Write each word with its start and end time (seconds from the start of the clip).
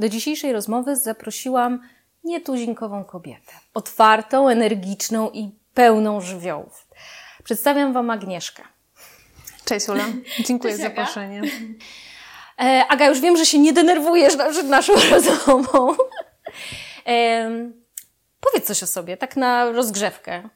Do 0.00 0.08
dzisiejszej 0.08 0.52
rozmowy 0.52 0.96
zaprosiłam 0.96 1.80
nietuzinkową 2.24 3.04
kobietę. 3.04 3.52
Otwartą, 3.74 4.48
energiczną 4.48 5.30
i 5.30 5.50
pełną 5.74 6.20
żywiołów. 6.20 6.86
Przedstawiam 7.44 7.92
Wam 7.92 8.10
Agnieszkę. 8.10 8.62
Cześć 9.64 9.88
Ula, 9.88 10.04
dziękuję 10.44 10.72
Cześć, 10.72 10.82
za 10.82 10.88
zaproszenie. 10.88 11.42
E, 12.58 12.86
Aga, 12.88 13.06
już 13.06 13.20
wiem, 13.20 13.36
że 13.36 13.46
się 13.46 13.58
nie 13.58 13.72
denerwujesz 13.72 14.36
przed 14.36 14.68
naszą 14.68 14.92
rozmową. 15.10 15.94
E, 17.06 17.50
powiedz 18.40 18.66
coś 18.66 18.82
o 18.82 18.86
sobie, 18.86 19.16
tak 19.16 19.36
na 19.36 19.72
rozgrzewkę. 19.72 20.48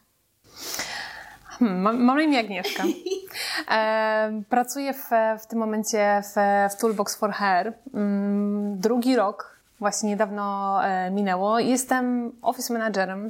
Hmm, 1.59 1.81
mam, 1.81 2.03
mam 2.03 2.17
na 2.17 2.23
imię 2.23 2.39
Agnieszka. 2.41 2.83
E, 3.71 4.43
pracuję 4.49 4.95
w, 4.95 5.11
w 5.39 5.47
tym 5.47 5.59
momencie 5.59 6.23
w, 6.23 6.35
w 6.75 6.81
Toolbox 6.81 7.17
for 7.17 7.33
Hair. 7.33 7.73
Mm, 7.95 8.79
drugi 8.81 9.17
rok 9.17 9.55
właśnie 9.79 10.09
niedawno 10.09 10.79
e, 10.85 11.11
minęło. 11.11 11.59
Jestem 11.59 12.33
office 12.43 12.73
managerem, 12.73 13.29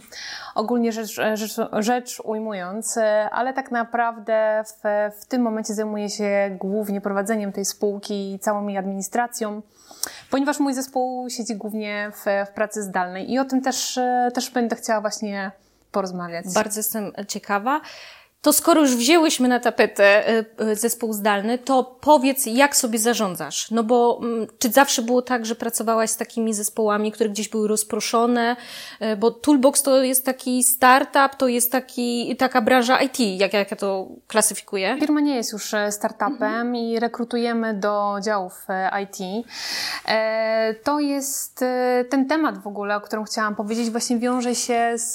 ogólnie 0.55 0.93
rzecz, 0.93 1.21
rzecz, 1.35 1.57
rzecz 1.73 2.21
ujmując, 2.25 2.97
e, 2.97 3.31
ale 3.31 3.53
tak 3.53 3.71
naprawdę 3.71 4.65
w, 4.67 4.83
w 5.21 5.27
tym 5.27 5.43
momencie 5.43 5.75
zajmuję 5.75 6.11
się 6.11 6.57
głównie 6.61 7.01
prowadzeniem 7.01 7.53
tej 7.53 7.65
spółki 7.65 8.35
i 8.35 8.39
całą 8.39 8.69
jej 8.69 8.79
administracją 8.79 9.63
ponieważ 10.31 10.61
mój 10.61 10.75
zespół 10.75 11.31
siedzi 11.31 11.57
głównie 11.57 12.11
w, 12.15 12.49
w 12.51 12.55
pracy 12.55 12.83
zdalnej 12.83 13.33
i 13.33 13.39
o 13.39 13.45
tym 13.45 13.63
też, 13.63 13.99
e, 13.99 14.31
też 14.35 14.51
będę 14.51 14.77
chciała 14.77 15.01
właśnie 15.01 15.53
porozmawiać. 15.95 16.45
Bardzo 16.55 16.81
jestem 16.81 17.13
ciekawa. 17.29 17.81
To 18.45 18.53
skoro 18.53 18.81
już 18.81 18.97
wzięłyśmy 18.97 19.49
na 19.49 19.61
tapetę 19.61 20.29
e, 20.29 20.45
e, 20.59 20.77
zespół 20.77 21.13
zdalny, 21.13 21.59
to 21.59 21.97
powiedz, 22.01 22.47
jak 22.47 22.77
sobie 22.77 22.99
zarządzasz? 22.99 23.71
No 23.71 23.85
bo 23.85 24.21
mm, 24.23 24.47
czy 24.59 24.71
zawsze 24.71 25.03
było 25.03 25.23
tak, 25.23 25.47
że 25.47 25.55
pracowałaś 25.55 26.11
z 26.11 26.17
takimi 26.17 26.55
zespołami, 26.55 27.13
które 27.13 27.31
gdzieś 27.31 27.49
były 27.49 27.69
rozproszone? 27.69 28.57
E, 29.01 29.17
bo 29.17 29.31
Toolbox 29.31 29.83
to 29.83 30.03
jest 30.03 30.25
taki 30.25 30.65
startup, 30.65 31.37
to 31.39 31.49
jest 31.49 31.73
taki, 31.73 32.37
taka 32.37 32.63
branża 32.63 33.01
IT, 33.01 33.21
jak, 33.21 33.53
jak 33.53 33.71
ja 33.71 33.77
to 33.77 34.09
klasyfikuję? 34.27 34.97
Firma 35.01 35.21
nie 35.21 35.37
jest 35.37 35.53
już 35.53 35.75
startupem 35.91 36.43
mhm. 36.43 36.77
i 36.77 37.01
rekrutujemy 37.01 37.75
do 37.75 38.17
działów 38.25 38.67
IT. 39.03 39.47
To 40.85 41.01
jest 41.01 41.65
ten 42.11 42.29
temat 42.29 42.63
w 42.63 42.67
ogóle, 42.67 42.97
o 42.97 43.01
którym 43.01 43.25
chciałam 43.25 43.55
powiedzieć, 43.55 43.91
właśnie 43.91 44.19
wiąże 44.19 44.55
się 44.55 44.93
z, 44.95 45.15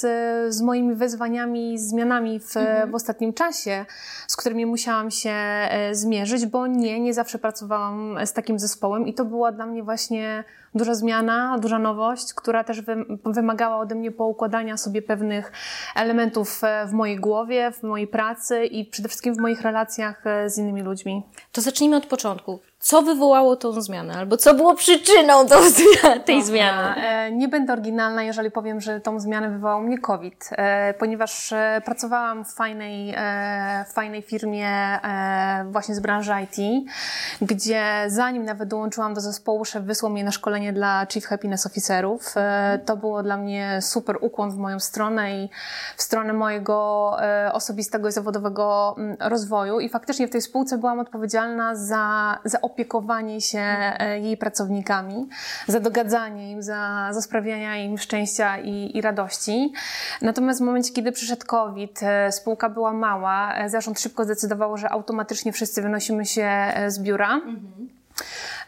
z 0.54 0.62
moimi 0.62 0.94
wyzwaniami, 0.94 1.78
zmianami 1.78 2.40
w, 2.40 2.56
mhm. 2.56 2.90
w 2.90 2.94
ostatnim 2.94 3.19
ostatnim 3.20 3.32
czasie, 3.32 3.86
z 4.26 4.36
którymi 4.36 4.66
musiałam 4.66 5.10
się 5.10 5.30
e, 5.30 5.94
zmierzyć, 5.94 6.46
bo 6.46 6.66
nie, 6.66 7.00
nie 7.00 7.14
zawsze 7.14 7.38
pracowałam 7.38 8.18
z 8.24 8.32
takim 8.32 8.58
zespołem 8.58 9.06
i 9.06 9.14
to 9.14 9.24
była 9.24 9.52
dla 9.52 9.66
mnie 9.66 9.82
właśnie 9.82 10.44
duża 10.74 10.94
zmiana, 10.94 11.58
duża 11.58 11.78
nowość, 11.78 12.34
która 12.34 12.64
też 12.64 12.82
wymagała 13.24 13.78
ode 13.78 13.94
mnie 13.94 14.10
poukładania 14.10 14.76
sobie 14.76 15.02
pewnych 15.02 15.52
elementów 15.96 16.64
e, 16.64 16.86
w 16.86 16.92
mojej 16.92 17.16
głowie, 17.16 17.72
w 17.72 17.82
mojej 17.82 18.06
pracy 18.06 18.64
i 18.64 18.84
przede 18.84 19.08
wszystkim 19.08 19.34
w 19.34 19.38
moich 19.38 19.62
relacjach 19.62 20.26
e, 20.26 20.50
z 20.50 20.58
innymi 20.58 20.82
ludźmi. 20.82 21.22
To 21.52 21.60
zacznijmy 21.60 21.96
od 21.96 22.06
początku 22.06 22.60
co 22.82 23.02
wywołało 23.02 23.56
tą 23.56 23.80
zmianę, 23.80 24.14
albo 24.14 24.36
co 24.36 24.54
było 24.54 24.74
przyczyną 24.74 25.46
tą, 25.46 25.56
tej 26.26 26.42
zmiany? 26.42 27.02
E, 27.02 27.32
nie 27.32 27.48
będę 27.48 27.72
oryginalna, 27.72 28.22
jeżeli 28.22 28.50
powiem, 28.50 28.80
że 28.80 29.00
tą 29.00 29.20
zmianę 29.20 29.50
wywołał 29.50 29.80
mnie 29.80 29.98
COVID, 29.98 30.50
ponieważ 30.98 31.54
pracowałam 31.84 32.44
w 32.44 32.52
fajnej, 32.52 33.14
fajnej 33.94 34.22
firmie 34.22 34.98
właśnie 35.70 35.94
z 35.94 36.00
branży 36.00 36.32
IT, 36.44 36.86
gdzie 37.42 38.04
zanim 38.06 38.44
nawet 38.44 38.68
dołączyłam 38.68 39.14
do 39.14 39.20
zespołu, 39.20 39.64
szef 39.64 39.84
wysłał 39.84 40.12
mnie 40.12 40.24
na 40.24 40.30
szkolenie 40.30 40.59
dla 40.72 41.06
Chief 41.06 41.26
Happiness 41.26 41.66
Officerów. 41.66 42.34
To 42.84 42.96
było 42.96 43.22
dla 43.22 43.36
mnie 43.36 43.78
super 43.82 44.16
ukłon 44.20 44.50
w 44.50 44.56
moją 44.56 44.80
stronę 44.80 45.44
i 45.44 45.50
w 45.96 46.02
stronę 46.02 46.32
mojego 46.32 47.16
osobistego 47.52 48.08
i 48.08 48.12
zawodowego 48.12 48.94
mm, 48.98 49.16
rozwoju 49.20 49.80
i 49.80 49.88
faktycznie 49.88 50.28
w 50.28 50.30
tej 50.30 50.42
spółce 50.42 50.78
byłam 50.78 50.98
odpowiedzialna 50.98 51.74
za, 51.74 52.38
za 52.44 52.60
opiekowanie 52.60 53.40
się 53.40 53.60
e, 53.60 54.20
jej 54.20 54.36
pracownikami, 54.36 55.28
za 55.66 55.80
dogadzanie 55.80 56.50
im, 56.50 56.62
za, 56.62 57.08
za 57.10 57.22
sprawianie 57.22 57.84
im 57.84 57.98
szczęścia 57.98 58.58
i, 58.58 58.96
i 58.96 59.00
radości. 59.00 59.72
Natomiast 60.22 60.60
w 60.60 60.64
momencie, 60.64 60.92
kiedy 60.92 61.12
przyszedł 61.12 61.46
COVID, 61.46 62.02
e, 62.02 62.32
spółka 62.32 62.68
była 62.68 62.92
mała, 62.92 63.54
e, 63.54 63.70
zarząd 63.70 64.00
szybko 64.00 64.24
zdecydował, 64.24 64.76
że 64.76 64.90
automatycznie 64.90 65.52
wszyscy 65.52 65.82
wynosimy 65.82 66.26
się 66.26 66.50
z 66.88 66.98
biura. 66.98 67.34
Mhm. 67.34 67.99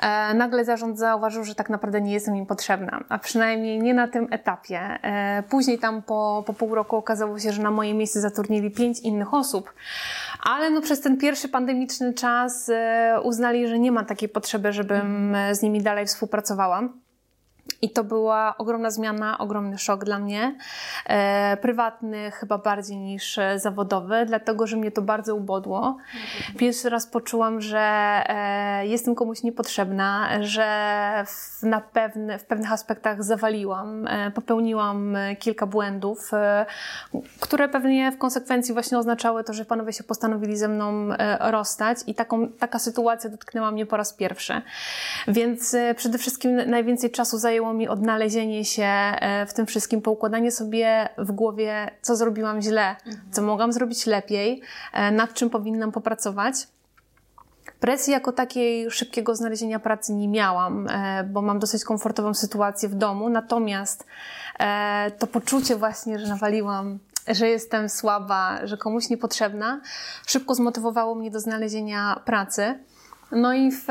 E, 0.00 0.34
nagle 0.34 0.64
zarząd 0.64 0.98
zauważył, 0.98 1.44
że 1.44 1.54
tak 1.54 1.70
naprawdę 1.70 2.00
nie 2.00 2.12
jestem 2.12 2.36
im 2.36 2.46
potrzebna, 2.46 3.04
a 3.08 3.18
przynajmniej 3.18 3.78
nie 3.78 3.94
na 3.94 4.08
tym 4.08 4.28
etapie. 4.30 4.80
E, 4.80 5.42
później 5.42 5.78
tam 5.78 6.02
po, 6.02 6.44
po 6.46 6.52
pół 6.52 6.74
roku 6.74 6.96
okazało 6.96 7.38
się, 7.38 7.52
że 7.52 7.62
na 7.62 7.70
moje 7.70 7.94
miejsce 7.94 8.20
zatrudnili 8.20 8.70
pięć 8.70 9.00
innych 9.00 9.34
osób, 9.34 9.72
ale 10.42 10.70
no 10.70 10.80
przez 10.80 11.00
ten 11.00 11.18
pierwszy 11.18 11.48
pandemiczny 11.48 12.14
czas 12.14 12.68
e, 12.68 13.20
uznali, 13.22 13.68
że 13.68 13.78
nie 13.78 13.92
ma 13.92 14.04
takiej 14.04 14.28
potrzeby, 14.28 14.72
żebym 14.72 15.36
z 15.52 15.62
nimi 15.62 15.82
dalej 15.82 16.06
współpracowała. 16.06 16.88
I 17.82 17.90
to 17.90 18.04
była 18.04 18.54
ogromna 18.58 18.90
zmiana, 18.90 19.38
ogromny 19.38 19.78
szok 19.78 20.04
dla 20.04 20.18
mnie. 20.18 20.54
E, 21.06 21.56
prywatny 21.56 22.30
chyba 22.30 22.58
bardziej 22.58 22.96
niż 22.96 23.38
e, 23.38 23.58
zawodowy, 23.58 24.26
dlatego 24.26 24.66
że 24.66 24.76
mnie 24.76 24.90
to 24.90 25.02
bardzo 25.02 25.36
ubodło. 25.36 25.96
Pierwszy 26.58 26.90
raz 26.90 27.06
poczułam, 27.06 27.60
że 27.60 27.80
e, 28.26 28.86
jestem 28.86 29.14
komuś 29.14 29.42
niepotrzebna, 29.42 30.28
że 30.40 31.24
w, 31.26 31.62
na 31.62 31.80
pewne, 31.80 32.38
w 32.38 32.44
pewnych 32.44 32.72
aspektach 32.72 33.24
zawaliłam, 33.24 34.06
e, 34.06 34.30
popełniłam 34.30 35.16
e, 35.16 35.36
kilka 35.36 35.66
błędów, 35.66 36.34
e, 36.34 36.66
które 37.40 37.68
pewnie 37.68 38.12
w 38.12 38.18
konsekwencji 38.18 38.74
właśnie 38.74 38.98
oznaczały 38.98 39.44
to, 39.44 39.52
że 39.52 39.64
panowie 39.64 39.92
się 39.92 40.04
postanowili 40.04 40.56
ze 40.56 40.68
mną 40.68 41.08
rozstać 41.40 41.98
i 42.06 42.14
taką, 42.14 42.48
taka 42.48 42.78
sytuacja 42.78 43.30
dotknęła 43.30 43.70
mnie 43.70 43.86
po 43.86 43.96
raz 43.96 44.12
pierwszy. 44.12 44.62
Więc 45.28 45.76
przede 45.96 46.18
wszystkim 46.18 46.56
najwięcej 46.70 47.10
czasu 47.10 47.38
zajęło 47.38 47.51
zajęło 47.52 47.74
mi 47.74 47.88
odnalezienie 47.88 48.64
się 48.64 48.82
e, 48.84 49.46
w 49.46 49.54
tym 49.54 49.66
wszystkim, 49.66 50.02
poukładanie 50.02 50.50
sobie 50.50 51.08
w 51.18 51.32
głowie, 51.32 51.90
co 52.02 52.16
zrobiłam 52.16 52.60
źle, 52.60 52.96
mhm. 53.06 53.32
co 53.32 53.42
mogłam 53.42 53.72
zrobić 53.72 54.06
lepiej, 54.06 54.62
e, 54.92 55.10
nad 55.10 55.34
czym 55.34 55.50
powinnam 55.50 55.92
popracować. 55.92 56.54
Presji 57.80 58.12
jako 58.12 58.32
takiej 58.32 58.90
szybkiego 58.90 59.34
znalezienia 59.34 59.78
pracy 59.78 60.12
nie 60.12 60.28
miałam, 60.28 60.88
e, 60.88 61.24
bo 61.24 61.42
mam 61.42 61.58
dosyć 61.58 61.84
komfortową 61.84 62.34
sytuację 62.34 62.88
w 62.88 62.94
domu, 62.94 63.28
natomiast 63.28 64.06
to 65.19 65.26
poczucie 65.26 65.76
właśnie, 65.76 66.19
że 66.19 66.28
nawaliłam 66.28 66.98
że 67.28 67.48
jestem 67.48 67.88
słaba, 67.88 68.66
że 68.66 68.76
komuś 68.76 69.08
niepotrzebna, 69.08 69.80
szybko 70.26 70.54
zmotywowało 70.54 71.14
mnie 71.14 71.30
do 71.30 71.40
znalezienia 71.40 72.20
pracy. 72.24 72.78
No 73.32 73.53
i 73.53 73.70
w, 73.70 73.87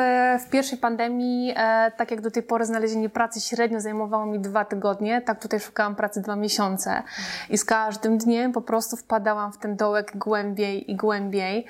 w 0.45 0.49
pierwszej 0.49 0.77
pandemii, 0.77 1.53
e, 1.55 1.91
tak 1.97 2.11
jak 2.11 2.21
do 2.21 2.31
tej 2.31 2.43
pory 2.43 2.65
znalezienie 2.65 3.09
pracy 3.09 3.41
średnio 3.41 3.81
zajmowało 3.81 4.25
mi 4.25 4.39
dwa 4.39 4.65
tygodnie, 4.65 5.21
tak 5.21 5.41
tutaj 5.41 5.59
szukałam 5.59 5.95
pracy 5.95 6.21
dwa 6.21 6.35
miesiące. 6.35 7.03
I 7.49 7.57
z 7.57 7.65
każdym 7.65 8.17
dniem 8.17 8.51
po 8.51 8.61
prostu 8.61 8.97
wpadałam 8.97 9.53
w 9.53 9.57
ten 9.57 9.75
dołek 9.75 10.17
głębiej 10.17 10.91
i 10.91 10.95
głębiej. 10.95 11.65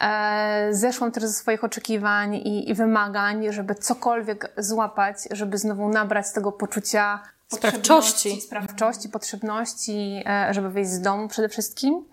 E, 0.00 0.68
zeszłam 0.70 1.12
też 1.12 1.22
ze 1.22 1.32
swoich 1.32 1.64
oczekiwań 1.64 2.34
i, 2.34 2.70
i 2.70 2.74
wymagań, 2.74 3.52
żeby 3.52 3.74
cokolwiek 3.74 4.52
złapać, 4.56 5.16
żeby 5.30 5.58
znowu 5.58 5.88
nabrać 5.88 6.32
tego 6.32 6.52
poczucia 6.52 7.20
sprawczości, 7.48 8.40
sprawczości, 8.40 9.08
potrzebności, 9.08 10.22
e, 10.26 10.54
żeby 10.54 10.70
wyjść 10.70 10.90
z 10.90 11.00
domu 11.00 11.28
przede 11.28 11.48
wszystkim. 11.48 12.04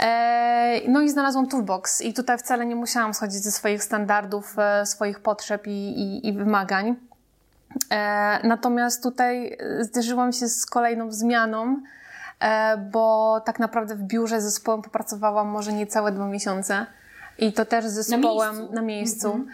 E, 0.00 0.80
no 0.88 1.00
i 1.00 1.10
znalazłam 1.10 1.48
toolbox 1.48 2.00
i 2.00 2.14
tutaj 2.14 2.38
wcale 2.38 2.66
nie 2.66 2.76
musiałam 2.76 3.14
schodzić 3.14 3.42
ze 3.42 3.52
swoich 3.52 3.84
standardów, 3.84 4.58
e, 4.58 4.86
swoich 4.86 5.20
potrzeb 5.20 5.66
i, 5.66 5.70
i, 5.70 6.28
i 6.28 6.32
wymagań. 6.32 6.96
Natomiast 8.44 9.02
tutaj 9.02 9.58
zderzyłam 9.80 10.32
się 10.32 10.48
z 10.48 10.66
kolejną 10.66 11.12
zmianą, 11.12 11.76
bo 12.92 13.40
tak 13.46 13.58
naprawdę 13.58 13.94
w 13.94 14.02
biurze 14.02 14.40
z 14.40 14.44
zespołem 14.44 14.82
popracowałam 14.82 15.48
może 15.48 15.72
niecałe 15.72 16.12
dwa 16.12 16.26
miesiące. 16.26 16.86
I 17.38 17.52
to 17.52 17.64
też 17.64 17.84
z 17.84 17.92
zespołem 17.92 18.54
na 18.56 18.60
miejscu. 18.60 18.74
Na 18.74 18.82
miejscu. 18.82 19.32
Mm 19.32 19.46
-hmm. 19.46 19.50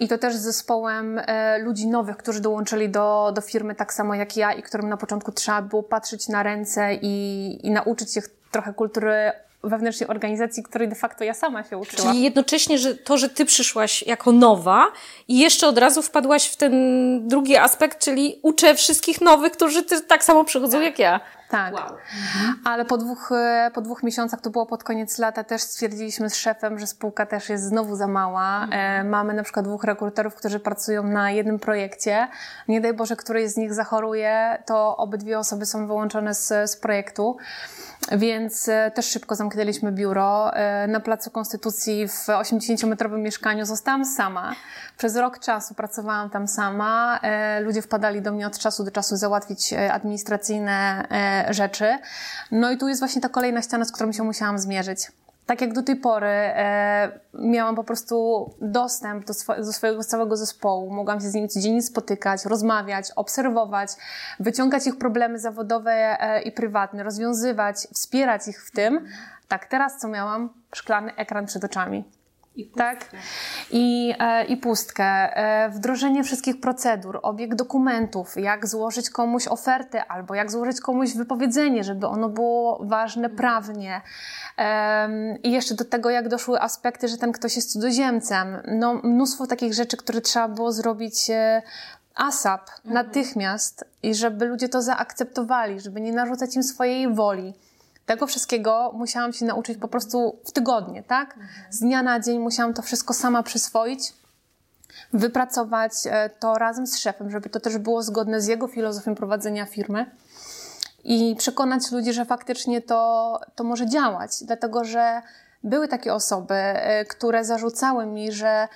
I 0.00 0.08
to 0.08 0.18
też 0.18 0.34
z 0.34 0.40
zespołem 0.40 1.20
e, 1.26 1.58
ludzi 1.58 1.86
nowych, 1.86 2.16
którzy 2.16 2.40
dołączyli 2.40 2.88
do, 2.88 3.32
do 3.34 3.40
firmy 3.40 3.74
tak 3.74 3.92
samo 3.92 4.14
jak 4.14 4.36
ja 4.36 4.52
i 4.52 4.62
którym 4.62 4.88
na 4.88 4.96
początku 4.96 5.32
trzeba 5.32 5.62
było 5.62 5.82
patrzeć 5.82 6.28
na 6.28 6.42
ręce 6.42 6.94
i, 6.94 7.66
i 7.66 7.70
nauczyć 7.70 8.14
się 8.14 8.20
trochę 8.50 8.72
kultury 8.72 9.32
wewnętrznej 9.64 10.08
organizacji, 10.08 10.62
której 10.62 10.88
de 10.88 10.94
facto 10.94 11.24
ja 11.24 11.34
sama 11.34 11.64
się 11.64 11.78
uczyłam. 11.78 12.06
Czyli 12.06 12.22
jednocześnie, 12.22 12.78
że 12.78 12.94
to, 12.94 13.18
że 13.18 13.28
ty 13.28 13.44
przyszłaś 13.44 14.02
jako 14.02 14.32
nowa 14.32 14.86
i 15.28 15.38
jeszcze 15.38 15.68
od 15.68 15.78
razu 15.78 16.02
wpadłaś 16.02 16.48
w 16.48 16.56
ten 16.56 16.72
drugi 17.28 17.56
aspekt, 17.56 17.98
czyli 17.98 18.38
uczę 18.42 18.74
wszystkich 18.74 19.20
nowych, 19.20 19.52
którzy 19.52 19.82
tak 20.08 20.24
samo 20.24 20.44
przychodzą 20.44 20.78
tak. 20.78 20.84
jak 20.84 20.98
ja. 20.98 21.20
Tak. 21.52 21.74
Wow. 21.74 21.84
Mhm. 21.84 22.54
Ale 22.64 22.84
po 22.84 22.96
dwóch, 22.96 23.32
e, 23.32 23.70
po 23.74 23.80
dwóch 23.80 24.02
miesiącach, 24.02 24.40
to 24.40 24.50
było 24.50 24.66
pod 24.66 24.84
koniec 24.84 25.18
lata, 25.18 25.44
też 25.44 25.62
stwierdziliśmy 25.62 26.30
z 26.30 26.36
szefem, 26.36 26.78
że 26.78 26.86
spółka 26.86 27.26
też 27.26 27.48
jest 27.48 27.64
znowu 27.64 27.96
za 27.96 28.06
mała. 28.06 28.64
Mhm. 28.64 29.06
E, 29.06 29.10
mamy 29.10 29.34
na 29.34 29.42
przykład 29.42 29.66
dwóch 29.66 29.84
rekruterów, 29.84 30.34
którzy 30.34 30.60
pracują 30.60 31.02
na 31.02 31.30
jednym 31.30 31.58
projekcie. 31.58 32.28
Nie 32.68 32.80
daj 32.80 32.94
Boże, 32.94 33.16
któryś 33.16 33.50
z 33.50 33.56
nich 33.56 33.74
zachoruje, 33.74 34.62
to 34.66 34.96
obydwie 34.96 35.38
osoby 35.38 35.66
są 35.66 35.86
wyłączone 35.86 36.34
z, 36.34 36.70
z 36.70 36.76
projektu. 36.76 37.36
Więc 38.10 38.68
e, 38.68 38.90
też 38.90 39.06
szybko 39.06 39.34
zamknęliśmy 39.34 39.92
biuro. 39.92 40.56
E, 40.56 40.86
na 40.86 41.00
Placu 41.00 41.30
Konstytucji 41.30 42.08
w 42.08 42.26
80-metrowym 42.26 43.18
mieszkaniu 43.18 43.64
zostałam 43.64 44.04
sama. 44.04 44.54
Przez 44.98 45.16
rok 45.16 45.38
czasu 45.38 45.74
pracowałam 45.74 46.30
tam 46.30 46.48
sama. 46.48 47.20
E, 47.22 47.60
ludzie 47.60 47.82
wpadali 47.82 48.22
do 48.22 48.32
mnie 48.32 48.46
od 48.46 48.58
czasu 48.58 48.84
do 48.84 48.90
czasu 48.90 49.16
załatwić 49.16 49.72
administracyjne 49.72 51.06
rzeczy. 51.50 51.98
No 52.50 52.70
i 52.70 52.78
tu 52.78 52.88
jest 52.88 53.00
właśnie 53.00 53.22
ta 53.22 53.28
kolejna 53.28 53.62
ściana, 53.62 53.84
z 53.84 53.92
którą 53.92 54.12
się 54.12 54.22
musiałam 54.22 54.58
zmierzyć 54.58 55.12
tak 55.52 55.60
jak 55.60 55.72
do 55.72 55.82
tej 55.82 55.96
pory 55.96 56.26
e, 56.26 57.20
miałam 57.34 57.76
po 57.76 57.84
prostu 57.84 58.50
dostęp 58.60 59.24
do, 59.24 59.34
swo 59.34 59.56
do, 59.56 59.72
swojego 59.72 60.04
całego 60.04 60.36
zespołu, 60.36 60.90
mogłam 60.90 61.20
się 61.20 61.28
z 61.28 61.34
nimi 61.34 61.48
codziennie 61.48 61.82
spotykać, 61.82 62.44
rozmawiać, 62.44 63.10
obserwować, 63.16 63.88
wyciągać 64.40 64.86
ich 64.86 64.98
problemy 64.98 65.38
zawodowe 65.38 65.92
e, 65.92 66.42
i 66.42 66.52
prywatne, 66.52 67.02
rozwiązywać, 67.02 67.76
wspierać 67.76 68.48
ich 68.48 68.64
w 68.64 68.70
tym. 68.70 69.06
Tak, 69.48 69.66
teraz 69.66 69.98
co 69.98 70.08
miałam? 70.08 70.48
Szklany 70.74 71.16
ekran 71.16 71.46
przed 71.46 71.64
oczami. 71.64 72.04
I 72.56 72.66
tak. 72.66 73.10
I, 73.70 74.14
e, 74.18 74.44
I 74.44 74.56
pustkę. 74.56 75.04
E, 75.04 75.70
wdrożenie 75.70 76.24
wszystkich 76.24 76.60
procedur, 76.60 77.20
obieg 77.22 77.54
dokumentów, 77.54 78.36
jak 78.36 78.66
złożyć 78.66 79.10
komuś 79.10 79.48
ofertę 79.48 80.04
albo 80.04 80.34
jak 80.34 80.50
złożyć 80.50 80.80
komuś 80.80 81.14
wypowiedzenie, 81.14 81.84
żeby 81.84 82.06
ono 82.06 82.28
było 82.28 82.84
ważne 82.84 83.30
prawnie. 83.30 84.00
E, 84.58 85.38
I 85.42 85.52
jeszcze 85.52 85.74
do 85.74 85.84
tego, 85.84 86.10
jak 86.10 86.28
doszły 86.28 86.60
aspekty, 86.60 87.08
że 87.08 87.18
ten 87.18 87.32
ktoś 87.32 87.56
jest 87.56 87.72
cudzoziemcem. 87.72 88.62
No, 88.68 88.94
mnóstwo 88.94 89.46
takich 89.46 89.74
rzeczy, 89.74 89.96
które 89.96 90.20
trzeba 90.20 90.48
było 90.48 90.72
zrobić 90.72 91.30
e, 91.30 91.62
ASAP, 92.14 92.70
mhm. 92.70 92.94
natychmiast 92.94 93.84
i 94.02 94.14
żeby 94.14 94.44
ludzie 94.44 94.68
to 94.68 94.82
zaakceptowali, 94.82 95.80
żeby 95.80 96.00
nie 96.00 96.12
narzucać 96.12 96.56
im 96.56 96.62
swojej 96.62 97.14
woli. 97.14 97.54
Tego 98.06 98.26
wszystkiego 98.26 98.92
musiałam 98.94 99.32
się 99.32 99.44
nauczyć 99.44 99.78
po 99.78 99.88
prostu 99.88 100.36
w 100.44 100.52
tygodnie, 100.52 101.02
tak? 101.02 101.38
Z 101.70 101.80
dnia 101.80 102.02
na 102.02 102.20
dzień 102.20 102.38
musiałam 102.38 102.74
to 102.74 102.82
wszystko 102.82 103.14
sama 103.14 103.42
przyswoić, 103.42 104.12
wypracować 105.12 105.92
e, 106.06 106.30
to 106.30 106.54
razem 106.54 106.86
z 106.86 106.98
szefem, 106.98 107.30
żeby 107.30 107.50
to 107.50 107.60
też 107.60 107.78
było 107.78 108.02
zgodne 108.02 108.40
z 108.40 108.46
jego 108.46 108.68
filozofią 108.68 109.14
prowadzenia 109.14 109.66
firmy 109.66 110.10
i 111.04 111.36
przekonać 111.38 111.92
ludzi, 111.92 112.12
że 112.12 112.24
faktycznie 112.24 112.80
to, 112.80 113.40
to 113.54 113.64
może 113.64 113.86
działać, 113.86 114.30
dlatego 114.42 114.84
że 114.84 115.22
były 115.64 115.88
takie 115.88 116.14
osoby, 116.14 116.54
e, 116.54 117.04
które 117.04 117.44
zarzucały 117.44 118.06
mi, 118.06 118.32
że 118.32 118.68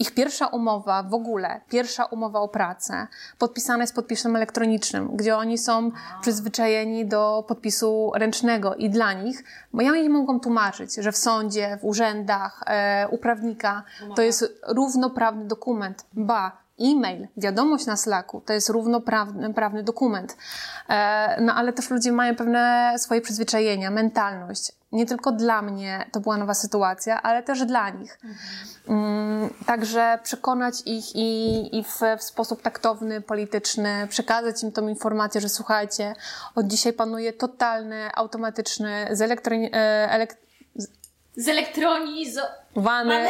ich 0.00 0.14
pierwsza 0.14 0.46
umowa 0.46 1.02
w 1.02 1.14
ogóle, 1.14 1.60
pierwsza 1.68 2.04
umowa 2.04 2.40
o 2.40 2.48
pracę, 2.48 3.06
podpisana 3.38 3.82
jest 3.82 3.94
podpisem 3.94 4.36
elektronicznym, 4.36 5.16
gdzie 5.16 5.36
oni 5.36 5.58
są 5.58 5.90
przyzwyczajeni 6.20 7.06
do 7.06 7.44
podpisu 7.48 8.12
ręcznego 8.14 8.74
i 8.74 8.90
dla 8.90 9.12
nich, 9.12 9.44
bo 9.72 9.82
ja 9.82 9.96
im 9.96 10.12
mogą 10.12 10.40
tłumaczyć, 10.40 10.94
że 10.94 11.12
w 11.12 11.16
sądzie, 11.16 11.78
w 11.80 11.84
urzędach, 11.84 12.62
e, 12.66 13.08
u 13.08 13.18
prawnika 13.18 13.82
to 14.16 14.22
jest 14.22 14.60
równoprawny 14.68 15.44
dokument. 15.44 16.06
Ba, 16.12 16.60
e-mail, 16.80 17.28
wiadomość 17.36 17.86
na 17.86 17.96
Slacku, 17.96 18.42
to 18.46 18.52
jest 18.52 18.68
równoprawny 18.68 19.54
prawny 19.54 19.82
dokument. 19.82 20.36
E, 20.88 21.42
no 21.42 21.54
ale 21.54 21.72
też 21.72 21.90
ludzie 21.90 22.12
mają 22.12 22.36
pewne 22.36 22.94
swoje 22.98 23.20
przyzwyczajenia, 23.20 23.90
mentalność. 23.90 24.79
Nie 24.92 25.06
tylko 25.06 25.32
dla 25.32 25.62
mnie 25.62 26.06
to 26.12 26.20
była 26.20 26.36
nowa 26.36 26.54
sytuacja, 26.54 27.22
ale 27.22 27.42
też 27.42 27.64
dla 27.64 27.90
nich. 27.90 28.18
Mhm. 28.88 29.50
Także 29.66 30.18
przekonać 30.22 30.74
ich 30.86 31.16
i, 31.16 31.78
i 31.78 31.84
w, 31.84 32.00
w, 32.18 32.22
sposób 32.22 32.62
taktowny, 32.62 33.20
polityczny, 33.20 34.06
przekazać 34.08 34.62
im 34.62 34.72
tą 34.72 34.88
informację, 34.88 35.40
że 35.40 35.48
słuchajcie, 35.48 36.14
od 36.54 36.66
dzisiaj 36.66 36.92
panuje 36.92 37.32
totalny, 37.32 38.10
automatyczny, 38.14 39.08
z 39.10 39.20
elektroni- 39.20 39.70
e, 39.72 40.08
elek- 40.18 40.36
zelektronizo 41.36 42.40
Wany, 42.76 43.28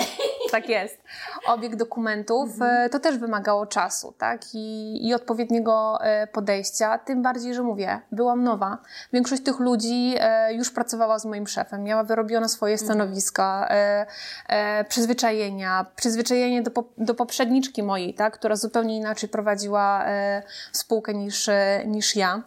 tak 0.50 0.68
jest. 0.68 0.98
Obieg 1.46 1.76
dokumentów, 1.76 2.50
mhm. 2.50 2.86
E, 2.86 2.88
to 2.88 3.00
też 3.00 3.18
wymagało 3.18 3.66
czasu, 3.66 4.14
tak? 4.18 4.42
I, 4.54 4.98
I 5.08 5.14
odpowiedniego 5.14 5.98
e, 6.00 6.26
podejścia. 6.26 6.98
Tym 6.98 7.22
bardziej, 7.22 7.54
że 7.54 7.62
mówię, 7.62 8.00
byłam 8.12 8.44
nowa. 8.44 8.78
Większość 9.12 9.42
tych 9.42 9.60
ludzi 9.60 10.14
e, 10.18 10.54
już 10.54 10.70
pracowała 10.70 11.18
z 11.18 11.24
moim 11.24 11.46
szefem, 11.46 11.82
miała 11.82 12.04
wyrobione 12.04 12.48
swoje 12.48 12.72
mhm. 12.72 12.86
stanowiska, 12.86 13.68
przyzwyczajenia, 14.88 15.86
przyzwyczajenie 15.96 16.62
do, 16.62 16.84
do 16.98 17.14
poprzedniczki 17.14 17.82
mojej, 17.82 18.14
tak? 18.14 18.34
Która 18.34 18.56
zupełnie 18.56 18.96
inaczej 18.96 19.28
prowadziła 19.28 20.04
spółkę 20.72 21.14
niż, 21.14 21.50
niż 21.86 22.16
ja. 22.16 22.42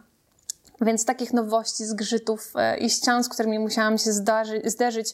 Więc 0.81 1.06
takich 1.06 1.34
nowości, 1.34 1.86
zgrzytów 1.86 2.54
i 2.80 2.89
ścian, 2.89 3.24
z 3.24 3.30
którymi 3.30 3.60
musiałam 3.60 3.98
się 3.98 4.12
zdarzy, 4.12 4.62
zderzyć, 4.66 5.13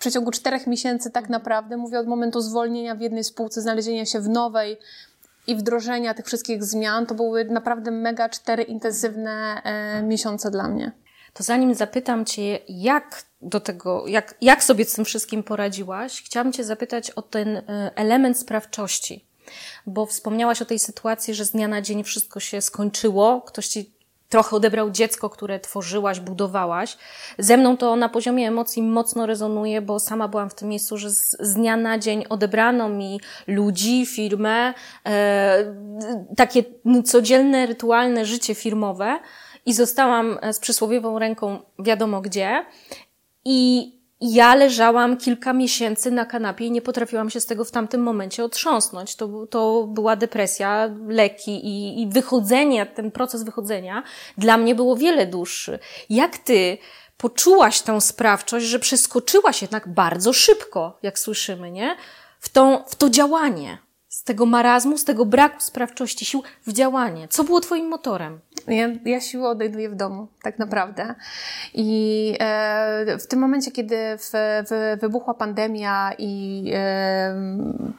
przeciągu 0.00 0.30
czterech 0.30 0.66
miesięcy 0.66 1.10
tak 1.10 1.28
naprawdę, 1.28 1.76
mówię 1.76 1.98
od 1.98 2.06
momentu 2.06 2.40
zwolnienia 2.40 2.94
w 2.94 3.00
jednej 3.00 3.24
spółce, 3.24 3.62
znalezienia 3.62 4.06
się 4.06 4.20
w 4.20 4.28
nowej 4.28 4.78
i 5.46 5.56
wdrożenia 5.56 6.14
tych 6.14 6.26
wszystkich 6.26 6.64
zmian, 6.64 7.06
to 7.06 7.14
były 7.14 7.44
naprawdę 7.44 7.90
mega 7.90 8.28
cztery 8.28 8.62
intensywne 8.62 9.62
e, 9.64 10.02
miesiące 10.02 10.50
dla 10.50 10.68
mnie. 10.68 10.92
To 11.32 11.42
zanim 11.42 11.74
zapytam 11.74 12.24
Cię, 12.24 12.58
jak 12.68 13.22
do 13.42 13.60
tego, 13.60 14.06
jak, 14.06 14.34
jak 14.40 14.64
sobie 14.64 14.84
z 14.84 14.92
tym 14.92 15.04
wszystkim 15.04 15.42
poradziłaś, 15.42 16.22
chciałam 16.22 16.52
Cię 16.52 16.64
zapytać 16.64 17.10
o 17.10 17.22
ten 17.22 17.56
e, 17.56 17.62
element 17.94 18.38
sprawczości. 18.38 19.24
Bo 19.86 20.06
wspomniałaś 20.06 20.62
o 20.62 20.64
tej 20.64 20.78
sytuacji, 20.78 21.34
że 21.34 21.44
z 21.44 21.50
dnia 21.50 21.68
na 21.68 21.82
dzień 21.82 22.04
wszystko 22.04 22.40
się 22.40 22.60
skończyło, 22.60 23.40
ktoś 23.40 23.68
Ci 23.68 23.92
trochę 24.30 24.56
odebrał 24.56 24.90
dziecko, 24.90 25.30
które 25.30 25.60
tworzyłaś, 25.60 26.20
budowałaś. 26.20 26.96
Ze 27.38 27.56
mną 27.56 27.76
to 27.76 27.96
na 27.96 28.08
poziomie 28.08 28.48
emocji 28.48 28.82
mocno 28.82 29.26
rezonuje, 29.26 29.82
bo 29.82 30.00
sama 30.00 30.28
byłam 30.28 30.50
w 30.50 30.54
tym 30.54 30.68
miejscu, 30.68 30.96
że 30.96 31.10
z, 31.10 31.36
z 31.40 31.54
dnia 31.54 31.76
na 31.76 31.98
dzień 31.98 32.24
odebrano 32.28 32.88
mi 32.88 33.20
ludzi, 33.46 34.06
firmę, 34.06 34.74
e, 35.06 35.74
takie 36.36 36.64
codzienne, 37.04 37.66
rytualne 37.66 38.24
życie 38.26 38.54
firmowe 38.54 39.18
i 39.66 39.72
zostałam 39.72 40.38
z 40.52 40.58
przysłowiową 40.58 41.18
ręką 41.18 41.58
wiadomo 41.78 42.20
gdzie. 42.20 42.64
I 43.44 43.92
ja 44.20 44.54
leżałam 44.54 45.16
kilka 45.16 45.52
miesięcy 45.52 46.10
na 46.10 46.26
kanapie 46.26 46.66
i 46.66 46.70
nie 46.70 46.82
potrafiłam 46.82 47.30
się 47.30 47.40
z 47.40 47.46
tego 47.46 47.64
w 47.64 47.70
tamtym 47.70 48.02
momencie 48.02 48.44
otrząsnąć. 48.44 49.16
To, 49.16 49.46
to 49.46 49.86
była 49.88 50.16
depresja, 50.16 50.90
leki 51.06 51.66
i, 51.66 52.02
i 52.02 52.08
wychodzenie, 52.08 52.86
ten 52.86 53.10
proces 53.10 53.42
wychodzenia 53.42 54.02
dla 54.38 54.56
mnie 54.56 54.74
było 54.74 54.96
wiele 54.96 55.26
dłuższy. 55.26 55.78
Jak 56.10 56.38
ty 56.38 56.78
poczułaś 57.16 57.80
tę 57.80 58.00
sprawczość, 58.00 58.66
że 58.66 58.78
przeskoczyłaś 58.78 59.62
jednak 59.62 59.88
bardzo 59.88 60.32
szybko, 60.32 60.98
jak 61.02 61.18
słyszymy, 61.18 61.70
nie? 61.70 61.96
W, 62.40 62.48
tą, 62.48 62.84
w 62.86 62.94
to 62.94 63.10
działanie. 63.10 63.78
Z 64.08 64.24
tego 64.24 64.46
marazmu, 64.46 64.98
z 64.98 65.04
tego 65.04 65.26
braku 65.26 65.60
sprawczości 65.60 66.24
sił 66.24 66.42
w 66.66 66.72
działanie. 66.72 67.28
Co 67.28 67.44
było 67.44 67.60
twoim 67.60 67.88
motorem? 67.88 68.40
Ja, 68.68 68.88
ja 69.04 69.20
siłę 69.20 69.56
w 69.90 69.94
domu, 69.94 70.28
tak 70.42 70.58
naprawdę. 70.58 71.14
I 71.74 72.36
e, 72.40 73.18
w 73.18 73.26
tym 73.26 73.38
momencie, 73.38 73.70
kiedy 73.70 73.96
w, 74.18 74.30
w, 74.70 74.98
wybuchła 75.00 75.34
pandemia 75.34 76.12
i 76.18 76.64
e, 76.74 77.34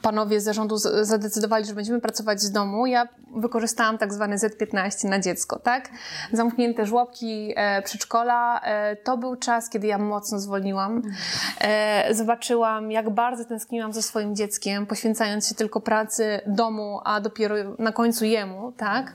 panowie 0.01 0.41
z 0.41 0.43
zarządu 0.43 0.77
z, 0.77 1.07
zadecydowali, 1.07 1.65
że 1.65 1.73
będziemy 1.73 2.01
pracować 2.01 2.41
z 2.41 2.51
domu, 2.51 2.85
ja 2.85 3.07
wykorzystałam 3.35 3.97
tak 3.97 4.13
zwany 4.13 4.35
Z15 4.35 5.09
na 5.09 5.19
dziecko, 5.19 5.59
tak? 5.59 5.89
Zamknięte 6.33 6.85
żłobki, 6.85 7.53
e, 7.55 7.81
przedszkola. 7.81 8.61
E, 8.61 8.95
to 8.95 9.17
był 9.17 9.35
czas, 9.35 9.69
kiedy 9.69 9.87
ja 9.87 9.97
mocno 9.97 10.39
zwolniłam. 10.39 11.01
E, 11.61 12.13
zobaczyłam, 12.13 12.91
jak 12.91 13.09
bardzo 13.09 13.45
tęskniłam 13.45 13.93
za 13.93 14.01
swoim 14.01 14.35
dzieckiem, 14.35 14.85
poświęcając 14.85 15.47
się 15.47 15.55
tylko 15.55 15.81
pracy 15.81 16.41
domu, 16.47 16.99
a 17.05 17.21
dopiero 17.21 17.55
na 17.79 17.91
końcu 17.91 18.25
jemu, 18.25 18.71
tak? 18.71 19.13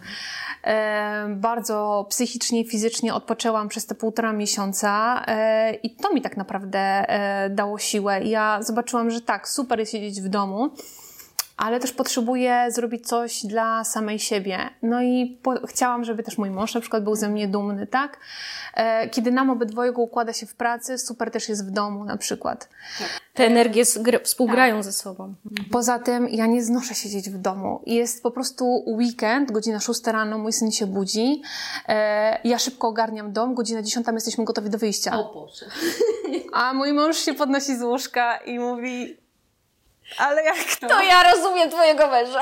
Bardzo 1.36 2.06
psychicznie 2.08 2.64
fizycznie 2.64 3.14
odpoczęłam 3.14 3.68
przez 3.68 3.86
te 3.86 3.94
półtora 3.94 4.32
miesiąca 4.32 5.22
e, 5.26 5.74
i 5.74 5.90
to 5.90 6.14
mi 6.14 6.22
tak 6.22 6.36
naprawdę 6.36 6.78
e, 6.78 7.50
dało 7.50 7.78
siłę. 7.78 8.20
Ja 8.24 8.62
zobaczyłam, 8.62 9.10
że 9.10 9.20
tak, 9.20 9.48
super 9.48 9.78
jest 9.78 9.92
siedzieć 9.92 10.20
w 10.20 10.28
domu, 10.28 10.70
ale 11.56 11.80
też 11.80 11.92
potrzebuję 11.92 12.66
zrobić 12.68 13.08
coś 13.08 13.46
dla 13.46 13.84
samej 13.84 14.18
siebie. 14.18 14.58
No 14.82 15.02
i 15.02 15.38
po, 15.42 15.66
chciałam, 15.66 16.04
żeby 16.04 16.22
też 16.22 16.38
mój 16.38 16.50
mąż 16.50 16.74
na 16.74 16.80
przykład 16.80 17.04
był 17.04 17.14
ze 17.14 17.28
mnie 17.28 17.48
dumny, 17.48 17.86
tak? 17.86 18.18
E, 18.74 19.08
kiedy 19.08 19.32
nam 19.32 19.50
obydwojgu 19.50 20.02
układa 20.02 20.32
się 20.32 20.46
w 20.46 20.54
pracy, 20.54 20.98
super 20.98 21.30
też 21.30 21.48
jest 21.48 21.68
w 21.68 21.70
domu 21.70 22.04
na 22.04 22.16
przykład. 22.16 22.68
Te 23.34 23.46
energie 23.46 23.84
współgrają 24.24 24.74
tak. 24.74 24.84
ze 24.84 24.92
sobą. 24.92 25.24
Mhm. 25.24 25.68
Poza 25.70 25.98
tym 25.98 26.28
ja 26.28 26.46
nie 26.46 26.62
znoszę 26.62 26.94
siedzieć 26.94 27.30
w 27.30 27.38
domu. 27.38 27.82
Jest 27.86 28.22
po 28.22 28.30
prostu 28.30 28.82
weekend, 28.86 29.52
godzina 29.52 29.80
6 29.80 30.06
rano, 30.06 30.38
mój 30.38 30.52
syn 30.52 30.72
się 30.72 30.86
budzi. 30.86 31.42
E, 31.88 32.48
ja 32.48 32.58
szybko 32.58 32.88
ogarniam 32.88 33.32
dom, 33.32 33.54
godzina 33.54 33.82
10 33.82 34.06
jesteśmy 34.12 34.44
gotowi 34.44 34.70
do 34.70 34.78
wyjścia. 34.78 35.20
O 35.20 35.34
Boże. 35.34 35.66
A 36.52 36.74
mój 36.74 36.92
mąż 36.92 37.16
się 37.16 37.34
podnosi 37.34 37.76
z 37.76 37.82
łóżka 37.82 38.36
i 38.36 38.58
mówi 38.58 39.25
ale 40.18 40.44
jak 40.44 40.56
to? 40.80 40.88
To 40.88 41.02
ja 41.02 41.32
rozumiem 41.32 41.70
twojego 41.70 42.06
męża. 42.06 42.40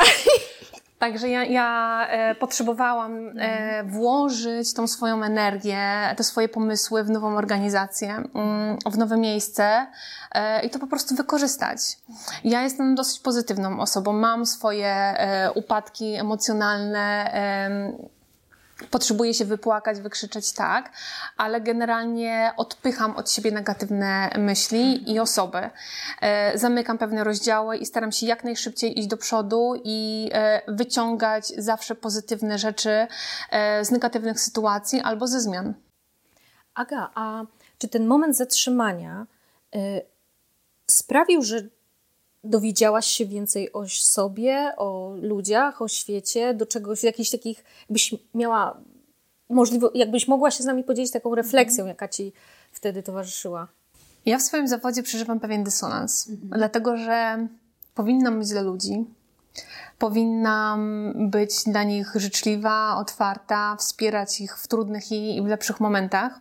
Także 0.99 1.29
ja, 1.29 1.45
ja 1.45 2.07
e, 2.11 2.35
potrzebowałam 2.35 3.39
e, 3.39 3.85
włożyć 3.85 4.75
tą 4.75 4.87
swoją 4.87 5.23
energię, 5.23 5.81
te 6.17 6.25
swoje 6.25 6.49
pomysły 6.49 7.05
w 7.05 7.11
nową 7.11 7.37
organizację, 7.37 8.23
mm, 8.35 8.79
w 8.87 8.99
nowe 8.99 9.17
miejsce 9.17 9.87
e, 10.33 10.67
i 10.67 10.71
to 10.71 10.79
po 10.79 10.87
prostu 10.87 11.15
wykorzystać. 11.15 11.79
Ja 12.45 12.63
jestem 12.63 12.95
dosyć 12.95 13.21
pozytywną 13.21 13.81
osobą, 13.81 14.13
mam 14.13 14.47
swoje 14.47 14.89
e, 14.89 15.53
upadki 15.53 16.15
emocjonalne, 16.15 17.33
potrzebuję 18.91 19.35
się 19.35 19.45
wypłakać, 19.45 20.01
wykrzyczeć 20.01 20.53
tak, 20.53 20.93
ale 21.37 21.61
generalnie 21.61 22.53
odpycham 22.57 23.17
od 23.17 23.31
siebie 23.31 23.51
negatywne 23.51 24.31
myśli 24.39 25.13
i 25.13 25.21
osoby. 25.21 25.71
E, 26.21 26.59
zamykam 26.59 26.99
pewne 26.99 27.25
rozdziały 27.25 27.77
i 27.77 27.87
staram 27.87 28.13
się 28.13 28.27
jak 28.27 28.45
najszybciej 28.45 28.99
iść 28.99 29.09
do 29.09 29.17
przodu 29.17 29.75
i 29.85 30.31
e, 30.33 30.63
wyciągać 30.69 31.47
zawsze 31.47 31.95
pozytywne 31.95 32.59
rzeczy 32.59 33.07
e, 33.51 33.85
z 33.85 33.91
negatywnych 33.91 34.41
sytuacji 34.41 35.01
albo 35.01 35.27
ze 35.27 35.41
zmian. 35.41 35.75
Aga, 36.75 37.11
a 37.15 37.45
czy 37.79 37.89
ten 37.89 38.07
moment 38.07 38.37
zatrzymania 38.37 39.27
sprawił, 40.91 41.43
że 41.43 41.69
dowiedziałaś 42.45 43.07
się 43.07 43.27
więcej 43.27 43.73
o 43.73 43.89
sobie, 43.89 44.73
o 44.77 45.15
ludziach, 45.23 45.83
o 45.83 45.89
świecie, 45.89 46.55
do 46.55 46.67
czegoś, 46.67 47.03
jakichś 47.03 47.31
takich, 47.31 47.65
byś 47.91 48.15
miała 48.35 48.81
możliwość, 49.49 49.97
jakbyś 49.97 50.29
mogła 50.29 50.51
się 50.51 50.63
z 50.63 50.67
nami 50.67 50.85
podzielić 50.85 51.13
taką 51.13 51.35
refleksją, 51.35 51.87
jaka 51.87 52.09
ci 52.09 52.33
wtedy 52.73 53.03
towarzyszyła? 53.03 53.69
Ja 54.27 54.39
w 54.39 54.43
swoim 54.43 54.69
zawodzie 54.69 55.03
przeżywam 55.03 55.41
pewien 55.41 55.65
dysonans, 55.65 56.29
mhm. 56.29 56.51
dlatego 56.59 56.97
że 56.97 57.49
powinnam 57.95 58.39
być 58.39 58.49
dla 58.49 58.63
ludzi, 58.63 59.05
powinnam 59.99 61.13
być 61.31 61.65
dla 61.67 61.83
nich 61.83 62.13
życzliwa, 62.17 62.97
otwarta, 62.97 63.77
wspierać 63.77 64.41
ich 64.41 64.59
w 64.59 64.69
trudnych 64.69 65.13
i 65.13 65.43
w 65.43 65.47
lepszych 65.47 65.81
momentach, 65.81 66.41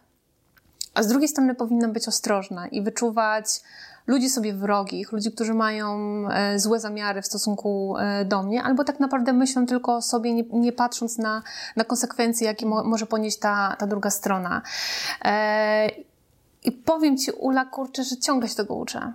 a 0.94 1.04
z 1.04 1.08
drugiej 1.08 1.28
strony 1.28 1.56
powinnam 1.56 1.94
być 1.94 2.08
ostrożna 2.08 2.68
i 2.68 2.82
wyczuwać 2.82 3.46
ludzi 4.08 4.30
sobie 4.30 4.54
wrogich, 4.54 5.12
ludzi, 5.12 5.32
którzy 5.32 5.54
mają 5.54 5.98
e, 6.30 6.60
złe 6.60 6.80
zamiary 6.80 7.22
w 7.22 7.26
stosunku 7.26 7.96
e, 7.98 8.26
do 8.26 8.44
mnie, 8.44 8.64
albo 8.64 8.84
tak 8.84 9.00
naprawdę 9.00 9.34
myślą 9.34 9.66
tylko 9.66 9.96
o 9.96 10.02
sobie, 10.02 10.34
nie, 10.34 10.44
nie 10.44 10.72
patrząc 10.72 11.18
na, 11.18 11.44
na 11.76 11.84
konsekwencje, 11.84 12.48
jakie 12.48 12.66
mo, 12.66 12.84
może 12.84 13.06
ponieść 13.06 13.40
ta, 13.40 13.76
ta 13.80 13.88
druga 13.88 14.10
strona. 14.10 14.62
E, 15.26 15.90
I 16.64 16.72
powiem 16.72 17.18
Ci, 17.18 17.32
Ula, 17.32 17.66
kurczę, 17.66 18.04
że 18.04 18.18
ciągle 18.18 18.50
się 18.50 18.56
tego 18.56 18.76
uczę 18.76 19.14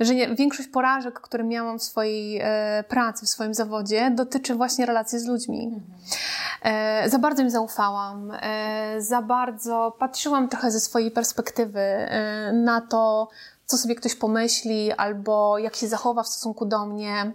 że 0.00 0.14
nie, 0.14 0.34
większość 0.34 0.68
porażek, 0.68 1.20
które 1.20 1.44
miałam 1.44 1.78
w 1.78 1.82
swojej 1.82 2.40
e, 2.42 2.84
pracy, 2.88 3.26
w 3.26 3.28
swoim 3.28 3.54
zawodzie, 3.54 4.10
dotyczy 4.10 4.54
właśnie 4.54 4.86
relacji 4.86 5.18
z 5.18 5.26
ludźmi. 5.26 5.80
E, 6.62 7.10
za 7.10 7.18
bardzo 7.18 7.42
im 7.42 7.50
zaufałam, 7.50 8.32
e, 8.42 8.94
za 8.98 9.22
bardzo 9.22 9.96
patrzyłam 9.98 10.48
trochę 10.48 10.70
ze 10.70 10.80
swojej 10.80 11.10
perspektywy 11.10 11.80
e, 11.80 12.52
na 12.52 12.80
to, 12.80 13.28
co 13.70 13.78
sobie 13.78 13.94
ktoś 13.94 14.14
pomyśli, 14.14 14.92
albo 14.92 15.58
jak 15.58 15.76
się 15.76 15.88
zachowa 15.88 16.22
w 16.22 16.28
stosunku 16.28 16.66
do 16.66 16.86
mnie. 16.86 17.32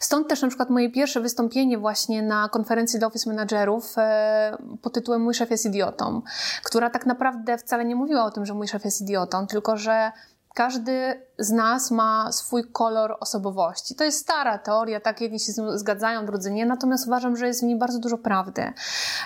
Stąd 0.00 0.28
też 0.28 0.42
na 0.42 0.48
przykład 0.48 0.70
moje 0.70 0.90
pierwsze 0.90 1.20
wystąpienie 1.20 1.78
właśnie 1.78 2.22
na 2.22 2.48
konferencji 2.48 2.98
dla 2.98 3.08
office 3.08 3.30
managerów 3.30 3.94
e, 3.98 4.56
pod 4.82 4.92
tytułem 4.92 5.22
Mój 5.22 5.34
szef 5.34 5.50
jest 5.50 5.66
idiotą, 5.66 6.22
która 6.64 6.90
tak 6.90 7.06
naprawdę 7.06 7.58
wcale 7.58 7.84
nie 7.84 7.96
mówiła 7.96 8.24
o 8.24 8.30
tym, 8.30 8.46
że 8.46 8.54
mój 8.54 8.68
szef 8.68 8.84
jest 8.84 9.00
idiotą, 9.00 9.46
tylko 9.46 9.76
że 9.76 10.12
każdy 10.54 11.22
z 11.38 11.50
nas 11.50 11.90
ma 11.90 12.32
swój 12.32 12.64
kolor 12.72 13.16
osobowości. 13.20 13.94
To 13.94 14.04
jest 14.04 14.18
stara 14.18 14.58
teoria, 14.58 15.00
tak 15.00 15.20
jedni 15.20 15.40
się 15.40 15.52
z 15.52 15.58
nią 15.58 15.78
zgadzają, 15.78 16.26
drudzy 16.26 16.52
nie, 16.52 16.66
natomiast 16.66 17.06
uważam, 17.06 17.36
że 17.36 17.46
jest 17.46 17.60
w 17.60 17.62
niej 17.62 17.78
bardzo 17.78 17.98
dużo 17.98 18.18
prawdy. 18.18 18.72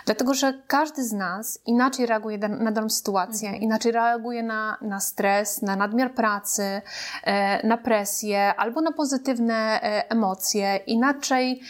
Dlatego, 0.04 0.34
że 0.34 0.62
każdy 0.66 1.04
z 1.04 1.12
nas 1.12 1.60
inaczej 1.66 2.06
reaguje 2.06 2.38
na 2.38 2.72
daną 2.72 2.90
sytuację, 2.90 3.48
mhm. 3.48 3.62
inaczej 3.62 3.92
reaguje 3.92 4.42
na, 4.42 4.76
na 4.80 5.00
stres, 5.00 5.62
na 5.62 5.76
nadmiar 5.76 6.14
pracy, 6.14 6.82
e, 7.24 7.66
na 7.66 7.76
presję 7.76 8.54
albo 8.54 8.80
na 8.80 8.92
pozytywne 8.92 9.82
e, 9.82 10.10
emocje, 10.10 10.76
inaczej 10.76 11.60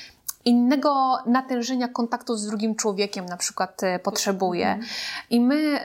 innego 0.44 1.18
natężenia 1.26 1.88
kontaktu 1.88 2.36
z 2.36 2.46
drugim 2.46 2.74
człowiekiem 2.74 3.26
na 3.26 3.36
przykład 3.36 3.82
e, 3.82 3.98
potrzebuje. 3.98 4.66
Mhm. 4.66 4.88
I 5.30 5.40
my 5.40 5.80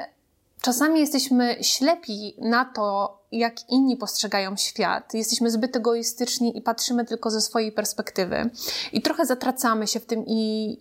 czasami 0.63 0.99
jesteśmy 0.99 1.57
ślepi 1.61 2.35
na 2.41 2.65
to, 2.65 3.19
jak 3.31 3.69
inni 3.69 3.97
postrzegają 3.97 4.57
świat. 4.57 5.13
Jesteśmy 5.13 5.51
zbyt 5.51 5.75
egoistyczni 5.75 6.57
i 6.57 6.61
patrzymy 6.61 7.05
tylko 7.05 7.31
ze 7.31 7.41
swojej 7.41 7.71
perspektywy. 7.71 8.49
I 8.93 9.01
trochę 9.01 9.25
zatracamy 9.25 9.87
się 9.87 9.99
w 9.99 10.05
tym 10.05 10.23
i, 10.27 10.77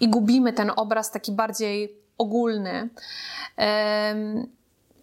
i 0.00 0.08
gubimy 0.08 0.52
ten 0.52 0.72
obraz 0.76 1.10
taki 1.10 1.32
bardziej 1.32 1.96
ogólny. 2.18 2.88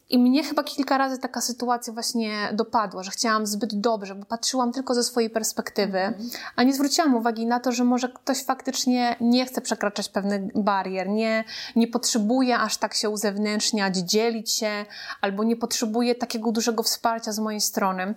I 0.10 0.20
mnie 0.20 0.44
chyba 0.44 0.64
kilka 0.64 0.98
razy 0.98 1.20
taka 1.20 1.42
sytuacja 1.42 1.94
właśnie 1.94 2.50
dopadła, 2.54 3.04
że 3.04 3.12
chciałam 3.12 3.48
zbyt 3.48 3.80
dobrze, 3.80 4.16
bo 4.16 4.26
patrzyłam 4.26 4.72
tylko 4.72 4.94
ze 4.94 5.04
swojej 5.04 5.30
perspektywy, 5.30 6.00
mm. 6.00 6.30
a 6.56 6.64
nie 6.64 6.74
zwróciłam 6.74 7.16
uwagi 7.16 7.46
na 7.46 7.60
to, 7.60 7.72
że 7.72 7.84
może 7.84 8.10
ktoś 8.10 8.44
faktycznie 8.44 9.16
nie 9.22 9.46
chce 9.46 9.62
przekraczać 9.62 10.10
pewnych 10.10 10.42
barier, 10.56 11.10
nie, 11.10 11.44
nie 11.76 11.88
potrzebuje 11.88 12.60
aż 12.60 12.78
tak 12.78 12.94
się 12.94 13.10
uzewnętrzniać, 13.10 13.98
dzielić 13.98 14.52
się, 14.52 14.86
albo 15.22 15.44
nie 15.44 15.56
potrzebuje 15.56 16.16
takiego 16.16 16.52
dużego 16.52 16.84
wsparcia 16.84 17.32
z 17.32 17.40
mojej 17.40 17.62
strony. 17.62 18.16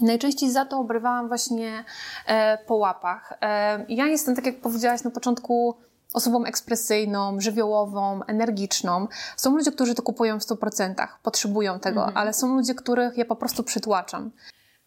Najczęściej 0.00 0.50
za 0.50 0.64
to 0.64 0.78
obrywałam 0.78 1.28
właśnie 1.28 1.84
e, 2.26 2.58
po 2.66 2.74
łapach. 2.74 3.32
E, 3.42 3.84
ja 3.88 4.06
jestem, 4.06 4.36
tak 4.36 4.46
jak 4.46 4.60
powiedziałaś 4.60 5.04
na 5.04 5.10
początku, 5.10 5.74
osobą 6.12 6.44
ekspresyjną, 6.44 7.40
żywiołową, 7.40 8.22
energiczną. 8.22 9.08
Są 9.36 9.56
ludzie, 9.56 9.72
którzy 9.72 9.94
to 9.94 10.02
kupują 10.02 10.40
w 10.40 10.42
100%, 10.42 11.08
potrzebują 11.22 11.80
tego, 11.80 12.00
mhm. 12.00 12.16
ale 12.16 12.32
są 12.32 12.54
ludzie, 12.56 12.74
których 12.74 13.18
ja 13.18 13.24
po 13.24 13.36
prostu 13.36 13.62
przytłaczam. 13.62 14.30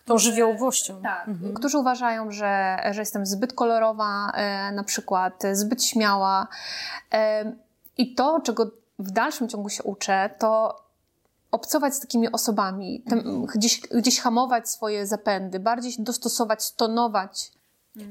Tą 0.06 0.18
żywiołowością. 0.18 1.02
Tak. 1.02 1.28
Mhm. 1.28 1.54
Którzy 1.54 1.78
uważają, 1.78 2.32
że, 2.32 2.78
że 2.92 3.02
jestem 3.02 3.26
zbyt 3.26 3.54
kolorowa, 3.54 4.32
e, 4.34 4.72
na 4.72 4.84
przykład, 4.84 5.44
zbyt 5.54 5.84
śmiała. 5.84 6.48
E, 7.14 7.52
I 7.98 8.16
to, 8.16 8.42
czego 8.44 8.72
w 9.00 9.12
dalszym 9.12 9.50
ciągu 9.50 9.70
się 9.70 9.84
uczę, 9.84 10.30
to 10.40 10.82
obcować 11.52 11.96
z 11.96 12.00
takimi 12.00 12.32
osobami, 12.32 13.04
mhm. 13.12 13.46
gdzieś, 13.46 13.82
gdzieś 13.82 14.20
hamować 14.20 14.70
swoje 14.70 15.08
zapędy, 15.08 15.60
bardziej 15.60 15.94
dostosować, 16.00 16.64
stonować 16.64 17.52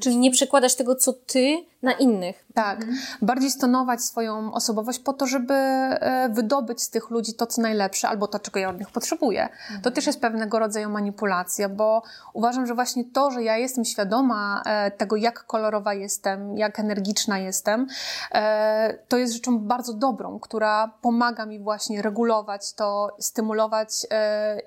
Czyli 0.00 0.17
nie 0.17 0.31
przekładać 0.31 0.75
tego, 0.75 0.95
co 0.95 1.12
ty, 1.12 1.64
na 1.85 1.93
innych. 1.93 2.45
Tak. 2.55 2.79
Mhm. 2.81 2.99
Bardziej 3.23 3.50
stonować 3.50 4.03
swoją 4.03 4.53
osobowość 4.53 4.99
po 4.99 5.12
to, 5.12 5.26
żeby 5.26 5.55
e, 5.55 6.29
wydobyć 6.29 6.83
z 6.83 6.91
tych 6.91 7.11
ludzi 7.11 7.35
to, 7.35 7.47
co 7.47 7.62
najlepsze, 7.62 8.09
albo 8.09 8.26
to, 8.26 8.38
czego 8.38 8.61
ja 8.61 8.71
od 8.71 8.79
nich 8.79 8.91
potrzebuję. 8.91 9.43
Mhm. 9.43 9.81
To 9.83 9.91
też 9.91 10.07
jest 10.07 10.21
pewnego 10.21 10.59
rodzaju 10.59 10.91
manipulacja, 10.91 11.69
bo 11.69 12.03
uważam, 12.33 12.67
że 12.67 12.75
właśnie 12.75 13.05
to, 13.05 13.31
że 13.31 13.43
ja 13.43 13.57
jestem 13.57 13.85
świadoma 13.85 14.62
e, 14.67 14.91
tego, 14.91 15.17
jak 15.17 15.45
kolorowa 15.45 15.95
jestem, 15.95 16.57
jak 16.57 16.81
energiczna 16.81 17.38
jestem, 17.38 17.87
e, 18.33 18.99
to 19.09 19.17
jest 19.17 19.33
rzeczą 19.33 19.59
bardzo 19.59 19.93
dobrą, 19.93 20.38
która 20.38 20.91
pomaga 21.03 21.47
mi 21.47 21.61
właśnie 21.61 22.03
regulować 22.03 22.73
to, 22.73 23.17
stymulować 23.19 24.07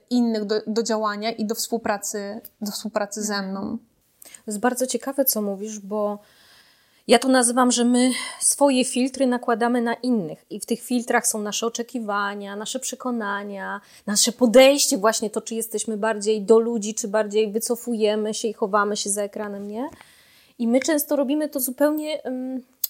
innych 0.09 0.45
do, 0.45 0.61
do 0.67 0.83
działania 0.83 1.31
i 1.31 1.45
do 1.45 1.55
współpracy, 1.55 2.41
do 2.61 2.71
współpracy 2.71 3.23
ze 3.23 3.41
mną. 3.41 3.77
To 4.47 4.51
jest 4.51 4.59
bardzo 4.59 4.87
ciekawe, 4.87 5.25
co 5.25 5.41
mówisz, 5.41 5.79
bo 5.79 6.19
ja 7.07 7.19
to 7.19 7.27
nazywam, 7.27 7.71
że 7.71 7.85
my 7.85 8.11
swoje 8.39 8.85
filtry 8.85 9.27
nakładamy 9.27 9.81
na 9.81 9.93
innych 9.93 10.45
i 10.49 10.59
w 10.59 10.65
tych 10.65 10.81
filtrach 10.81 11.27
są 11.27 11.41
nasze 11.41 11.67
oczekiwania, 11.67 12.55
nasze 12.55 12.79
przekonania, 12.79 13.81
nasze 14.05 14.31
podejście, 14.31 14.97
właśnie 14.97 15.29
to, 15.29 15.41
czy 15.41 15.55
jesteśmy 15.55 15.97
bardziej 15.97 16.41
do 16.41 16.59
ludzi, 16.59 16.95
czy 16.95 17.07
bardziej 17.07 17.51
wycofujemy 17.51 18.33
się 18.33 18.47
i 18.47 18.53
chowamy 18.53 18.97
się 18.97 19.09
za 19.09 19.21
ekranem, 19.21 19.67
nie? 19.67 19.89
I 20.59 20.67
my 20.67 20.79
często 20.79 21.15
robimy 21.15 21.49
to 21.49 21.59
zupełnie, 21.59 22.21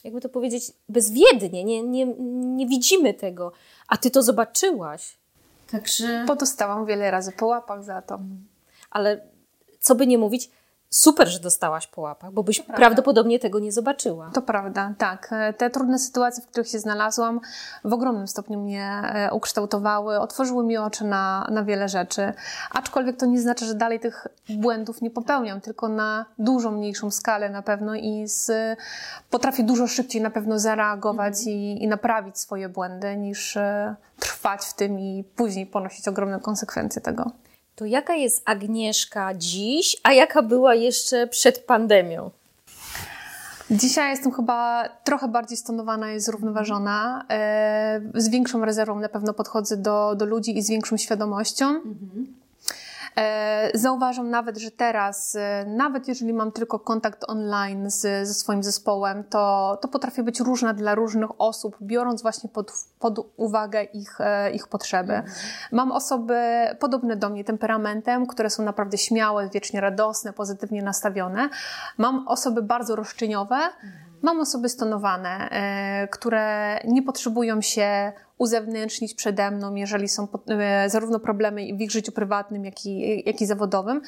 jakby 0.04 0.22
to 0.22 0.30
powiedzieć, 0.30 0.72
bezwiednie, 0.90 1.64
nie, 1.64 1.84
nie, 1.84 2.06
nie 2.56 2.68
widzimy 2.68 3.14
tego, 3.14 3.52
a 3.88 3.98
ty 3.98 4.12
to 4.12 4.24
zobaczyłaś. 4.24 5.18
Także. 5.72 6.24
Podostałam 6.28 6.86
wiele 6.86 7.12
razy 7.12 7.32
po 7.32 7.46
łapach 7.46 7.84
za 7.84 8.02
to. 8.02 8.20
Ale 8.92 9.22
co 9.80 9.96
by 9.96 10.08
nie 10.08 10.18
mówić, 10.18 10.50
super, 10.90 11.28
że 11.28 11.40
dostałaś 11.40 11.88
po 11.88 12.02
łapach, 12.02 12.32
bo 12.32 12.44
byś 12.44 12.60
prawdopodobnie 12.60 13.40
tego 13.40 13.60
nie 13.60 13.72
zobaczyła. 13.72 14.32
To 14.34 14.42
prawda, 14.42 14.94
tak. 14.98 15.32
Te 15.58 15.70
trudne 15.70 16.00
sytuacje, 16.00 16.44
w 16.44 16.48
których 16.48 16.68
się 16.68 16.80
znalazłam, 16.80 17.40
w 17.84 17.94
ogromnym 17.94 18.28
stopniu 18.28 18.60
mnie 18.60 19.02
e, 19.04 19.34
ukształtowały, 19.34 20.20
otworzyły 20.20 20.64
mi 20.64 20.78
oczy 20.78 21.06
na, 21.06 21.48
na 21.52 21.64
wiele 21.64 21.90
rzeczy. 21.90 22.34
Aczkolwiek 22.72 23.18
to 23.18 23.26
nie 23.26 23.42
znaczy, 23.42 23.66
że 23.66 23.76
dalej 23.76 24.00
tych 24.00 24.28
błędów 24.50 25.02
nie 25.02 25.12
popełniam, 25.12 25.62
tylko 25.62 25.90
na 25.90 26.26
dużo 26.40 26.72
mniejszą 26.72 27.12
skalę 27.12 27.50
na 27.50 27.62
pewno 27.62 27.96
i 27.96 28.28
z, 28.28 28.52
potrafię 29.30 29.64
dużo 29.64 29.88
szybciej 29.88 30.22
na 30.22 30.30
pewno 30.30 30.60
zareagować 30.60 31.34
mhm. 31.34 31.56
i, 31.56 31.84
i 31.84 31.88
naprawić 31.88 32.38
swoje 32.38 32.70
błędy, 32.70 33.18
niż 33.18 33.58
e, 33.58 33.96
trwać 34.20 34.66
w 34.66 34.74
tym 34.74 35.00
i 35.00 35.24
później 35.36 35.66
ponosić 35.66 36.08
ogromne 36.08 36.40
konsekwencje 36.40 37.02
tego 37.02 37.32
to 37.78 37.86
jaka 37.86 38.16
jest 38.16 38.42
Agnieszka 38.46 39.34
dziś, 39.34 39.98
a 40.04 40.14
jaka 40.14 40.42
była 40.42 40.76
jeszcze 40.76 41.28
przed 41.28 41.60
pandemią? 41.60 42.32
Dzisiaj 43.72 44.10
jestem 44.10 44.32
chyba 44.32 44.90
trochę 45.04 45.28
bardziej 45.28 45.58
stonowana 45.58 46.14
i 46.14 46.20
zrównoważona. 46.20 47.26
E, 47.30 48.02
z 48.16 48.30
większą 48.30 48.66
rezerwą 48.66 49.00
na 49.00 49.10
pewno 49.10 49.34
podchodzę 49.34 49.78
do, 49.78 50.16
do 50.16 50.26
ludzi 50.26 50.58
i 50.58 50.62
z 50.62 50.70
większą 50.70 50.98
świadomością. 50.98 51.66
Mhm. 51.66 52.28
E, 53.18 53.72
zauważam 53.74 54.30
nawet, 54.30 54.58
że 54.58 54.72
teraz, 54.72 55.36
e, 55.36 55.66
nawet 55.68 56.08
jeżeli 56.08 56.34
mam 56.34 56.52
tylko 56.52 56.80
kontakt 56.80 57.24
online 57.28 57.90
z, 57.90 58.28
ze 58.28 58.34
swoim 58.34 58.64
zespołem, 58.64 59.24
to, 59.24 59.78
to 59.82 59.88
potrafię 59.88 60.24
być 60.24 60.40
różna 60.40 60.74
dla 60.74 60.96
różnych 60.96 61.42
osób, 61.42 61.78
biorąc 61.82 62.22
właśnie 62.22 62.50
pod, 62.50 62.72
pod 63.00 63.20
uwagę 63.38 63.84
ich, 63.84 64.22
e, 64.22 64.52
ich 64.52 64.68
potrzeby. 64.68 65.14
Mhm. 65.14 65.34
Mam 65.72 65.92
osoby 65.92 66.40
podobne 66.80 67.16
do 67.16 67.30
mnie 67.30 67.44
temperamentem, 67.44 68.28
które 68.28 68.50
są 68.50 68.64
naprawdę 68.64 68.98
śmiałe, 68.98 69.50
wiecznie 69.50 69.82
radosne, 69.82 70.34
pozytywnie 70.34 70.84
nastawione. 70.84 71.50
Mam 71.98 72.28
osoby 72.28 72.62
bardzo 72.62 72.96
roszczeniowe. 72.96 73.56
Mhm 73.56 74.08
Mam 74.22 74.40
osoby 74.40 74.70
stonowane, 74.70 75.50
które 76.12 76.80
nie 76.88 77.04
potrzebują 77.04 77.62
się 77.62 78.14
uzewnętrznić 78.38 79.14
przede 79.14 79.52
mną, 79.52 79.76
jeżeli 79.76 80.08
są 80.08 80.28
e, 80.48 80.90
zarówno 80.90 81.20
problemy 81.20 81.62
w 81.78 81.82
ich 81.82 81.92
życiu 81.92 82.12
prywatnym, 82.12 82.66
jak 82.66 82.86
i, 82.86 83.24
jak 83.26 83.42
i 83.42 83.46
zawodowym, 83.46 84.02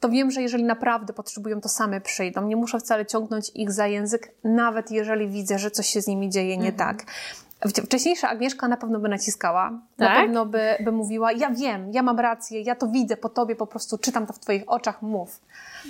to 0.00 0.08
wiem, 0.08 0.30
że 0.30 0.42
jeżeli 0.42 0.64
naprawdę 0.64 1.12
potrzebują, 1.12 1.60
to 1.60 1.68
same 1.68 2.00
przyjdą. 2.00 2.46
Nie 2.46 2.56
muszę 2.56 2.78
wcale 2.78 3.06
ciągnąć 3.06 3.50
ich 3.54 3.72
za 3.72 3.86
język, 3.86 4.34
nawet 4.44 4.90
jeżeli 4.90 5.28
widzę, 5.28 5.58
że 5.58 5.70
coś 5.70 5.86
się 5.86 6.02
z 6.02 6.06
nimi 6.06 6.30
dzieje 6.30 6.56
nie 6.56 6.70
mhm. 6.70 6.96
tak. 6.96 7.06
Wcześniejsza 7.84 8.28
Agnieszka 8.28 8.68
na 8.68 8.76
pewno 8.76 8.98
by 8.98 9.08
naciskała, 9.08 9.80
tak? 9.96 10.08
na 10.08 10.20
pewno 10.20 10.46
by, 10.46 10.76
by 10.84 10.92
mówiła, 10.92 11.32
ja 11.32 11.50
wiem, 11.50 11.92
ja 11.92 12.02
mam 12.02 12.20
rację, 12.20 12.60
ja 12.60 12.74
to 12.74 12.86
widzę 12.88 13.16
po 13.16 13.28
tobie, 13.28 13.56
po 13.56 13.66
prostu 13.66 13.98
czytam 13.98 14.26
to 14.26 14.32
w 14.32 14.38
twoich 14.38 14.62
oczach, 14.66 15.02
mów. 15.02 15.40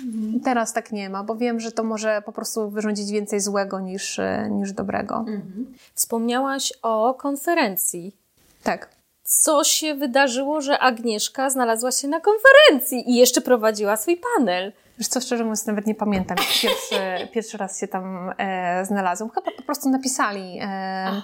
Mhm. 0.05 0.39
Teraz 0.39 0.73
tak 0.73 0.91
nie 0.91 1.09
ma, 1.09 1.23
bo 1.23 1.35
wiem, 1.35 1.59
że 1.59 1.71
to 1.71 1.83
może 1.83 2.21
po 2.25 2.31
prostu 2.31 2.69
wyrządzić 2.69 3.11
więcej 3.11 3.39
złego 3.39 3.79
niż, 3.79 4.19
niż 4.49 4.73
dobrego. 4.73 5.17
Mhm. 5.17 5.73
Wspomniałaś 5.93 6.73
o 6.81 7.13
konferencji. 7.13 8.15
Tak. 8.63 8.89
Co 9.23 9.63
się 9.63 9.95
wydarzyło, 9.95 10.61
że 10.61 10.79
Agnieszka 10.79 11.49
znalazła 11.49 11.91
się 11.91 12.07
na 12.07 12.19
konferencji 12.19 13.11
i 13.11 13.15
jeszcze 13.15 13.41
prowadziła 13.41 13.97
swój 13.97 14.21
panel? 14.37 14.73
Wiesz 15.01 15.07
co, 15.07 15.21
szczerze 15.21 15.43
mówiąc, 15.43 15.65
nawet 15.65 15.87
nie 15.87 15.95
pamiętam. 15.95 16.37
Pierwszy, 16.61 16.95
pierwszy 17.33 17.57
raz 17.57 17.79
się 17.79 17.87
tam 17.87 18.33
e, 18.37 18.85
znalazłam. 18.85 19.29
Chyba 19.29 19.51
po 19.57 19.61
prostu 19.63 19.89
napisali, 19.89 20.59
e, 20.61 21.21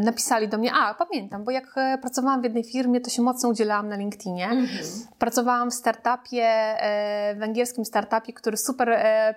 napisali 0.00 0.48
do 0.48 0.58
mnie. 0.58 0.72
A, 0.74 0.94
pamiętam, 0.94 1.44
bo 1.44 1.50
jak 1.50 1.72
e, 1.76 1.98
pracowałam 1.98 2.40
w 2.40 2.44
jednej 2.44 2.64
firmie, 2.64 3.00
to 3.00 3.10
się 3.10 3.22
mocno 3.22 3.48
udzielałam 3.48 3.88
na 3.88 3.96
LinkedInie. 3.96 4.44
Mhm. 4.44 4.68
Pracowałam 5.18 5.70
w 5.70 5.74
startupie, 5.74 6.44
e, 6.44 7.34
węgierskim 7.34 7.84
startupie, 7.84 8.32
który 8.32 8.56
super 8.56 8.88
e, 8.90 9.34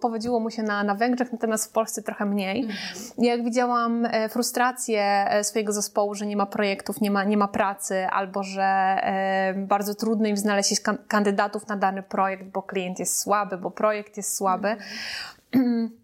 powodziło 0.00 0.40
mu 0.40 0.50
się 0.50 0.62
na, 0.62 0.84
na 0.84 0.94
Węgrzech, 0.94 1.32
natomiast 1.32 1.70
w 1.70 1.72
Polsce 1.72 2.02
trochę 2.02 2.24
mniej. 2.24 2.60
Mhm. 2.60 2.78
Jak 3.18 3.44
widziałam 3.44 4.08
frustrację 4.30 5.26
swojego 5.42 5.72
zespołu, 5.72 6.14
że 6.14 6.26
nie 6.26 6.36
ma 6.36 6.46
projektów, 6.46 7.00
nie 7.00 7.10
ma, 7.10 7.24
nie 7.24 7.36
ma 7.36 7.48
pracy, 7.48 8.06
albo 8.06 8.42
że 8.42 8.96
bardzo 9.56 9.94
trudno 9.94 10.28
im 10.28 10.36
znaleźć 10.36 10.80
kandydatów 11.08 11.68
na 11.68 11.76
dany 11.76 12.02
projekt, 12.02 12.44
bo 12.44 12.62
klient 12.62 12.98
jest 12.98 13.20
słaby, 13.20 13.58
bo 13.58 13.70
projekt 13.70 14.16
jest 14.16 14.36
słaby. 14.36 14.68
E, 14.68 15.58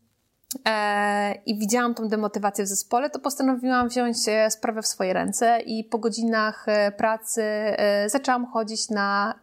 I 1.47 1.59
widziałam 1.59 1.95
tą 1.95 2.09
demotywację 2.09 2.65
w 2.65 2.69
zespole, 2.69 3.11
to 3.11 3.19
postanowiłam 3.19 3.89
wziąć 3.89 4.17
e, 4.29 4.51
sprawę 4.51 4.83
w 4.83 4.87
swoje 4.87 5.13
ręce 5.13 5.61
i 5.61 5.85
po 5.85 5.99
godzinach 5.99 6.65
e, 6.69 6.93
pracy 6.93 7.43
zaczęłam 8.07 8.47
chodzić 8.47 8.91
na 8.91 9.35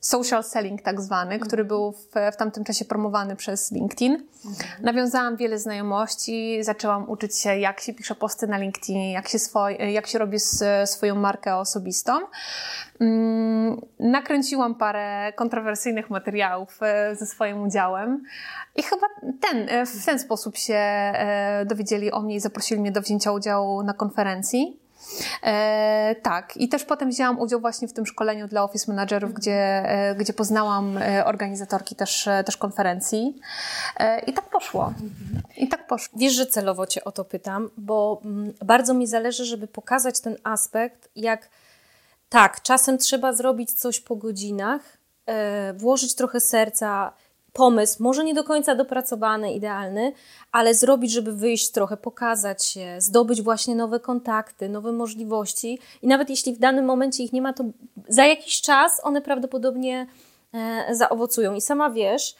social 0.00 0.44
selling 0.44 0.82
tak 0.82 1.00
zwany, 1.00 1.32
mhm. 1.32 1.48
który 1.48 1.64
był 1.64 1.92
w, 1.92 2.32
w 2.32 2.36
tamtym 2.36 2.64
czasie 2.64 2.84
promowany 2.84 3.36
przez 3.36 3.72
LinkedIn. 3.72 4.12
Mhm. 4.46 4.82
Nawiązałam 4.82 5.36
wiele 5.36 5.58
znajomości, 5.58 6.64
zaczęłam 6.64 7.10
uczyć 7.10 7.38
się, 7.38 7.56
jak 7.56 7.80
się 7.80 7.94
pisze 7.94 8.14
posty 8.14 8.46
na 8.46 8.58
LinkedInie, 8.58 9.12
jak 9.12 9.28
się, 9.28 9.38
swoj, 9.38 9.92
jak 9.92 10.06
się 10.06 10.18
robi 10.18 10.36
swoją 10.84 11.14
markę 11.14 11.56
osobistą. 11.56 12.12
Mm, 13.00 13.80
nakręciłam 13.98 14.74
parę 14.74 15.32
kontrowersyjnych 15.36 16.10
materiałów 16.10 16.78
e, 16.82 17.16
ze 17.16 17.26
swoim 17.26 17.62
udziałem 17.62 18.22
i 18.76 18.82
chyba 18.82 19.06
ten, 19.40 19.68
e, 19.68 19.86
w 19.86 20.04
ten 20.04 20.18
sposób 20.18 20.56
się 20.56 20.74
e, 20.74 21.64
dowiedzieli 21.66 22.12
o 22.12 22.20
mnie 22.20 22.34
i 22.34 22.40
zaprosili 22.40 22.80
mnie 22.80 22.92
do 22.92 23.00
wzięcia 23.00 23.32
udziału 23.32 23.82
na 23.82 23.92
konferencji. 23.92 24.79
E, 25.42 26.16
tak, 26.22 26.56
i 26.56 26.68
też 26.68 26.84
potem 26.84 27.10
wzięłam 27.10 27.40
udział 27.40 27.60
właśnie 27.60 27.88
w 27.88 27.92
tym 27.92 28.06
szkoleniu 28.06 28.48
dla 28.48 28.62
office 28.62 28.92
managerów, 28.92 29.34
gdzie, 29.34 29.52
e, 29.52 30.14
gdzie 30.14 30.32
poznałam 30.32 30.98
e, 30.98 31.24
organizatorki 31.24 31.94
też, 31.94 32.26
e, 32.26 32.44
też 32.44 32.56
konferencji. 32.56 33.36
E, 33.96 34.20
I 34.20 34.32
tak 34.32 34.50
poszło. 34.50 34.92
I 35.56 35.68
tak 35.68 35.86
poszło. 35.86 36.18
Wiesz, 36.18 36.32
że 36.32 36.46
celowo 36.46 36.86
Cię 36.86 37.04
o 37.04 37.12
to 37.12 37.24
pytam, 37.24 37.70
bo 37.76 38.20
mm, 38.24 38.52
bardzo 38.64 38.94
mi 38.94 39.06
zależy, 39.06 39.44
żeby 39.44 39.66
pokazać 39.66 40.20
ten 40.20 40.36
aspekt, 40.44 41.08
jak 41.16 41.48
tak, 42.28 42.62
czasem 42.62 42.98
trzeba 42.98 43.32
zrobić 43.32 43.72
coś 43.72 44.00
po 44.00 44.16
godzinach, 44.16 44.82
włożyć 45.74 46.14
trochę 46.14 46.40
serca, 46.40 47.12
pomysł, 47.52 48.02
może 48.02 48.24
nie 48.24 48.34
do 48.34 48.44
końca 48.44 48.74
dopracowany, 48.74 49.52
idealny, 49.52 50.12
ale 50.52 50.74
zrobić, 50.74 51.12
żeby 51.12 51.32
wyjść 51.32 51.70
trochę, 51.70 51.96
pokazać 51.96 52.64
się, 52.64 52.96
zdobyć 52.98 53.42
właśnie 53.42 53.74
nowe 53.74 54.00
kontakty, 54.00 54.68
nowe 54.68 54.92
możliwości 54.92 55.78
i 56.02 56.06
nawet 56.06 56.30
jeśli 56.30 56.54
w 56.54 56.58
danym 56.58 56.84
momencie 56.84 57.24
ich 57.24 57.32
nie 57.32 57.42
ma, 57.42 57.52
to 57.52 57.64
za 58.08 58.26
jakiś 58.26 58.60
czas 58.60 59.00
one 59.04 59.22
prawdopodobnie 59.22 60.06
e, 60.54 60.94
zaowocują. 60.94 61.54
I 61.54 61.60
sama 61.60 61.90
wiesz, 61.90 62.34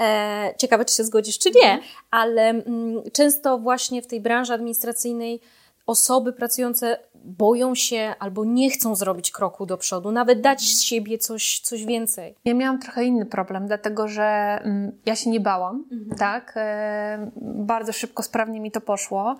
e, 0.00 0.54
ciekawe 0.58 0.84
czy 0.84 0.94
się 0.94 1.04
zgodzisz, 1.04 1.38
czy 1.38 1.50
nie, 1.50 1.72
mhm. 1.72 1.82
ale 2.10 2.48
mm, 2.48 3.02
często 3.12 3.58
właśnie 3.58 4.02
w 4.02 4.06
tej 4.06 4.20
branży 4.20 4.52
administracyjnej 4.52 5.40
osoby 5.86 6.32
pracujące 6.32 6.98
boją 7.14 7.74
się 7.74 8.14
albo 8.18 8.44
nie 8.44 8.70
chcą 8.70 8.94
zrobić 8.94 9.30
kroku 9.30 9.66
do 9.66 9.76
przodu, 9.76 10.12
nawet 10.12 10.40
dać 10.40 10.60
z 10.60 10.82
siebie 10.82 11.18
coś, 11.18 11.60
coś 11.60 11.84
więcej. 11.84 12.34
Ja 12.44 12.54
miałam 12.54 12.78
trochę 12.78 13.04
inny 13.04 13.26
problem, 13.26 13.66
dlatego 13.66 14.08
że 14.08 14.58
mm, 14.62 14.92
ja 15.06 15.16
się 15.16 15.30
nie 15.30 15.40
bałam, 15.40 15.84
mhm. 15.92 16.18
tak? 16.18 16.52
E, 16.56 17.30
bardzo 17.42 17.92
szybko, 17.92 18.22
sprawnie 18.22 18.60
mi 18.60 18.70
to 18.70 18.80
poszło. 18.80 19.36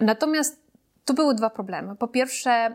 Natomiast 0.00 0.64
tu 1.04 1.14
były 1.14 1.34
dwa 1.34 1.50
problemy. 1.50 1.96
Po 1.96 2.08
pierwsze, 2.08 2.74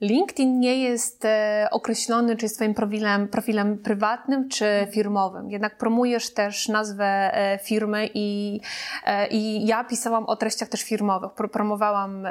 LinkedIn 0.00 0.60
nie 0.60 0.78
jest 0.82 1.24
e, 1.24 1.68
określony, 1.70 2.36
czy 2.36 2.44
jest 2.44 2.56
Twoim 2.56 2.74
profilem, 2.74 3.28
profilem 3.28 3.78
prywatnym, 3.78 4.48
czy 4.48 4.86
firmowym. 4.90 5.50
Jednak 5.50 5.78
promujesz 5.78 6.34
też 6.34 6.68
nazwę 6.68 7.04
e, 7.04 7.58
firmy 7.58 8.08
i, 8.14 8.60
e, 9.06 9.28
i 9.28 9.66
ja 9.66 9.84
pisałam 9.84 10.24
o 10.26 10.36
treściach 10.36 10.68
też 10.68 10.82
firmowych. 10.82 11.30
Promowałam 11.52 12.26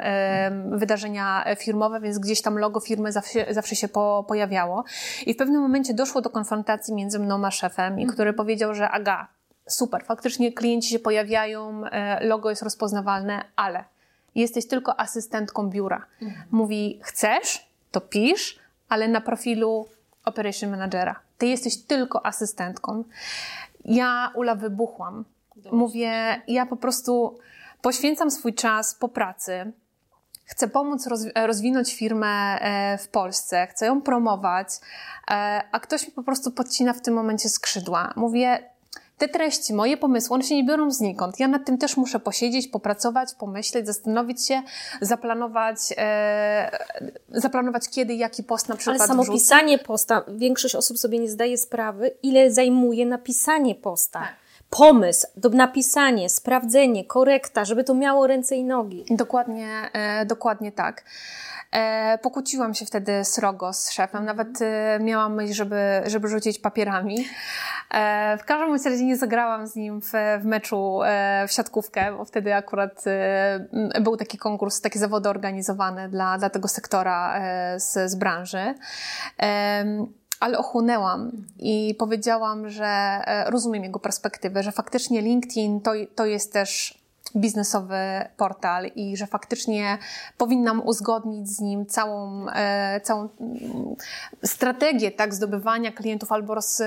wydarzenia 0.70 1.44
firmowe, 1.58 2.00
więc 2.00 2.18
gdzieś 2.18 2.42
tam 2.42 2.58
logo 2.58 2.80
firmy 2.80 3.12
zawsze, 3.12 3.54
zawsze 3.54 3.76
się 3.76 3.88
po, 3.88 4.24
pojawiało. 4.28 4.84
I 5.26 5.34
w 5.34 5.36
pewnym 5.36 5.62
momencie 5.62 5.94
doszło 5.94 6.20
do 6.20 6.30
konfrontacji 6.30 6.94
między 6.94 7.18
mną 7.18 7.46
a 7.46 7.50
szefem, 7.50 7.98
i 7.98 8.02
mhm. 8.02 8.14
który 8.14 8.32
powiedział, 8.32 8.74
że 8.74 8.90
aga, 8.90 9.28
super, 9.68 10.04
faktycznie 10.04 10.52
klienci 10.52 10.90
się 10.90 10.98
pojawiają, 10.98 11.82
logo 12.20 12.50
jest 12.50 12.62
rozpoznawalne, 12.62 13.44
ale 13.56 13.84
jesteś 14.40 14.66
tylko 14.68 15.00
asystentką 15.00 15.70
biura. 15.70 16.06
Mhm. 16.22 16.46
Mówi, 16.50 17.00
chcesz, 17.02 17.70
to 17.90 18.00
pisz, 18.00 18.58
ale 18.88 19.08
na 19.08 19.20
profilu 19.20 19.86
Operation 20.24 20.70
Managera. 20.70 21.20
Ty 21.38 21.46
jesteś 21.46 21.76
tylko 21.76 22.26
asystentką. 22.26 23.04
Ja, 23.84 24.32
Ula, 24.34 24.54
wybuchłam. 24.54 25.24
Dobrze. 25.56 25.70
Mówię, 25.72 26.42
ja 26.48 26.66
po 26.66 26.76
prostu 26.76 27.38
poświęcam 27.82 28.30
swój 28.30 28.54
czas 28.54 28.94
po 28.94 29.08
pracy, 29.08 29.72
chcę 30.44 30.68
pomóc 30.68 31.08
rozwinąć 31.34 31.94
firmę 31.94 32.58
e, 32.60 32.98
w 32.98 33.08
Polsce, 33.08 33.66
chcę 33.66 33.86
ją 33.86 34.02
promować, 34.02 34.68
e, 35.30 35.62
a 35.72 35.80
ktoś 35.80 36.06
mi 36.06 36.12
po 36.12 36.22
prostu 36.22 36.50
podcina 36.50 36.92
w 36.92 37.00
tym 37.00 37.14
momencie 37.14 37.48
skrzydła. 37.48 38.12
Mówię, 38.16 38.70
te 39.18 39.28
treści, 39.28 39.74
moje 39.74 39.96
pomysły, 39.96 40.34
one 40.34 40.44
się 40.44 40.56
nie 40.56 40.64
biorą 40.64 40.90
znikąd. 40.90 41.40
Ja 41.40 41.48
nad 41.48 41.64
tym 41.64 41.78
też 41.78 41.96
muszę 41.96 42.20
posiedzieć, 42.20 42.68
popracować, 42.68 43.34
pomyśleć, 43.34 43.86
zastanowić 43.86 44.46
się, 44.46 44.62
zaplanować, 45.00 45.78
e, 45.96 46.78
zaplanować 47.30 47.88
kiedy, 47.88 48.14
jaki 48.14 48.42
post 48.44 48.68
na 48.68 48.76
przykład 48.76 49.00
Ale 49.00 49.08
samo 49.08 49.22
wrzucę. 49.22 49.38
pisanie 49.38 49.78
posta, 49.78 50.24
większość 50.28 50.74
osób 50.74 50.98
sobie 50.98 51.18
nie 51.18 51.28
zdaje 51.28 51.58
sprawy, 51.58 52.10
ile 52.22 52.50
zajmuje 52.50 53.06
napisanie 53.06 53.74
posta. 53.74 54.20
Tak. 54.20 54.45
Pomysł, 54.70 55.26
do 55.36 55.48
napisanie, 55.48 56.28
sprawdzenie, 56.28 57.04
korekta, 57.04 57.64
żeby 57.64 57.84
to 57.84 57.94
miało 57.94 58.26
ręce 58.26 58.56
i 58.56 58.64
nogi. 58.64 59.04
Dokładnie, 59.10 59.90
e, 59.92 60.26
dokładnie 60.26 60.72
tak. 60.72 61.04
E, 61.72 62.18
pokłóciłam 62.18 62.74
się 62.74 62.86
wtedy 62.86 63.24
srogo 63.24 63.72
z 63.72 63.90
szefem, 63.90 64.24
nawet 64.24 64.62
e, 64.62 64.98
miałam 65.00 65.34
myśl, 65.34 65.52
żeby, 65.52 66.02
żeby 66.06 66.28
rzucić 66.28 66.58
papierami. 66.58 67.28
E, 67.90 68.38
w 68.38 68.44
każdym 68.44 68.92
razie 68.92 69.04
nie 69.04 69.16
zagrałam 69.16 69.66
z 69.66 69.76
nim 69.76 70.00
w, 70.00 70.12
w 70.40 70.44
meczu 70.44 71.02
e, 71.04 71.44
w 71.48 71.52
siatkówkę, 71.52 72.12
bo 72.16 72.24
wtedy 72.24 72.54
akurat 72.54 73.04
e, 73.06 74.00
był 74.00 74.16
taki 74.16 74.38
konkurs, 74.38 74.80
takie 74.80 74.98
zawody 74.98 75.28
organizowane 75.28 76.08
dla, 76.08 76.38
dla 76.38 76.50
tego 76.50 76.68
sektora 76.68 77.40
z, 77.78 78.10
z 78.10 78.14
branży 78.14 78.74
ale 80.40 80.58
ochłonęłam 80.58 81.32
i 81.58 81.94
powiedziałam, 81.98 82.68
że 82.68 83.20
rozumiem 83.46 83.84
jego 83.84 83.98
perspektywę, 83.98 84.62
że 84.62 84.72
faktycznie 84.72 85.22
LinkedIn 85.22 85.80
to, 85.80 85.92
to 86.14 86.26
jest 86.26 86.52
też 86.52 86.98
biznesowy 87.36 87.96
portal 88.36 88.86
i 88.86 89.16
że 89.16 89.26
faktycznie 89.26 89.98
powinnam 90.38 90.82
uzgodnić 90.86 91.48
z 91.48 91.60
nim 91.60 91.86
całą, 91.86 92.46
e, 92.48 93.00
całą 93.00 93.28
mm, 93.40 93.96
strategię 94.44 95.10
tak, 95.10 95.34
zdobywania 95.34 95.92
klientów 95.92 96.32
albo 96.32 96.54
roz, 96.54 96.82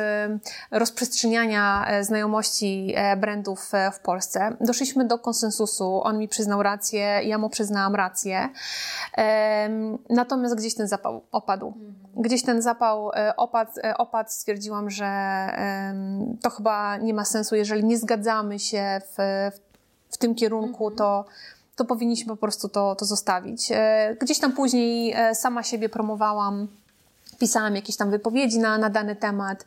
rozprzestrzeniania 0.71 1.85
e, 1.87 2.03
znajomości 2.03 2.93
e, 2.95 3.17
brandów 3.17 3.71
w 3.93 3.99
Polsce. 3.99 4.57
Doszliśmy 4.61 5.05
do 5.05 5.19
konsensusu, 5.19 6.01
on 6.03 6.17
mi 6.17 6.27
przyznał 6.27 6.63
rację, 6.63 7.01
ja 7.23 7.37
mu 7.37 7.49
przyznałam 7.49 7.95
rację. 7.95 8.49
Natomiast 10.09 10.55
gdzieś 10.55 10.75
ten 10.75 10.87
zapał 10.87 11.21
opadł. 11.31 11.67
Mhm. 11.67 11.93
Gdzieś 12.15 12.43
ten 12.43 12.61
zapał 12.61 13.11
opadł, 13.37 13.71
opadł 13.97 14.29
stwierdziłam, 14.29 14.89
że 14.89 15.09
to 16.41 16.49
chyba 16.49 16.97
nie 16.97 17.13
ma 17.13 17.25
sensu, 17.25 17.55
jeżeli 17.55 17.83
nie 17.83 17.97
zgadzamy 17.97 18.59
się 18.59 19.01
w, 19.17 19.51
w 19.55 19.68
w 20.09 20.17
tym 20.17 20.35
kierunku, 20.35 20.87
mhm. 20.87 20.97
to, 20.97 21.25
to 21.75 21.85
powinniśmy 21.85 22.27
po 22.27 22.37
prostu 22.37 22.69
to, 22.69 22.95
to 22.95 23.05
zostawić. 23.05 23.71
E, 23.71 24.15
gdzieś 24.21 24.39
tam 24.39 24.51
później 24.51 25.13
e, 25.15 25.35
sama 25.35 25.63
siebie 25.63 25.89
promowałam 25.89 26.67
pisałam 27.39 27.75
jakieś 27.75 27.97
tam 27.97 28.11
wypowiedzi 28.11 28.59
na, 28.59 28.77
na 28.77 28.89
dany 28.89 29.15
temat. 29.15 29.65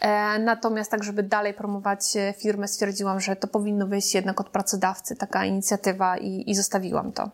E, 0.00 0.38
natomiast 0.38 0.90
tak, 0.90 1.04
żeby 1.04 1.22
dalej 1.22 1.54
promować 1.54 2.00
firmę, 2.36 2.68
stwierdziłam, 2.68 3.20
że 3.20 3.36
to 3.36 3.48
powinno 3.48 3.86
wyjść 3.86 4.14
jednak 4.14 4.40
od 4.40 4.48
pracodawcy, 4.48 5.16
taka 5.16 5.44
inicjatywa 5.44 6.16
i, 6.18 6.50
i 6.50 6.54
zostawiłam 6.54 7.12
to 7.12 7.30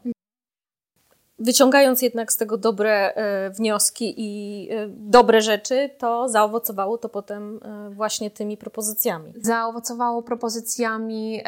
wyciągając 1.38 2.02
jednak 2.02 2.32
z 2.32 2.36
tego 2.36 2.56
dobre 2.56 3.14
e, 3.14 3.50
wnioski 3.50 4.14
i 4.16 4.68
e, 4.70 4.88
dobre 4.88 5.42
rzeczy, 5.42 5.90
to 5.98 6.28
zaowocowało 6.28 6.98
to 6.98 7.08
potem 7.08 7.60
e, 7.62 7.90
właśnie 7.90 8.30
tymi 8.30 8.56
propozycjami. 8.56 9.32
Zaowocowało 9.42 10.22
propozycjami, 10.22 11.42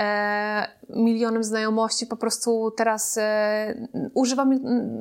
milionem 0.88 1.44
znajomości, 1.44 2.06
po 2.06 2.16
prostu 2.16 2.72
teraz 2.76 3.18
używam 4.14 4.58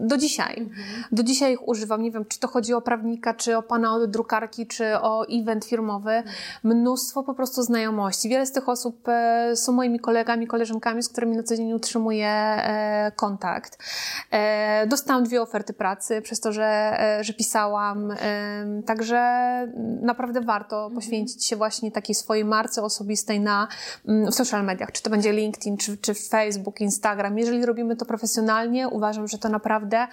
do 0.07 0.17
dzisiaj. 0.17 0.59
Mhm. 0.59 1.03
Do 1.11 1.23
dzisiaj 1.23 1.53
ich 1.53 1.67
używam. 1.67 2.01
Nie 2.01 2.11
wiem, 2.11 2.25
czy 2.25 2.39
to 2.39 2.47
chodzi 2.47 2.73
o 2.73 2.81
prawnika, 2.81 3.33
czy 3.33 3.57
o 3.57 3.63
pana 3.63 3.95
od 3.95 4.11
drukarki, 4.11 4.67
czy 4.67 4.99
o 5.01 5.27
event 5.27 5.65
firmowy. 5.65 6.11
Mhm. 6.11 6.35
Mnóstwo 6.63 7.23
po 7.23 7.33
prostu 7.33 7.63
znajomości. 7.63 8.29
Wiele 8.29 8.45
z 8.45 8.51
tych 8.51 8.69
osób 8.69 9.07
są 9.55 9.71
moimi 9.71 9.99
kolegami, 9.99 10.47
koleżankami, 10.47 11.03
z 11.03 11.09
którymi 11.09 11.37
na 11.37 11.43
co 11.43 11.55
dzień 11.55 11.73
utrzymuję 11.73 12.61
kontakt. 13.15 13.77
Dostałam 14.87 15.23
dwie 15.23 15.41
oferty 15.41 15.73
pracy 15.73 16.21
przez 16.21 16.39
to, 16.39 16.51
że, 16.51 16.97
e, 16.99 17.23
że 17.23 17.33
pisałam. 17.33 18.13
Także 18.85 19.21
naprawdę 20.01 20.41
warto 20.41 20.89
poświęcić 20.95 21.45
się 21.45 21.55
właśnie 21.55 21.91
takiej 21.91 22.15
swojej 22.15 22.45
marce 22.45 22.83
osobistej 22.83 23.39
na, 23.39 23.67
mm, 24.07 24.31
w 24.31 24.35
social 24.35 24.65
mediach. 24.65 24.91
Czy 24.91 25.03
to 25.03 25.09
będzie 25.09 25.33
LinkedIn, 25.33 25.77
czy, 25.77 25.97
czy 25.97 26.13
Facebook, 26.13 26.81
Instagram. 26.81 27.37
Jeżeli 27.37 27.65
robimy 27.65 27.95
to 27.95 28.05
profesjonalnie, 28.05 28.89
uważam, 28.89 29.27
że 29.27 29.37
to 29.37 29.49
naprawdę 29.49 30.07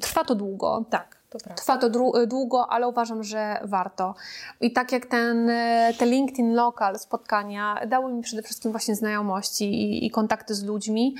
trwa 0.00 0.24
to 0.24 0.34
długo. 0.34 0.84
Tak. 0.90 1.16
Trwa 1.56 1.78
to 1.78 1.90
długo, 2.26 2.66
ale 2.70 2.88
uważam, 2.88 3.24
że 3.24 3.60
warto. 3.64 4.14
I 4.60 4.72
tak 4.72 4.92
jak 4.92 5.06
ten, 5.06 5.50
e, 5.50 5.92
te 5.98 6.06
LinkedIn 6.06 6.54
Local 6.54 6.98
spotkania 6.98 7.86
dały 7.86 8.12
mi 8.12 8.22
przede 8.22 8.42
wszystkim 8.42 8.70
właśnie 8.70 8.94
znajomości 8.94 9.64
i, 9.64 10.06
i 10.06 10.10
kontakty 10.10 10.54
z 10.54 10.64
ludźmi. 10.64 11.14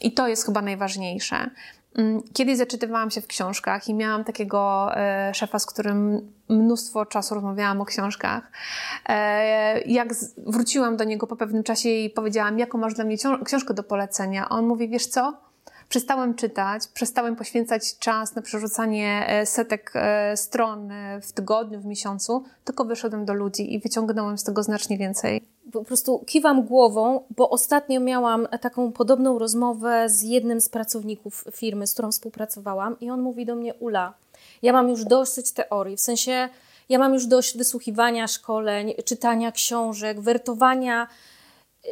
I 0.00 0.12
to 0.12 0.28
jest 0.28 0.46
chyba 0.46 0.62
najważniejsze. 0.62 1.50
Mm, 1.98 2.22
kiedyś 2.32 2.56
zaczytywałam 2.56 3.10
się 3.10 3.20
w 3.20 3.26
książkach 3.26 3.88
i 3.88 3.94
miałam 3.94 4.24
takiego 4.24 4.90
e, 4.96 5.34
szefa, 5.34 5.58
z 5.58 5.66
którym 5.66 6.30
mnóstwo 6.48 7.06
czasu 7.06 7.34
rozmawiałam 7.34 7.80
o 7.80 7.84
książkach. 7.84 8.52
E, 9.08 9.80
jak 9.80 10.08
wróciłam 10.36 10.96
do 10.96 11.04
niego 11.04 11.26
po 11.26 11.36
pewnym 11.36 11.62
czasie 11.62 11.88
i 11.88 12.10
powiedziałam, 12.10 12.58
jaką 12.58 12.78
masz 12.78 12.94
dla 12.94 13.04
mnie 13.04 13.16
książkę 13.44 13.74
do 13.74 13.82
polecenia, 13.82 14.48
on 14.48 14.66
mówi, 14.66 14.88
wiesz 14.88 15.06
co? 15.06 15.44
Przestałem 15.88 16.34
czytać, 16.34 16.82
przestałem 16.94 17.36
poświęcać 17.36 17.98
czas 17.98 18.34
na 18.34 18.42
przerzucanie 18.42 19.26
e, 19.28 19.46
setek 19.46 19.92
stron 20.34 20.92
w 21.22 21.32
tygodniu, 21.32 21.80
w 21.80 21.84
miesiącu, 21.84 22.44
tylko 22.64 22.84
wyszedłem 22.84 23.24
do 23.24 23.34
ludzi 23.34 23.74
i 23.74 23.78
wyciągnąłem 23.78 24.38
z 24.38 24.44
tego 24.44 24.62
znacznie 24.62 24.98
więcej 24.98 25.54
po 25.72 25.84
prostu 25.84 26.24
kiwam 26.26 26.62
głową, 26.62 27.20
bo 27.36 27.50
ostatnio 27.50 28.00
miałam 28.00 28.48
taką 28.60 28.92
podobną 28.92 29.38
rozmowę 29.38 30.08
z 30.08 30.22
jednym 30.22 30.60
z 30.60 30.68
pracowników 30.68 31.44
firmy, 31.52 31.86
z 31.86 31.92
którą 31.92 32.12
współpracowałam, 32.12 33.00
i 33.00 33.10
on 33.10 33.20
mówi 33.20 33.46
do 33.46 33.54
mnie: 33.54 33.74
Ula, 33.74 34.14
ja 34.62 34.72
mam 34.72 34.88
już 34.88 35.04
dosyć 35.04 35.52
teorii, 35.52 35.96
w 35.96 36.00
sensie 36.00 36.48
ja 36.88 36.98
mam 36.98 37.14
już 37.14 37.26
dość 37.26 37.58
wysłuchiwania 37.58 38.28
szkoleń, 38.28 38.92
czytania 39.04 39.52
książek, 39.52 40.20
wertowania. 40.20 41.06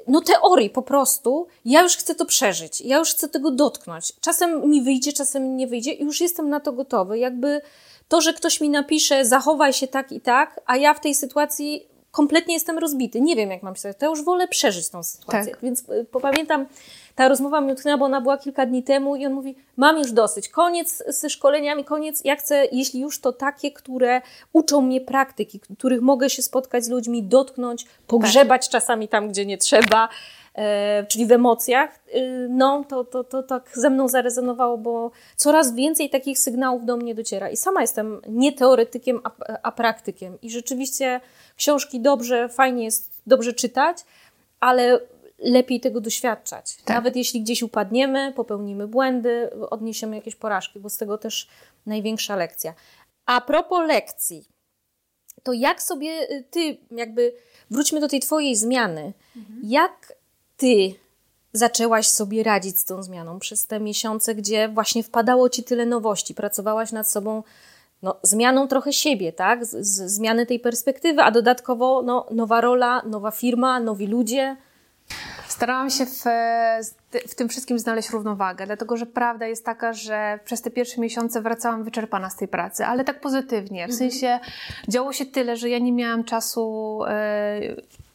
No, 0.07 0.21
teorii 0.21 0.71
po 0.71 0.83
prostu. 0.83 1.47
Ja 1.65 1.83
już 1.83 1.97
chcę 1.97 2.15
to 2.15 2.27
przeżyć, 2.27 2.81
ja 2.81 2.99
już 2.99 3.11
chcę 3.11 3.29
tego 3.29 3.51
dotknąć. 3.51 4.13
Czasem 4.21 4.71
mi 4.71 4.83
wyjdzie, 4.83 5.13
czasem 5.13 5.57
nie 5.57 5.67
wyjdzie, 5.67 5.93
i 5.93 6.05
już 6.05 6.21
jestem 6.21 6.51
na 6.51 6.61
to 6.61 6.73
gotowy. 6.73 7.19
Jakby 7.19 7.61
to, 8.09 8.21
że 8.21 8.33
ktoś 8.33 8.61
mi 8.61 8.69
napisze, 8.69 9.25
zachowaj 9.25 9.73
się 9.73 9.89
tak 9.89 10.13
i 10.13 10.21
tak, 10.21 10.61
a 10.67 10.77
ja 10.77 10.95
w 10.95 11.01
tej 11.01 11.15
sytuacji 11.15 11.92
kompletnie 12.13 12.55
jestem 12.55 12.79
rozbity. 12.79 13.21
Nie 13.21 13.37
wiem, 13.37 13.51
jak 13.51 13.63
mam 13.63 13.77
się 13.77 13.95
to 13.95 14.07
już 14.07 14.25
wolę 14.25 14.49
przeżyć 14.49 14.89
tą 14.89 15.03
sytuację. 15.03 15.53
Tak. 15.53 15.63
Więc 15.63 15.81
y, 15.81 16.07
pamiętam, 16.23 16.67
ta 17.15 17.29
rozmowa 17.29 17.61
mnie 17.61 17.73
utknęła, 17.73 17.99
bo 17.99 18.05
ona 18.05 18.21
była 18.21 18.39
kilka 18.39 18.67
dni 18.67 18.83
temu 18.83 19.17
i 19.17 19.27
on 19.27 19.33
mówi, 19.33 19.55
mam 19.77 19.99
już 19.99 20.13
dosyć, 20.13 20.49
koniec 20.49 21.03
ze 21.09 21.31
szkoleniami, 21.31 21.85
koniec, 21.85 22.25
ja 22.25 22.37
chcę, 22.37 22.67
jeśli 22.73 23.01
już 23.01 23.21
to 23.21 23.33
takie, 23.33 23.73
które 23.73 24.23
uczą 24.53 24.81
mnie 24.81 25.01
praktyki, 25.01 25.61
których 25.79 26.01
mogę 26.01 26.31
się 26.31 26.43
spotkać 26.43 26.85
z 26.85 26.89
ludźmi, 26.89 27.23
dotknąć, 27.23 27.87
pogrzebać 28.07 28.67
tak. 28.67 28.73
czasami 28.73 29.09
tam, 29.09 29.29
gdzie 29.29 29.47
nie 29.47 29.59
trzeba, 29.59 30.09
czyli 31.09 31.27
w 31.27 31.33
emocjach, 31.33 32.01
y, 32.15 32.47
no 32.51 32.85
to, 32.89 33.05
to, 33.05 33.25
to 33.25 33.43
tak 33.43 33.71
ze 33.75 33.91
mną 33.91 34.09
zarezonowało, 34.09 34.79
bo 34.79 35.11
coraz 35.37 35.75
więcej 35.75 36.11
takich 36.11 36.39
sygnałów 36.39 36.85
do 36.85 36.97
mnie 36.97 37.15
dociera 37.15 37.51
i 37.51 37.57
sama 37.57 37.81
jestem 37.81 38.21
nie 38.29 38.53
teoretykiem, 38.53 39.21
a, 39.25 39.31
a 39.63 39.73
praktykiem 39.73 40.39
i 40.43 40.51
rzeczywiście 40.51 41.21
książki 41.57 42.01
dobrze, 42.01 42.49
fajnie 42.49 42.85
jest 42.85 43.11
dobrze 43.27 43.53
czytać, 43.53 43.99
ale 44.61 45.01
lepiej 45.39 45.81
tego 45.81 46.01
doświadczać. 46.01 46.77
Tak. 46.77 46.97
Nawet 46.97 47.17
jeśli 47.17 47.41
gdzieś 47.41 47.63
upadniemy, 47.63 48.33
popełnimy 48.37 48.89
błędy, 48.89 49.51
odniesiemy 49.71 50.17
jakieś 50.17 50.37
porażki, 50.37 50.81
bo 50.81 50.91
z 50.91 50.97
tego 50.97 51.19
też 51.19 51.49
największa 51.87 52.37
lekcja. 52.37 52.75
A 53.27 53.41
propos 53.41 53.89
lekcji, 53.89 54.45
to 55.43 55.53
jak 55.53 55.83
sobie 55.83 56.11
y, 56.31 56.45
ty, 56.51 56.77
jakby 56.91 57.33
wróćmy 57.71 58.01
do 58.01 58.09
tej 58.09 58.21
twojej 58.21 58.57
zmiany, 58.57 59.13
mhm. 59.37 59.61
jak 59.65 60.13
ty 60.63 60.95
zaczęłaś 61.53 62.09
sobie 62.09 62.43
radzić 62.43 62.79
z 62.79 62.85
tą 62.85 63.03
zmianą 63.03 63.39
przez 63.39 63.67
te 63.67 63.81
miesiące, 63.81 64.35
gdzie 64.35 64.69
właśnie 64.69 65.03
wpadało 65.03 65.49
ci 65.49 65.65
tyle 65.65 65.87
nowości, 65.87 66.35
pracowałaś 66.35 66.93
nad 66.93 67.11
sobą 67.11 67.43
no, 68.03 68.17
zmianą 68.23 68.69
trochę 68.69 68.93
siebie, 68.93 69.33
tak? 69.33 69.67
Z, 69.67 69.87
z, 69.87 70.13
zmiany 70.13 70.47
tej 70.47 70.61
perspektywy, 70.61 71.23
a 71.23 71.31
dodatkowo 71.31 72.03
no, 72.03 72.27
nowa 72.31 72.61
rola, 72.61 73.03
nowa 73.07 73.31
firma, 73.31 73.81
nowi 73.81 74.07
ludzie. 74.07 74.57
Starałam 75.53 75.91
się 75.91 76.07
w, 76.07 76.25
w 77.29 77.35
tym 77.35 77.49
wszystkim 77.49 77.79
znaleźć 77.79 78.11
równowagę, 78.11 78.67
dlatego 78.67 78.97
że 78.97 79.07
prawda 79.07 79.47
jest 79.47 79.65
taka, 79.65 79.93
że 79.93 80.39
przez 80.45 80.63
te 80.63 80.71
pierwsze 80.71 81.01
miesiące 81.01 81.41
wracałam 81.41 81.85
wyczerpana 81.85 82.31
z 82.31 82.37
tej 82.37 82.49
pracy, 82.49 82.85
ale 82.87 83.05
tak 83.05 83.21
pozytywnie. 83.21 83.87
W 83.89 83.91
mhm. 83.91 83.99
sensie 83.99 84.41
działo 84.89 85.13
się 85.13 85.27
tyle, 85.27 85.57
że 85.57 85.69
ja 85.71 85.79
nie 85.79 85.93
miałam 85.93 86.25
czasu 86.25 86.99
e, 87.09 87.61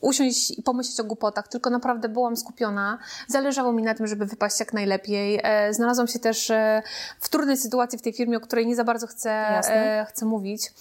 usiąść 0.01 0.59
i 0.59 0.63
pomyśleć 0.63 0.99
o 0.99 1.03
głupotach, 1.03 1.47
tylko 1.47 1.69
naprawdę 1.69 2.09
byłam 2.09 2.37
skupiona. 2.37 2.97
Zależało 3.27 3.73
mi 3.73 3.83
na 3.83 3.93
tym, 3.93 4.07
żeby 4.07 4.25
wypaść 4.25 4.59
jak 4.59 4.73
najlepiej. 4.73 5.39
E, 5.43 5.73
znalazłam 5.73 6.07
się 6.07 6.19
też 6.19 6.51
e, 6.51 6.83
w 7.19 7.29
trudnej 7.29 7.57
sytuacji 7.57 7.99
w 7.99 8.01
tej 8.01 8.13
firmie, 8.13 8.37
o 8.37 8.41
której 8.41 8.67
nie 8.67 8.75
za 8.75 8.83
bardzo 8.83 9.07
chcę, 9.07 9.61
chcę 10.09 10.25
mówić. 10.25 10.71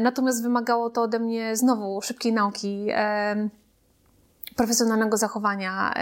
Natomiast 0.00 0.42
wymagało 0.42 0.90
to 0.90 1.02
ode 1.02 1.18
mnie 1.18 1.56
znowu 1.56 2.02
szybkiej 2.02 2.32
nauki. 2.32 2.86
Profesjonalnego 4.56 5.16
zachowania. 5.16 5.94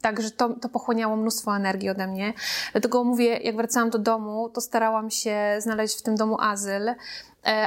Także 0.00 0.30
to, 0.30 0.48
to 0.48 0.68
pochłaniało 0.68 1.16
mnóstwo 1.16 1.56
energii 1.56 1.90
ode 1.90 2.06
mnie. 2.06 2.32
Dlatego 2.72 3.04
mówię, 3.04 3.36
jak 3.36 3.56
wracałam 3.56 3.90
do 3.90 3.98
domu, 3.98 4.48
to 4.48 4.60
starałam 4.60 5.10
się 5.10 5.36
znaleźć 5.58 5.98
w 5.98 6.02
tym 6.02 6.16
domu 6.16 6.36
azyl, 6.40 6.88
e, 6.88 6.94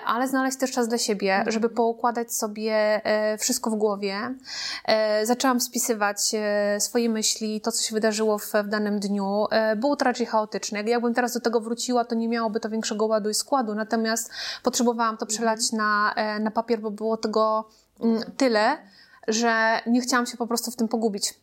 ale 0.06 0.28
znaleźć 0.28 0.58
też 0.58 0.72
czas 0.72 0.88
dla 0.88 0.98
siebie, 0.98 1.44
żeby 1.48 1.70
poukładać 1.70 2.34
sobie 2.34 3.02
e, 3.04 3.38
wszystko 3.38 3.70
w 3.70 3.76
głowie. 3.76 4.36
E, 4.86 5.26
zaczęłam 5.26 5.62
spisywać 5.62 6.32
swoje 6.80 7.10
myśli, 7.10 7.62
to, 7.62 7.72
co 7.72 7.84
się 7.84 7.94
wydarzyło 7.94 8.38
w, 8.38 8.54
w 8.64 8.68
danym 8.68 9.00
dniu. 9.00 9.46
Było 9.78 9.96
to 9.96 10.06
raczej 10.06 10.26
chaotyczne. 10.26 10.84
Jakbym 10.84 11.14
teraz 11.14 11.34
do 11.34 11.40
tego 11.40 11.60
wróciła, 11.60 12.06
to 12.06 12.16
nie 12.16 12.30
miałoby 12.30 12.60
to 12.60 12.70
większego 12.70 13.06
ładu 13.06 13.30
i 13.30 13.34
składu, 13.34 13.76
natomiast 13.76 14.32
potrzebowałam 14.64 15.18
to 15.18 15.26
przelać 15.26 15.60
mhm. 15.74 15.78
na, 15.78 16.40
na 16.40 16.52
papier, 16.52 16.80
bo 16.80 16.92
było 16.92 17.18
tego 17.18 17.70
mm, 18.00 18.22
tyle, 18.38 18.78
że 19.28 19.80
nie 19.88 20.02
chciałam 20.02 20.26
się 20.26 20.38
po 20.38 20.48
prostu 20.48 20.72
w 20.72 20.76
tym 20.76 20.88
pogubić. 20.88 21.34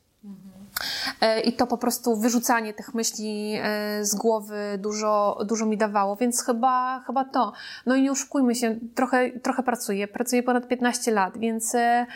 E, 1.20 1.40
I 1.40 1.52
to 1.52 1.66
po 1.66 1.78
prostu 1.78 2.16
wyrzucanie 2.16 2.74
tych 2.74 2.94
myśli 2.94 3.54
e, 3.62 4.04
z 4.04 4.14
głowy 4.14 4.78
dużo, 4.78 5.38
dużo 5.44 5.66
mi 5.66 5.76
dawało, 5.76 6.16
więc 6.16 6.44
chyba, 6.44 7.04
chyba 7.06 7.24
to. 7.24 7.52
No 7.86 7.94
i 7.94 8.02
nie 8.02 8.12
oszukujmy 8.12 8.54
się, 8.54 8.78
trochę, 8.94 9.30
trochę 9.30 9.62
pracuję. 9.62 10.08
Pracuję 10.08 10.42
ponad 10.42 10.68
15 10.68 11.10
lat, 11.10 11.38
więc 11.38 11.74
e, 11.74 12.06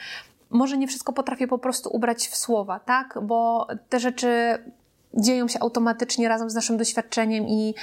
może 0.50 0.78
nie 0.78 0.88
wszystko 0.88 1.12
potrafię 1.12 1.48
po 1.48 1.58
prostu 1.58 1.90
ubrać 1.92 2.28
w 2.28 2.36
słowa, 2.36 2.80
tak? 2.80 3.18
Bo 3.22 3.66
te 3.88 4.00
rzeczy 4.00 4.58
dzieją 5.14 5.48
się 5.48 5.60
automatycznie 5.60 6.28
razem 6.28 6.50
z 6.50 6.54
naszym 6.54 6.76
doświadczeniem 6.76 7.48
i, 7.48 7.74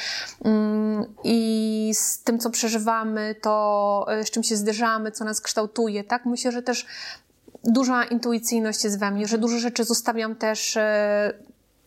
mm, 0.45 1.05
i 1.23 1.91
z 1.93 2.23
tym, 2.23 2.39
co 2.39 2.49
przeżywamy, 2.49 3.35
to 3.41 4.05
z 4.23 4.31
czym 4.31 4.43
się 4.43 4.55
zderzamy, 4.55 5.11
co 5.11 5.25
nas 5.25 5.41
kształtuje, 5.41 6.03
tak? 6.03 6.25
Myślę, 6.25 6.51
że 6.51 6.61
też 6.61 6.85
duża 7.65 8.03
intuicyjność 8.03 8.83
jest 8.83 8.99
we 8.99 9.11
mnie, 9.11 9.27
że 9.27 9.37
dużo 9.37 9.59
rzeczy 9.59 9.83
zostawiam 9.83 10.35
też 10.35 10.77
e, 10.77 11.33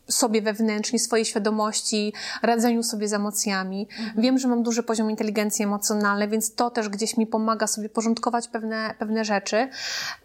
sobie 0.08 0.42
wewnętrznie, 0.42 0.98
swojej 0.98 1.24
świadomości, 1.24 2.12
radzeniu 2.42 2.82
sobie 2.82 3.08
z 3.08 3.12
emocjami. 3.12 3.88
Mhm. 3.90 4.22
Wiem, 4.22 4.38
że 4.38 4.48
mam 4.48 4.62
duży 4.62 4.82
poziom 4.82 5.10
inteligencji 5.10 5.64
emocjonalnej, 5.64 6.28
więc 6.28 6.54
to 6.54 6.70
też 6.70 6.88
gdzieś 6.88 7.16
mi 7.16 7.26
pomaga 7.26 7.66
sobie 7.66 7.88
porządkować 7.88 8.48
pewne, 8.48 8.94
pewne 8.98 9.24
rzeczy. 9.24 9.68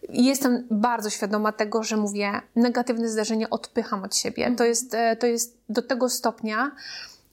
Jestem 0.09 0.67
bardzo 0.71 1.09
świadoma 1.09 1.51
tego, 1.51 1.83
że 1.83 1.97
mówię, 1.97 2.31
negatywne 2.55 3.09
zdarzenie 3.09 3.49
odpycham 3.49 4.03
od 4.03 4.15
siebie. 4.15 4.43
Mhm. 4.43 4.55
To, 4.55 4.63
jest, 4.63 4.93
e, 4.93 5.15
to 5.15 5.27
jest 5.27 5.57
do 5.69 5.81
tego 5.81 6.09
stopnia, 6.09 6.71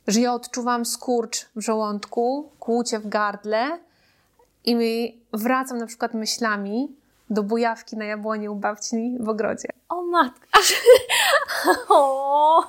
że 0.07 0.21
ja 0.21 0.35
odczuwam 0.35 0.87
skurcz 0.87 1.47
w 1.57 1.61
żołądku, 1.61 2.51
kłucie 2.61 2.99
w 2.99 3.09
gardle 3.09 3.79
i 4.65 5.21
wracam 5.33 5.79
na 5.79 5.87
przykład 5.87 6.15
myślami 6.15 7.00
do 7.31 7.43
bujawki 7.43 7.97
na 7.97 8.05
jabłoni 8.05 8.49
u 8.49 8.55
babci 8.55 9.17
w 9.21 9.29
ogrodzie. 9.29 9.69
O 9.89 10.03
matka! 10.03 10.59
o. 11.89 12.63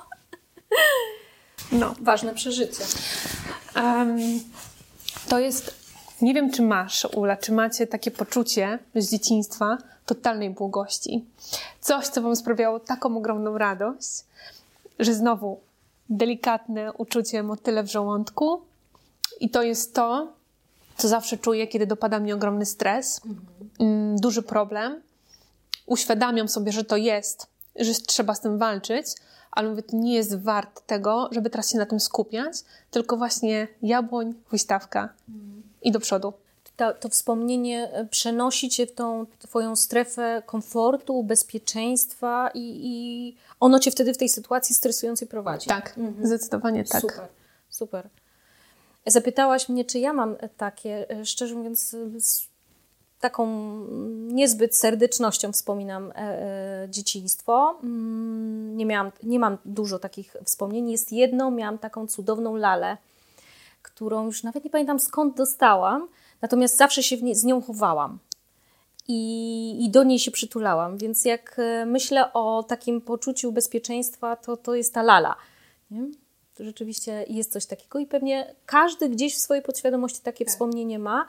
No. 1.72 1.94
Ważne 2.00 2.34
przeżycie. 2.34 2.84
Um, 3.76 4.18
to 5.28 5.38
jest, 5.38 5.74
nie 6.22 6.34
wiem 6.34 6.50
czy 6.50 6.62
masz, 6.62 7.04
Ula, 7.04 7.36
czy 7.36 7.52
macie 7.52 7.86
takie 7.86 8.10
poczucie 8.10 8.78
z 8.94 9.10
dzieciństwa 9.10 9.78
totalnej 10.06 10.50
błogości. 10.50 11.24
Coś, 11.80 12.08
co 12.08 12.22
wam 12.22 12.36
sprawiało 12.36 12.80
taką 12.80 13.16
ogromną 13.16 13.58
radość, 13.58 14.24
że 14.98 15.14
znowu 15.14 15.60
delikatne 16.10 16.92
uczucie 16.92 17.42
motyle 17.42 17.82
w 17.82 17.90
żołądku 17.90 18.62
i 19.40 19.50
to 19.50 19.62
jest 19.62 19.94
to, 19.94 20.32
co 20.96 21.08
zawsze 21.08 21.38
czuję, 21.38 21.66
kiedy 21.66 21.86
dopada 21.86 22.20
mnie 22.20 22.34
ogromny 22.34 22.66
stres, 22.66 23.20
mhm. 23.26 24.16
duży 24.16 24.42
problem. 24.42 25.02
Uświadamiam 25.86 26.48
sobie, 26.48 26.72
że 26.72 26.84
to 26.84 26.96
jest, 26.96 27.46
że 27.76 27.94
trzeba 27.94 28.34
z 28.34 28.40
tym 28.40 28.58
walczyć, 28.58 29.06
ale 29.50 29.68
mówię, 29.68 29.82
to 29.82 29.96
nie 29.96 30.14
jest 30.14 30.38
wart 30.38 30.86
tego, 30.86 31.28
żeby 31.32 31.50
teraz 31.50 31.70
się 31.70 31.78
na 31.78 31.86
tym 31.86 32.00
skupiać, 32.00 32.54
tylko 32.90 33.16
właśnie 33.16 33.68
jabłoń, 33.82 34.34
huśtawka 34.50 35.08
mhm. 35.28 35.62
i 35.82 35.92
do 35.92 36.00
przodu. 36.00 36.32
To, 36.76 36.94
to, 36.94 37.08
wspomnienie 37.08 37.90
e, 37.92 38.06
przenosi 38.06 38.68
cię 38.68 38.86
w 38.86 38.94
tą 38.94 39.26
twoją 39.38 39.76
strefę 39.76 40.42
komfortu, 40.46 41.22
bezpieczeństwa 41.24 42.50
i, 42.54 42.80
i 42.82 43.36
ono 43.60 43.78
cię 43.78 43.90
wtedy 43.90 44.14
w 44.14 44.18
tej 44.18 44.28
sytuacji 44.28 44.74
stresującej 44.74 45.28
prowadzi. 45.28 45.68
Tak, 45.68 45.98
mhm. 45.98 46.26
zdecydowanie 46.26 46.84
tak. 46.84 47.00
Super, 47.00 47.28
super. 47.70 48.08
Zapytałaś 49.06 49.68
mnie, 49.68 49.84
czy 49.84 49.98
ja 49.98 50.12
mam 50.12 50.36
takie, 50.56 51.10
e, 51.10 51.26
szczerze 51.26 51.54
mówiąc, 51.54 51.96
z 52.18 52.52
taką 53.20 53.46
niezbyt 54.28 54.76
serdecznością 54.76 55.52
wspominam 55.52 56.10
e, 56.10 56.14
e, 56.16 56.88
dzieciństwo. 56.90 57.78
Mm, 57.82 58.76
nie, 58.76 58.86
miałam, 58.86 59.12
nie 59.22 59.38
mam 59.38 59.58
dużo 59.64 59.98
takich 59.98 60.36
wspomnień. 60.44 60.90
Jest 60.90 61.12
jedną, 61.12 61.50
miałam 61.50 61.78
taką 61.78 62.06
cudowną 62.06 62.56
lalę, 62.56 62.96
którą 63.82 64.26
już 64.26 64.42
nawet 64.42 64.64
nie 64.64 64.70
pamiętam 64.70 65.00
skąd 65.00 65.36
dostałam, 65.36 66.08
natomiast 66.42 66.76
zawsze 66.76 67.02
się 67.02 67.16
nie, 67.16 67.34
z 67.34 67.44
nią 67.44 67.62
chowałam. 67.62 68.18
I, 69.08 69.84
I, 69.84 69.90
do 69.90 70.04
niej 70.04 70.18
się 70.18 70.30
przytulałam, 70.30 70.98
więc 70.98 71.24
jak 71.24 71.60
myślę 71.86 72.32
o 72.32 72.62
takim 72.62 73.00
poczuciu 73.00 73.52
bezpieczeństwa, 73.52 74.36
to 74.36 74.56
to 74.56 74.74
jest 74.74 74.94
ta 74.94 75.02
lala. 75.02 75.36
Nie? 75.90 76.02
Rzeczywiście 76.64 77.24
jest 77.28 77.52
coś 77.52 77.66
takiego 77.66 77.98
i 77.98 78.06
pewnie 78.06 78.54
każdy 78.66 79.08
gdzieś 79.08 79.34
w 79.34 79.38
swojej 79.38 79.62
podświadomości 79.62 80.20
takie 80.20 80.44
tak. 80.44 80.52
wspomnienie 80.52 80.98
ma, 80.98 81.26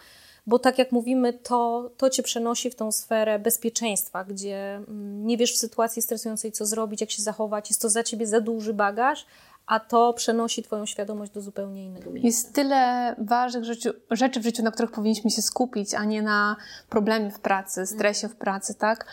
bo 0.48 0.60
tak 0.60 0.78
jak 0.78 0.92
mówimy, 0.92 1.34
to, 1.34 1.90
to 1.98 2.10
cię 2.10 2.24
przenosi 2.24 2.70
w 2.70 2.76
tą 2.76 2.92
sferę 2.92 3.40
bezpieczeństwa, 3.40 4.24
gdzie 4.24 4.76
mm, 4.76 5.28
nie 5.28 5.38
wiesz 5.38 5.54
w 5.54 5.58
sytuacji 5.58 6.02
stresującej, 6.02 6.52
co 6.52 6.66
zrobić, 6.66 7.02
jak 7.02 7.12
się 7.12 7.22
zachować, 7.22 7.70
jest 7.70 7.82
to 7.82 7.90
za 7.90 8.04
ciebie 8.04 8.28
za 8.28 8.42
duży 8.42 8.74
bagaż, 8.74 9.26
a 9.66 9.80
to 9.80 10.14
przenosi 10.14 10.64
Twoją 10.64 10.86
świadomość 10.86 11.32
do 11.32 11.42
zupełnie 11.42 11.86
innego 11.86 12.12
miejsca. 12.12 12.28
Jest 12.28 12.54
tyle 12.54 13.16
ważnych 13.18 13.64
rzeczy, 13.64 14.02
rzeczy 14.12 14.40
w 14.40 14.44
życiu, 14.44 14.64
na 14.64 14.72
których 14.72 14.92
powinniśmy 14.92 15.32
się 15.32 15.42
skupić, 15.42 15.94
a 15.94 16.06
nie 16.06 16.22
na 16.22 16.56
problemie 16.90 17.32
w 17.32 17.40
pracy, 17.40 17.86
stresie 17.86 18.30
w 18.30 18.36
pracy, 18.36 18.74
tak? 18.74 19.06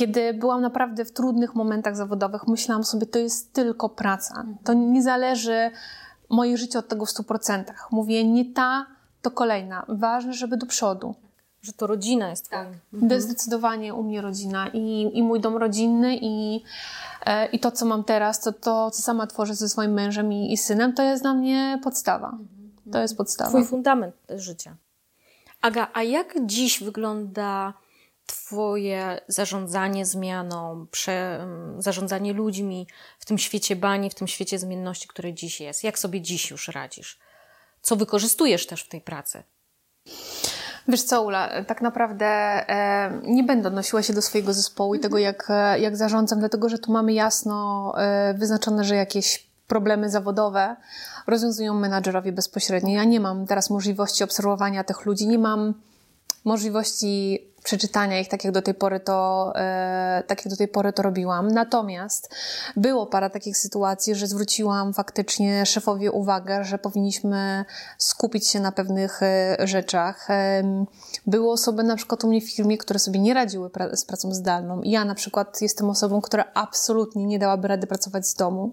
Kiedy 0.00 0.34
byłam 0.34 0.60
naprawdę 0.62 1.04
w 1.04 1.12
trudnych 1.12 1.54
momentach 1.54 1.96
zawodowych, 1.96 2.46
myślałam 2.48 2.84
sobie, 2.84 3.06
to 3.06 3.18
jest 3.18 3.52
tylko 3.52 3.88
praca. 3.88 4.44
To 4.64 4.72
nie 4.72 5.02
zależy 5.02 5.70
moje 6.28 6.56
życie 6.56 6.78
od 6.78 6.88
tego 6.88 7.06
w 7.06 7.08
100%. 7.08 7.64
Mówię, 7.90 8.24
nie 8.24 8.52
ta, 8.52 8.86
to 9.22 9.30
kolejna. 9.30 9.86
Ważne, 9.88 10.32
żeby 10.32 10.56
do 10.56 10.66
przodu. 10.66 11.14
Że 11.62 11.72
to 11.72 11.86
rodzina 11.86 12.30
jest. 12.30 12.48
Tak. 12.48 12.68
Mhm. 12.94 13.20
Zdecydowanie 13.20 13.94
u 13.94 14.02
mnie 14.02 14.20
rodzina 14.20 14.68
i, 14.68 15.10
i 15.14 15.22
mój 15.22 15.40
dom 15.40 15.56
rodzinny 15.56 16.18
i, 16.20 16.64
e, 17.26 17.46
i 17.46 17.60
to, 17.60 17.70
co 17.70 17.86
mam 17.86 18.04
teraz, 18.04 18.40
to, 18.40 18.52
to, 18.52 18.90
co 18.90 19.02
sama 19.02 19.26
tworzę 19.26 19.54
ze 19.54 19.68
swoim 19.68 19.92
mężem 19.92 20.32
i, 20.32 20.52
i 20.52 20.56
synem, 20.56 20.92
to 20.92 21.02
jest 21.02 21.22
dla 21.22 21.34
mnie 21.34 21.78
podstawa. 21.82 22.38
To 22.92 22.98
jest 22.98 23.16
podstawa. 23.16 23.50
Twój 23.50 23.64
fundament 23.64 24.14
życia. 24.28 24.76
Aga, 25.62 25.88
a 25.92 26.02
jak 26.02 26.34
dziś 26.46 26.82
wygląda 26.82 27.74
Twoje 28.30 29.20
zarządzanie 29.28 30.06
zmianą, 30.06 30.86
prze, 30.90 31.46
zarządzanie 31.78 32.32
ludźmi 32.32 32.86
w 33.18 33.24
tym 33.24 33.38
świecie 33.38 33.76
bani, 33.76 34.10
w 34.10 34.14
tym 34.14 34.28
świecie 34.28 34.58
zmienności, 34.58 35.08
który 35.08 35.34
dziś 35.34 35.60
jest? 35.60 35.84
Jak 35.84 35.98
sobie 35.98 36.20
dziś 36.20 36.50
już 36.50 36.68
radzisz? 36.68 37.18
Co 37.82 37.96
wykorzystujesz 37.96 38.66
też 38.66 38.82
w 38.82 38.88
tej 38.88 39.00
pracy? 39.00 39.42
Wiesz 40.88 41.02
co, 41.02 41.22
Ula, 41.22 41.64
tak 41.64 41.82
naprawdę 41.82 42.26
e, 42.26 43.20
nie 43.24 43.44
będę 43.44 43.68
odnosiła 43.68 44.02
się 44.02 44.12
do 44.12 44.22
swojego 44.22 44.52
zespołu 44.52 44.94
i 44.94 45.00
tego, 45.00 45.18
mhm. 45.18 45.34
jak, 45.34 45.46
e, 45.50 45.80
jak 45.80 45.96
zarządzam, 45.96 46.38
dlatego 46.38 46.68
że 46.68 46.78
tu 46.78 46.92
mamy 46.92 47.12
jasno 47.12 47.92
e, 47.98 48.34
wyznaczone, 48.34 48.84
że 48.84 48.94
jakieś 48.94 49.50
problemy 49.66 50.10
zawodowe 50.10 50.76
rozwiązują 51.26 51.74
menadżerowie 51.74 52.32
bezpośrednio. 52.32 52.94
Ja 52.94 53.04
nie 53.04 53.20
mam 53.20 53.46
teraz 53.46 53.70
możliwości 53.70 54.24
obserwowania 54.24 54.84
tych 54.84 55.06
ludzi, 55.06 55.28
nie 55.28 55.38
mam 55.38 55.74
możliwości 56.44 57.38
przeczytania 57.64 58.20
ich 58.20 58.28
tak 58.28 58.44
jak 58.44 58.54
do 58.54 58.62
tej 58.62 58.74
pory 58.74 59.00
to, 59.00 59.52
e, 59.56 60.22
tak 60.26 60.44
jak 60.44 60.48
do 60.48 60.56
tej 60.56 60.68
pory 60.68 60.92
to 60.92 61.02
robiłam. 61.02 61.48
Natomiast 61.48 62.34
było 62.76 63.06
parę 63.06 63.30
takich 63.30 63.56
sytuacji, 63.56 64.14
że 64.14 64.26
zwróciłam 64.26 64.94
faktycznie 64.94 65.66
szefowi 65.66 66.08
uwagę, 66.08 66.64
że 66.64 66.78
powinniśmy 66.78 67.64
skupić 67.98 68.48
się 68.48 68.60
na 68.60 68.72
pewnych 68.72 69.22
e, 69.22 69.56
rzeczach. 69.64 70.30
E, 70.30 70.62
były 71.26 71.52
osoby 71.52 71.82
na 71.82 71.96
przykład 71.96 72.24
u 72.24 72.28
mnie 72.28 72.40
w 72.40 72.52
firmie, 72.52 72.78
które 72.78 72.98
sobie 72.98 73.20
nie 73.20 73.34
radziły 73.34 73.68
pra- 73.68 73.96
z 73.96 74.04
pracą 74.04 74.34
zdalną. 74.34 74.80
Ja 74.84 75.04
na 75.04 75.14
przykład 75.14 75.62
jestem 75.62 75.90
osobą, 75.90 76.20
która 76.20 76.44
absolutnie 76.54 77.26
nie 77.26 77.38
dałaby 77.38 77.68
rady 77.68 77.86
pracować 77.86 78.26
z 78.26 78.34
domu. 78.34 78.72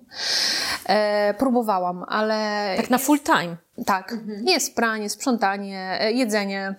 E, 0.86 1.34
próbowałam, 1.34 2.06
ale... 2.08 2.74
Tak 2.78 2.90
na 2.90 2.98
full 2.98 3.20
time. 3.20 3.67
Tak. 3.86 4.12
Mhm. 4.12 4.48
Jest 4.48 4.76
pranie, 4.76 5.10
sprzątanie, 5.10 5.98
e, 6.02 6.12
jedzenie. 6.12 6.76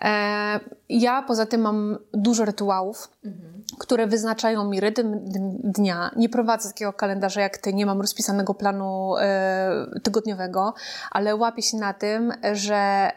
E, 0.00 0.60
ja 0.88 1.22
poza 1.22 1.46
tym 1.46 1.60
mam 1.60 1.98
dużo 2.12 2.44
rytuałów, 2.44 3.08
mhm. 3.24 3.64
które 3.78 4.06
wyznaczają 4.06 4.64
mi 4.64 4.80
rytm 4.80 5.18
dnia. 5.64 6.10
Nie 6.16 6.28
prowadzę 6.28 6.68
takiego 6.68 6.92
kalendarza 6.92 7.40
jak 7.40 7.58
ty, 7.58 7.74
nie 7.74 7.86
mam 7.86 8.00
rozpisanego 8.00 8.54
planu 8.54 9.16
e, 9.16 10.00
tygodniowego, 10.02 10.74
ale 11.10 11.36
łapię 11.36 11.62
się 11.62 11.76
na 11.76 11.92
tym, 11.94 12.32
że 12.52 13.10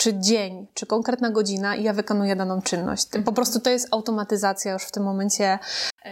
czy 0.00 0.18
dzień, 0.18 0.66
czy 0.74 0.86
konkretna 0.86 1.30
godzina 1.30 1.76
i 1.76 1.82
ja 1.82 1.92
wykonuję 1.92 2.36
daną 2.36 2.62
czynność. 2.62 3.06
Po 3.24 3.32
prostu 3.32 3.60
to 3.60 3.70
jest 3.70 3.88
automatyzacja 3.90 4.72
już 4.72 4.82
w 4.82 4.90
tym 4.90 5.02
momencie. 5.02 5.58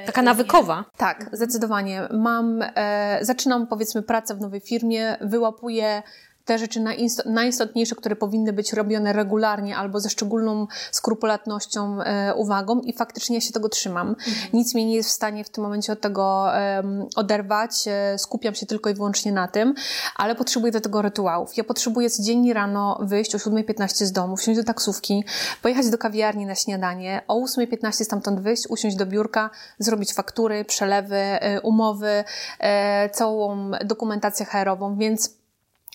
Taka 0.06 0.22
nawykowa. 0.22 0.84
Tak, 0.96 1.30
zdecydowanie. 1.32 2.08
Mam, 2.10 2.62
e, 2.62 3.18
zaczynam 3.22 3.66
powiedzmy 3.66 4.02
pracę 4.02 4.34
w 4.34 4.40
nowej 4.40 4.60
firmie, 4.60 5.16
wyłapuję 5.20 6.02
te 6.48 6.58
rzeczy 6.58 6.84
najistotniejsze, 7.26 7.94
które 7.94 8.16
powinny 8.16 8.52
być 8.52 8.72
robione 8.72 9.12
regularnie 9.12 9.76
albo 9.76 10.00
ze 10.00 10.10
szczególną 10.10 10.66
skrupulatnością, 10.90 12.02
e, 12.02 12.34
uwagą 12.34 12.80
i 12.80 12.92
faktycznie 12.92 13.36
ja 13.36 13.40
się 13.40 13.52
tego 13.52 13.68
trzymam. 13.68 14.08
Mhm. 14.08 14.36
Nic 14.52 14.74
mnie 14.74 14.86
nie 14.86 14.94
jest 14.94 15.08
w 15.08 15.12
stanie 15.12 15.44
w 15.44 15.50
tym 15.50 15.64
momencie 15.64 15.92
od 15.92 16.00
tego 16.00 16.56
e, 16.56 16.82
oderwać, 17.16 17.88
e, 17.88 18.18
skupiam 18.18 18.54
się 18.54 18.66
tylko 18.66 18.90
i 18.90 18.94
wyłącznie 18.94 19.32
na 19.32 19.48
tym, 19.48 19.74
ale 20.16 20.34
potrzebuję 20.34 20.72
do 20.72 20.80
tego 20.80 21.02
rytuałów. 21.02 21.56
Ja 21.56 21.64
potrzebuję 21.64 22.10
codziennie 22.10 22.54
rano 22.54 22.98
wyjść 23.02 23.34
o 23.34 23.38
7.15 23.38 24.04
z 24.04 24.12
domu, 24.12 24.36
wsiąść 24.36 24.60
do 24.60 24.64
taksówki, 24.64 25.24
pojechać 25.62 25.90
do 25.90 25.98
kawiarni 25.98 26.46
na 26.46 26.54
śniadanie, 26.54 27.22
o 27.28 27.44
8.15 27.44 27.92
stamtąd 28.04 28.40
wyjść, 28.40 28.66
usiąść 28.68 28.96
do 28.96 29.06
biurka, 29.06 29.50
zrobić 29.78 30.12
faktury, 30.12 30.64
przelewy, 30.64 31.16
e, 31.16 31.60
umowy, 31.60 32.24
e, 32.58 33.10
całą 33.10 33.70
dokumentację 33.84 34.46
HR-ową, 34.46 34.96
więc 34.96 35.37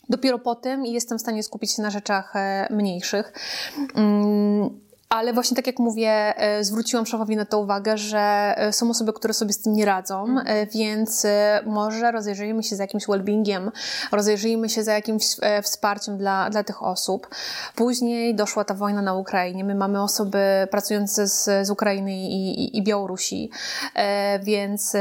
Dopiero 0.09 0.39
potem 0.39 0.85
jestem 0.85 1.17
w 1.17 1.21
stanie 1.21 1.43
skupić 1.43 1.75
się 1.75 1.81
na 1.81 1.89
rzeczach 1.89 2.35
e, 2.35 2.67
mniejszych. 2.71 3.33
Mm, 5.13 5.19
ale 5.19 5.34
właśnie 5.34 5.56
tak 5.56 5.67
jak 5.67 5.80
mówię, 5.80 6.34
e, 6.38 6.63
zwróciłam 6.63 7.06
szefowi 7.06 7.36
na 7.36 7.45
to 7.45 7.60
uwagę, 7.60 7.97
że 7.97 8.54
e, 8.58 8.73
są 8.73 8.89
osoby, 8.89 9.13
które 9.13 9.34
sobie 9.34 9.54
z 9.54 9.62
tym 9.62 9.73
nie 9.73 9.86
radzą, 9.86 10.23
mhm. 10.23 10.67
więc 10.73 11.28
może 11.65 12.12
rozejrzyjmy 12.12 12.63
się 12.63 12.76
za 12.76 12.84
jakimś 12.84 13.06
well-beingiem, 13.06 13.71
rozejrzyjmy 14.12 14.69
się 14.69 14.84
za 14.84 14.93
jakimś 14.93 15.23
wsparciem 15.63 16.17
dla, 16.17 16.49
dla 16.49 16.63
tych 16.63 16.84
osób. 16.84 17.28
Później 17.76 18.36
doszła 18.36 18.63
ta 18.63 18.73
wojna 18.73 19.02
na 19.02 19.13
Ukrainie. 19.13 19.63
My 19.63 19.76
mamy 19.76 20.02
osoby 20.02 20.39
pracujące 20.71 21.28
z, 21.28 21.67
z 21.67 21.69
Ukrainy 21.69 22.13
i, 22.13 22.63
i, 22.63 22.78
i 22.78 22.84
Białorusi, 22.84 23.49
więc 24.43 24.93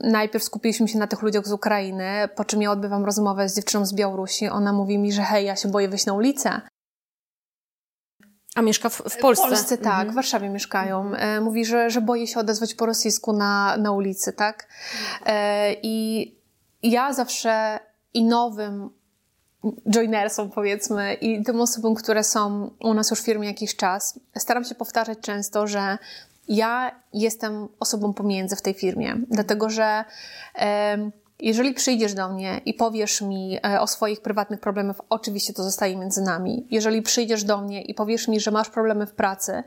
najpierw 0.00 0.44
skupiliśmy 0.44 0.88
się 0.88 0.98
na 0.98 1.06
tych 1.06 1.22
ludziach 1.22 1.48
z 1.48 1.52
Ukrainy, 1.52 2.28
po 2.36 2.44
czym 2.44 2.62
ja 2.62 2.72
odbywam 2.72 3.04
rozmowę 3.04 3.48
z 3.48 3.56
dziewczyną 3.56 3.86
z 3.86 3.94
Białorusi. 3.94 4.48
Ona 4.48 4.72
mówi 4.72 4.98
mi, 4.98 5.12
że 5.12 5.22
hej, 5.22 5.46
ja 5.46 5.56
się 5.56 5.68
boję 5.68 5.88
wyjść 5.88 6.06
na 6.06 6.12
ulicę. 6.12 6.60
A 8.54 8.62
mieszka 8.62 8.88
w, 8.88 8.94
w 8.94 9.16
Polsce? 9.16 9.46
W 9.46 9.48
Polsce, 9.48 9.78
tak, 9.78 9.92
mhm. 9.92 10.10
w 10.10 10.14
Warszawie 10.14 10.48
mieszkają. 10.48 11.14
E, 11.14 11.40
mówi, 11.40 11.64
że, 11.64 11.90
że 11.90 12.00
boi 12.00 12.26
się 12.26 12.40
odezwać 12.40 12.74
po 12.74 12.86
rosyjsku 12.86 13.32
na, 13.32 13.76
na 13.76 13.92
ulicy, 13.92 14.32
tak? 14.32 14.68
E, 15.26 15.72
I 15.82 16.34
ja 16.82 17.12
zawsze 17.12 17.80
i 18.14 18.24
nowym 18.24 18.90
joinersom 19.90 20.50
powiedzmy 20.50 21.14
i 21.14 21.44
tym 21.44 21.60
osobom, 21.60 21.94
które 21.94 22.24
są 22.24 22.70
u 22.80 22.94
nas 22.94 23.10
już 23.10 23.20
w 23.20 23.24
firmie 23.24 23.48
jakiś 23.48 23.76
czas, 23.76 24.20
staram 24.38 24.64
się 24.64 24.74
powtarzać 24.74 25.18
często, 25.18 25.66
że 25.66 25.98
ja 26.48 27.00
jestem 27.12 27.68
osobą 27.80 28.12
pomiędzy 28.12 28.56
w 28.56 28.62
tej 28.62 28.74
firmie, 28.74 29.16
dlatego 29.30 29.70
że 29.70 30.04
jeżeli 31.42 31.74
przyjdziesz 31.74 32.14
do 32.14 32.28
mnie 32.28 32.60
i 32.64 32.74
powiesz 32.74 33.20
mi 33.20 33.58
e, 33.64 33.80
o 33.80 33.86
swoich 33.86 34.20
prywatnych 34.20 34.60
problemach, 34.60 34.96
oczywiście 35.08 35.52
to 35.52 35.62
zostaje 35.62 35.96
między 35.96 36.22
nami. 36.22 36.66
Jeżeli 36.70 37.02
przyjdziesz 37.02 37.44
do 37.44 37.60
mnie 37.60 37.82
i 37.82 37.94
powiesz 37.94 38.28
mi, 38.28 38.40
że 38.40 38.50
masz 38.50 38.68
problemy 38.68 39.06
w 39.06 39.12
pracy, 39.12 39.62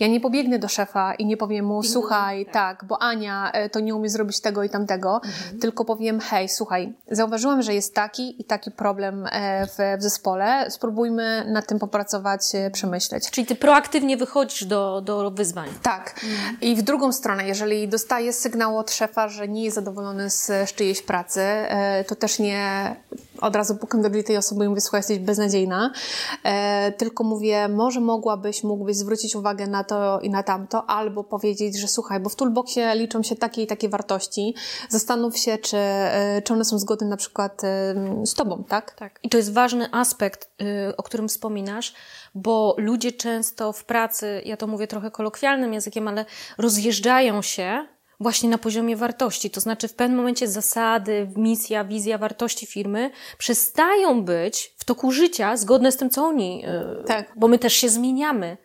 ja 0.00 0.06
nie 0.06 0.20
pobiegnę 0.20 0.58
do 0.58 0.68
szefa 0.68 1.14
i 1.14 1.26
nie 1.26 1.36
powiem 1.36 1.66
mu, 1.66 1.82
słuchaj, 1.82 2.44
tak. 2.44 2.52
tak, 2.52 2.84
bo 2.84 3.02
Ania 3.02 3.50
e, 3.52 3.70
to 3.70 3.80
nie 3.80 3.94
umie 3.94 4.08
zrobić 4.08 4.40
tego 4.40 4.64
i 4.64 4.70
tamtego, 4.70 5.20
mhm. 5.24 5.58
tylko 5.58 5.84
powiem, 5.84 6.20
hej, 6.20 6.48
słuchaj, 6.48 6.92
zauważyłam, 7.10 7.62
że 7.62 7.74
jest 7.74 7.94
taki 7.94 8.40
i 8.40 8.44
taki 8.44 8.70
problem 8.70 9.26
e, 9.32 9.66
w, 9.66 9.98
w 9.98 10.02
zespole, 10.02 10.70
spróbujmy 10.70 11.44
nad 11.48 11.66
tym 11.66 11.78
popracować, 11.78 12.42
przemyśleć. 12.72 13.30
Czyli 13.30 13.46
ty 13.46 13.54
proaktywnie 13.54 14.16
wychodzisz 14.16 14.64
do, 14.64 15.00
do 15.00 15.30
wyzwań. 15.30 15.68
Tak. 15.82 16.14
Mhm. 16.24 16.60
I 16.60 16.76
w 16.76 16.82
drugą 16.82 17.12
stronę, 17.12 17.46
jeżeli 17.46 17.88
dostaję 17.88 18.32
sygnał 18.32 18.78
od 18.78 18.90
szefa, 18.90 19.28
że 19.28 19.48
nie 19.48 19.64
jest 19.64 19.74
zadowolony 19.74 20.30
z, 20.30 20.46
z 20.46 20.72
czyjejś 20.72 21.02
pracy, 21.02 21.11
pracy, 21.12 21.40
e, 21.40 22.04
to 22.04 22.14
też 22.14 22.38
nie 22.38 22.96
od 23.40 23.56
razu 23.56 23.76
pukam 23.76 24.02
do 24.02 24.22
tej 24.22 24.36
osoby 24.36 24.64
i 24.64 24.68
mówię, 24.68 24.80
słuchaj, 24.80 24.98
jesteś 24.98 25.18
beznadziejna, 25.18 25.92
e, 26.44 26.92
tylko 26.92 27.24
mówię, 27.24 27.68
może 27.68 28.00
mogłabyś, 28.00 28.64
mógłbyś 28.64 28.96
zwrócić 28.96 29.36
uwagę 29.36 29.66
na 29.66 29.84
to 29.84 30.20
i 30.20 30.30
na 30.30 30.42
tamto, 30.42 30.90
albo 30.90 31.24
powiedzieć, 31.24 31.80
że 31.80 31.88
słuchaj, 31.88 32.20
bo 32.20 32.28
w 32.28 32.36
toolboxie 32.36 32.94
liczą 32.94 33.22
się 33.22 33.36
takie 33.36 33.62
i 33.62 33.66
takie 33.66 33.88
wartości, 33.88 34.54
zastanów 34.88 35.38
się, 35.38 35.58
czy, 35.58 35.76
e, 35.76 36.42
czy 36.44 36.52
one 36.52 36.64
są 36.64 36.78
zgodne 36.78 37.06
na 37.06 37.16
przykład 37.16 37.62
z 38.24 38.34
tobą, 38.34 38.64
tak? 38.68 38.94
Tak. 38.94 39.20
I 39.22 39.28
to 39.28 39.36
jest 39.36 39.52
ważny 39.52 39.88
aspekt, 39.92 40.50
o 40.96 41.02
którym 41.02 41.28
wspominasz, 41.28 41.94
bo 42.34 42.74
ludzie 42.78 43.12
często 43.12 43.72
w 43.72 43.84
pracy, 43.84 44.42
ja 44.44 44.56
to 44.56 44.66
mówię 44.66 44.86
trochę 44.86 45.10
kolokwialnym 45.10 45.72
językiem, 45.72 46.08
ale 46.08 46.24
rozjeżdżają 46.58 47.42
się 47.42 47.86
właśnie 48.20 48.48
na 48.48 48.58
poziomie 48.58 48.96
wartości. 48.96 49.50
To 49.50 49.60
znaczy, 49.60 49.88
w 49.88 49.94
pewnym 49.94 50.18
momencie 50.18 50.48
zasady, 50.48 51.28
misja, 51.36 51.84
wizja, 51.84 52.18
wartości 52.18 52.66
firmy 52.66 53.10
przestają 53.38 54.24
być 54.24 54.74
w 54.76 54.84
toku 54.84 55.12
życia 55.12 55.56
zgodne 55.56 55.92
z 55.92 55.96
tym, 55.96 56.10
co 56.10 56.24
oni. 56.24 56.60
Yy, 56.60 57.04
tak. 57.06 57.32
Bo 57.36 57.48
my 57.48 57.58
też 57.58 57.72
się 57.72 57.88
zmieniamy. 57.88 58.56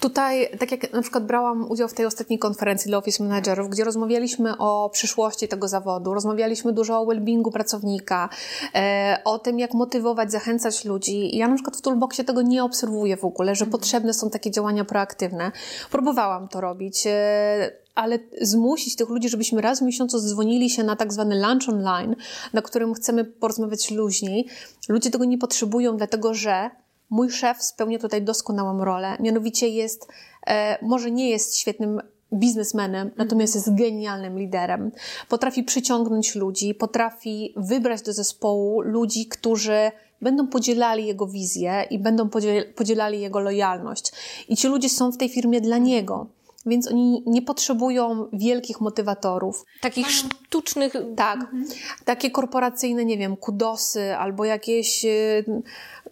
Tutaj, 0.00 0.48
tak 0.58 0.72
jak 0.72 0.92
na 0.92 1.02
przykład 1.02 1.26
brałam 1.26 1.70
udział 1.70 1.88
w 1.88 1.94
tej 1.94 2.06
ostatniej 2.06 2.38
konferencji 2.38 2.88
dla 2.88 2.98
Office 2.98 3.22
Managerów, 3.22 3.68
gdzie 3.68 3.84
rozmawialiśmy 3.84 4.58
o 4.58 4.90
przyszłości 4.92 5.48
tego 5.48 5.68
zawodu, 5.68 6.14
rozmawialiśmy 6.14 6.72
dużo 6.72 7.00
o 7.00 7.06
well-beingu 7.06 7.52
pracownika, 7.52 8.28
e, 8.74 9.18
o 9.24 9.38
tym, 9.38 9.58
jak 9.58 9.74
motywować, 9.74 10.32
zachęcać 10.32 10.84
ludzi. 10.84 11.36
Ja 11.36 11.48
na 11.48 11.54
przykład 11.54 11.76
w 11.76 11.80
Toolboxie 11.80 12.24
tego 12.24 12.42
nie 12.42 12.64
obserwuję 12.64 13.16
w 13.16 13.24
ogóle, 13.24 13.54
że 13.54 13.64
mhm. 13.64 13.72
potrzebne 13.72 14.14
są 14.14 14.30
takie 14.30 14.50
działania 14.50 14.84
proaktywne. 14.84 15.52
Próbowałam 15.90 16.48
to 16.48 16.60
robić. 16.60 17.06
E, 17.06 17.80
ale 17.94 18.18
zmusić 18.40 18.96
tych 18.96 19.08
ludzi, 19.08 19.28
żebyśmy 19.28 19.60
raz 19.60 19.80
w 19.80 19.82
miesiącu 19.82 20.18
zdzwonili 20.18 20.70
się 20.70 20.84
na 20.84 20.96
tak 20.96 21.12
zwany 21.12 21.42
lunch 21.46 21.68
online, 21.68 22.16
na 22.52 22.62
którym 22.62 22.94
chcemy 22.94 23.24
porozmawiać 23.24 23.90
luźniej. 23.90 24.46
Ludzie 24.88 25.10
tego 25.10 25.24
nie 25.24 25.38
potrzebują, 25.38 25.96
dlatego 25.96 26.34
że 26.34 26.70
mój 27.10 27.30
szef 27.30 27.62
spełnia 27.62 27.98
tutaj 27.98 28.22
doskonałą 28.22 28.84
rolę. 28.84 29.16
Mianowicie 29.20 29.68
jest, 29.68 30.08
e, 30.46 30.78
może 30.84 31.10
nie 31.10 31.30
jest 31.30 31.56
świetnym 31.56 32.00
biznesmenem, 32.32 33.10
natomiast 33.16 33.54
jest 33.54 33.74
genialnym 33.74 34.38
liderem. 34.38 34.92
Potrafi 35.28 35.62
przyciągnąć 35.62 36.34
ludzi, 36.34 36.74
potrafi 36.74 37.54
wybrać 37.56 38.02
do 38.02 38.12
zespołu 38.12 38.80
ludzi, 38.80 39.26
którzy 39.26 39.90
będą 40.22 40.46
podzielali 40.46 41.06
jego 41.06 41.26
wizję 41.26 41.86
i 41.90 41.98
będą 41.98 42.28
podzielali 42.76 43.20
jego 43.20 43.40
lojalność. 43.40 44.12
I 44.48 44.56
ci 44.56 44.68
ludzie 44.68 44.88
są 44.88 45.12
w 45.12 45.16
tej 45.16 45.28
firmie 45.28 45.60
dla 45.60 45.78
niego. 45.78 46.26
Więc 46.66 46.88
oni 46.88 47.22
nie 47.26 47.42
potrzebują 47.42 48.28
wielkich 48.32 48.80
motywatorów. 48.80 49.64
Takich 49.80 50.10
sztucznych. 50.10 50.92
Tak. 51.16 51.40
Mhm. 51.40 51.64
Takie 52.04 52.30
korporacyjne, 52.30 53.04
nie 53.04 53.18
wiem, 53.18 53.36
kudosy 53.36 54.16
albo 54.16 54.44
jakieś 54.44 55.04
y, 55.04 55.44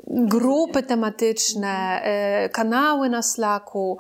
grupy 0.07 0.83
tematyczne, 0.83 2.03
y, 2.47 2.49
kanały 2.49 3.09
na 3.09 3.23
Slacku, 3.23 3.99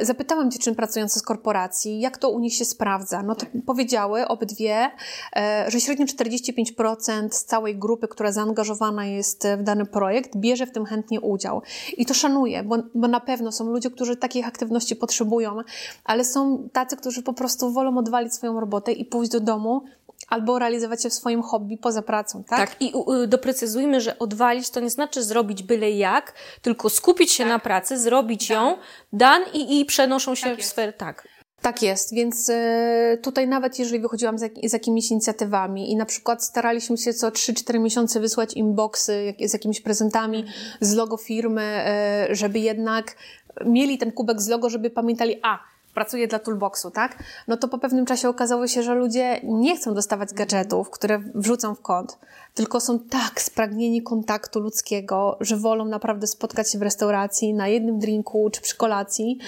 zapytałam 0.00 0.50
dziewczyn 0.50 0.74
pracujących 0.74 1.22
z 1.22 1.24
korporacji, 1.24 2.00
jak 2.00 2.18
to 2.18 2.30
u 2.30 2.38
nich 2.38 2.54
się 2.54 2.64
sprawdza. 2.64 3.22
No 3.22 3.34
to 3.34 3.46
powiedziały 3.66 4.28
obydwie, 4.28 4.90
e, 5.36 5.64
że 5.68 5.80
średnio 5.80 6.06
45% 6.06 7.34
z 7.34 7.44
całej 7.44 7.76
grupy, 7.76 8.08
która 8.08 8.32
zaangażowana 8.32 9.06
jest 9.06 9.46
w 9.58 9.62
dany 9.62 9.86
projekt, 9.86 10.36
bierze 10.36 10.66
w 10.66 10.72
tym 10.72 10.84
chętnie 10.84 11.20
udział. 11.20 11.62
I 11.96 12.06
to 12.06 12.14
szanuję, 12.14 12.62
bo, 12.62 12.76
bo 12.94 13.08
na 13.08 13.20
pewno 13.20 13.52
są 13.52 13.70
ludzie, 13.70 13.90
którzy 13.90 14.16
takich 14.16 14.48
aktywności 14.48 14.96
potrzebują, 14.96 15.56
ale 16.04 16.24
są 16.24 16.68
tacy, 16.72 16.96
którzy 16.96 17.22
po 17.22 17.32
prostu 17.32 17.72
wolą 17.72 17.98
odwalić 17.98 18.34
swoją 18.34 18.60
robotę 18.60 18.92
i 18.92 19.04
pójść 19.04 19.32
do 19.32 19.40
domu 19.40 19.84
albo 20.30 20.58
realizować 20.58 21.02
się 21.02 21.10
w 21.10 21.14
swoim 21.14 21.42
hobby 21.42 21.78
poza 21.78 22.02
pracą, 22.02 22.44
tak? 22.44 22.58
Tak, 22.58 22.82
i 22.82 22.92
doprecyzujmy, 23.28 24.00
że 24.00 24.18
odwalić 24.18 24.70
to 24.70 24.80
nie 24.80 24.90
znaczy 24.90 25.22
zrobić 25.22 25.62
byle 25.62 25.90
jak, 25.90 26.34
tylko 26.62 26.90
skupić 26.90 27.32
się 27.32 27.44
tak. 27.44 27.52
na 27.52 27.58
pracy, 27.58 27.98
zrobić 27.98 28.48
tak. 28.48 28.56
ją, 28.56 28.76
dan 29.12 29.42
i, 29.52 29.80
i 29.80 29.84
przenoszą 29.84 30.34
się 30.34 30.50
tak 30.50 30.58
w 30.58 30.64
sferę, 30.64 30.92
tak. 30.92 31.28
Tak 31.62 31.82
jest, 31.82 32.14
więc 32.14 32.48
y, 32.48 33.18
tutaj 33.22 33.48
nawet 33.48 33.78
jeżeli 33.78 34.00
wychodziłam 34.00 34.38
z, 34.38 34.72
jakimiś 34.72 35.10
inicjatywami 35.10 35.92
i 35.92 35.96
na 35.96 36.06
przykład 36.06 36.44
staraliśmy 36.44 36.98
się 36.98 37.14
co 37.14 37.28
3-4 37.28 37.80
miesiące 37.80 38.20
wysłać 38.20 38.54
inboxy 38.54 39.34
z 39.44 39.52
jakimiś 39.52 39.80
prezentami 39.80 40.44
z 40.80 40.94
logo 40.94 41.16
firmy, 41.16 41.84
y, 42.30 42.34
żeby 42.34 42.58
jednak 42.58 43.16
mieli 43.64 43.98
ten 43.98 44.12
kubek 44.12 44.40
z 44.40 44.48
logo, 44.48 44.70
żeby 44.70 44.90
pamiętali, 44.90 45.40
a 45.42 45.58
pracuję 45.94 46.28
dla 46.28 46.38
Toolboxu, 46.38 46.90
tak? 46.90 47.22
No 47.48 47.56
to 47.56 47.68
po 47.68 47.78
pewnym 47.78 48.06
czasie 48.06 48.28
okazało 48.28 48.66
się, 48.66 48.82
że 48.82 48.94
ludzie 48.94 49.40
nie 49.44 49.76
chcą 49.76 49.94
dostawać 49.94 50.34
gadżetów, 50.34 50.90
które 50.90 51.18
wrzucą 51.34 51.74
w 51.74 51.80
kąt, 51.80 52.18
tylko 52.54 52.80
są 52.80 52.98
tak 52.98 53.42
spragnieni 53.42 54.02
kontaktu 54.02 54.60
ludzkiego, 54.60 55.36
że 55.40 55.56
wolą 55.56 55.84
naprawdę 55.84 56.26
spotkać 56.26 56.72
się 56.72 56.78
w 56.78 56.82
restauracji, 56.82 57.54
na 57.54 57.68
jednym 57.68 57.98
drinku 57.98 58.50
czy 58.50 58.60
przy 58.60 58.76
kolacji, 58.76 59.38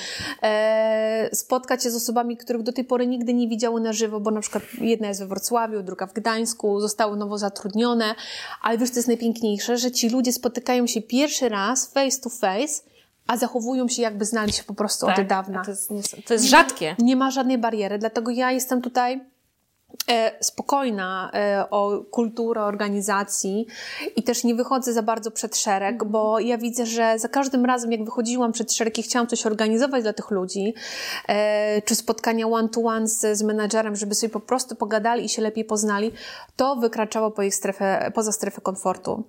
e, 0.43 1.29
spotkać 1.33 1.83
się 1.83 1.91
z 1.91 1.97
osobami, 1.97 2.37
których 2.37 2.63
do 2.63 2.73
tej 2.73 2.85
pory 2.85 3.07
nigdy 3.07 3.35
nie 3.35 3.49
widziały 3.49 3.81
na 3.81 3.93
żywo, 3.93 4.21
bo 4.21 4.31
na 4.31 4.41
przykład 4.41 4.63
jedna 4.81 5.09
jest 5.09 5.21
we 5.21 5.27
Wrocławiu, 5.27 5.83
druga 5.83 6.07
w 6.07 6.13
Gdańsku, 6.13 6.81
zostały 6.81 7.17
nowo 7.17 7.39
zatrudnione, 7.39 8.15
ale 8.63 8.79
wiesz, 8.79 8.91
co 8.91 8.99
jest 8.99 9.09
najpiękniejsze, 9.09 9.79
że 9.79 9.91
ci 9.91 10.09
ludzie 10.09 10.33
spotykają 10.33 10.87
się 10.87 11.03
pierwszy 11.03 11.49
raz 11.49 11.93
face 11.93 12.21
to 12.21 12.31
face, 12.31 12.92
a 13.27 13.37
zachowują 13.37 13.89
się 13.89 14.03
jakby 14.03 14.25
znali 14.25 14.53
się 14.53 14.65
po 14.65 14.75
prostu 14.75 15.07
tak, 15.07 15.19
od 15.19 15.27
dawna. 15.27 15.65
To 15.65 15.71
jest, 15.71 15.91
to 16.27 16.35
jest 16.35 16.47
rzadkie. 16.47 16.97
Ma, 16.99 17.05
nie 17.05 17.17
ma 17.17 17.31
żadnej 17.31 17.59
bariery, 17.59 17.99
dlatego 17.99 18.31
ja 18.31 18.53
jestem 18.53 18.83
tutaj 18.83 19.21
e, 20.09 20.45
spokojna 20.45 21.31
e, 21.35 21.71
o 21.71 22.05
kulturę 22.11 22.63
organizacji 22.63 23.67
i 24.17 24.23
też 24.23 24.45
nie 24.45 24.55
wychodzę 24.55 24.93
za 24.93 25.03
bardzo 25.03 25.31
przed 25.31 25.57
szereg, 25.57 26.05
bo 26.05 26.41
ja 26.41 26.59
widzę, 26.59 26.87
że 26.87 27.19
za 27.19 27.29
każdym 27.29 27.65
razem 27.65 27.93
jak 27.93 28.05
wychodziłam 28.05 28.53
przed 28.53 28.73
szereg 28.73 28.99
i 28.99 29.03
chciałam 29.03 29.27
coś 29.27 29.47
organizować 29.47 30.03
dla 30.03 30.13
tych 30.13 30.31
ludzi, 30.31 30.75
e, 31.29 31.83
czy 31.83 31.95
spotkania 31.95 32.47
one-to-one 32.47 33.09
z, 33.09 33.39
z 33.39 33.43
menadżerem, 33.43 33.97
żeby 33.97 34.15
sobie 34.15 34.31
po 34.31 34.41
prostu 34.41 34.75
pogadali 34.77 35.25
i 35.25 35.29
się 35.29 35.43
lepiej 35.43 35.65
poznali, 35.65 36.13
to 36.57 36.77
wykraczało 36.77 37.31
po 37.31 37.43
ich 37.43 37.55
strefę, 37.55 38.13
poza 38.15 38.33
strefę 38.33 38.61
komfortu. 38.61 39.25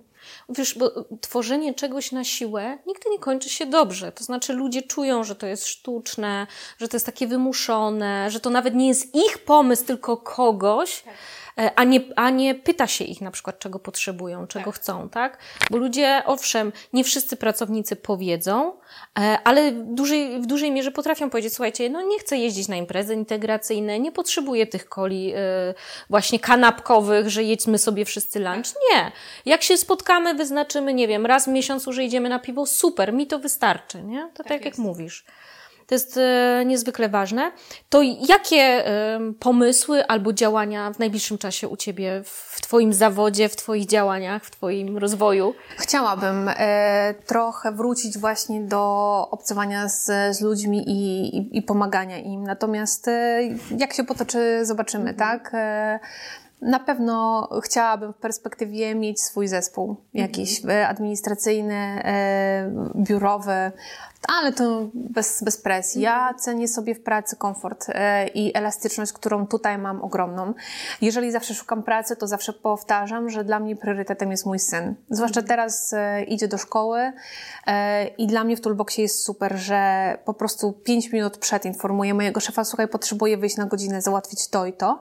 Wiesz, 0.48 0.78
bo 0.78 0.90
tworzenie 1.20 1.74
czegoś 1.74 2.12
na 2.12 2.24
siłę 2.24 2.78
nigdy 2.86 3.10
nie 3.10 3.18
kończy 3.18 3.48
się 3.48 3.66
dobrze. 3.66 4.12
To 4.12 4.24
znaczy 4.24 4.52
ludzie 4.52 4.82
czują, 4.82 5.24
że 5.24 5.34
to 5.34 5.46
jest 5.46 5.66
sztuczne, 5.66 6.46
że 6.78 6.88
to 6.88 6.96
jest 6.96 7.06
takie 7.06 7.26
wymuszone, 7.26 8.30
że 8.30 8.40
to 8.40 8.50
nawet 8.50 8.74
nie 8.74 8.88
jest 8.88 9.14
ich 9.14 9.38
pomysł, 9.38 9.84
tylko 9.84 10.16
kogoś. 10.16 11.02
Tak 11.02 11.14
a 11.56 11.84
nie, 11.84 12.00
a 12.16 12.30
nie 12.30 12.54
pyta 12.54 12.86
się 12.86 13.04
ich 13.04 13.20
na 13.20 13.30
przykład, 13.30 13.58
czego 13.58 13.78
potrzebują, 13.78 14.46
czego 14.46 14.64
tak. 14.64 14.74
chcą, 14.74 15.08
tak? 15.08 15.38
Bo 15.70 15.76
ludzie, 15.76 16.22
owszem, 16.26 16.72
nie 16.92 17.04
wszyscy 17.04 17.36
pracownicy 17.36 17.96
powiedzą, 17.96 18.72
e, 19.18 19.38
ale 19.44 19.72
w 19.72 19.94
dużej, 19.94 20.40
w 20.40 20.46
dużej 20.46 20.72
mierze 20.72 20.90
potrafią 20.90 21.30
powiedzieć, 21.30 21.54
słuchajcie, 21.54 21.90
no 21.90 22.02
nie 22.02 22.18
chcę 22.18 22.38
jeździć 22.38 22.68
na 22.68 22.76
imprezy 22.76 23.14
integracyjne, 23.14 24.00
nie 24.00 24.12
potrzebuję 24.12 24.66
tych 24.66 24.88
koli 24.88 25.32
e, 25.36 25.74
właśnie 26.10 26.38
kanapkowych, 26.38 27.30
że 27.30 27.42
jedźmy 27.42 27.78
sobie 27.78 28.04
wszyscy 28.04 28.40
lunch. 28.40 28.74
Nie. 28.92 29.12
Jak 29.46 29.62
się 29.62 29.76
spotkamy, 29.76 30.34
wyznaczymy, 30.34 30.94
nie 30.94 31.08
wiem, 31.08 31.26
raz 31.26 31.44
w 31.44 31.48
miesiącu, 31.48 31.92
że 31.92 32.04
idziemy 32.04 32.28
na 32.28 32.38
piwo, 32.38 32.66
super, 32.66 33.12
mi 33.12 33.26
to 33.26 33.38
wystarczy, 33.38 34.02
nie? 34.02 34.30
To 34.34 34.42
tak, 34.42 34.46
tak 34.46 34.64
jak 34.64 34.78
mówisz 34.78 35.24
to 35.86 35.94
jest 35.94 36.16
e, 36.16 36.62
niezwykle 36.66 37.08
ważne. 37.08 37.52
To 37.88 38.02
jakie 38.02 38.56
e, 38.56 39.20
pomysły 39.40 40.06
albo 40.06 40.32
działania 40.32 40.92
w 40.92 40.98
najbliższym 40.98 41.38
czasie 41.38 41.68
u 41.68 41.76
Ciebie 41.76 42.22
w 42.24 42.60
Twoim 42.60 42.92
zawodzie, 42.92 43.48
w 43.48 43.56
Twoich 43.56 43.86
działaniach, 43.86 44.44
w 44.44 44.50
Twoim 44.50 44.98
rozwoju? 44.98 45.54
Chciałabym 45.78 46.50
e, 46.56 47.14
trochę 47.26 47.72
wrócić 47.72 48.18
właśnie 48.18 48.60
do 48.60 49.28
obcowania 49.30 49.88
z, 49.88 50.36
z 50.36 50.40
ludźmi 50.40 50.90
i, 50.90 51.36
i, 51.36 51.58
i 51.58 51.62
pomagania 51.62 52.18
im. 52.18 52.44
Natomiast 52.44 53.10
jak 53.78 53.92
się 53.92 54.04
potoczy, 54.04 54.66
zobaczymy, 54.66 55.14
tak? 55.14 55.52
E, 56.64 56.68
na 56.68 56.80
pewno 56.80 57.48
chciałabym 57.62 58.12
w 58.12 58.16
perspektywie 58.16 58.94
mieć 58.94 59.20
swój 59.20 59.48
zespół, 59.48 59.96
jakiś 60.14 60.60
mhm. 60.60 60.90
administracyjny, 60.90 61.74
e, 61.74 62.90
biurowy, 62.96 63.72
ale 64.28 64.52
to 64.52 64.88
bez, 64.94 65.42
bez 65.42 65.56
presji. 65.56 66.02
Ja 66.02 66.18
mhm. 66.18 66.38
cenię 66.38 66.68
sobie 66.68 66.94
w 66.94 67.02
pracy 67.02 67.36
komfort 67.36 67.86
e, 67.88 68.28
i 68.28 68.56
elastyczność, 68.56 69.12
którą 69.12 69.46
tutaj 69.46 69.78
mam 69.78 70.02
ogromną. 70.02 70.54
Jeżeli 71.00 71.32
zawsze 71.32 71.54
szukam 71.54 71.82
pracy, 71.82 72.16
to 72.16 72.26
zawsze 72.26 72.52
powtarzam, 72.52 73.30
że 73.30 73.44
dla 73.44 73.60
mnie 73.60 73.76
priorytetem 73.76 74.30
jest 74.30 74.46
mój 74.46 74.58
syn. 74.58 74.94
Zwłaszcza 75.10 75.40
mhm. 75.40 75.48
teraz 75.48 75.92
e, 75.92 76.24
idzie 76.24 76.48
do 76.48 76.58
szkoły 76.58 77.12
i 78.18 78.26
dla 78.26 78.44
mnie 78.44 78.56
w 78.56 78.60
Toolboxie 78.60 79.02
jest 79.02 79.24
super, 79.24 79.56
że 79.56 80.18
po 80.24 80.34
prostu 80.34 80.72
pięć 80.72 81.12
minut 81.12 81.36
przed 81.38 81.64
informuję 81.64 82.14
mojego 82.14 82.40
szefa, 82.40 82.64
słuchaj, 82.64 82.88
potrzebuję 82.88 83.36
wyjść 83.36 83.56
na 83.56 83.66
godzinę, 83.66 84.02
załatwić 84.02 84.48
to 84.48 84.66
i 84.66 84.72
to 84.72 85.00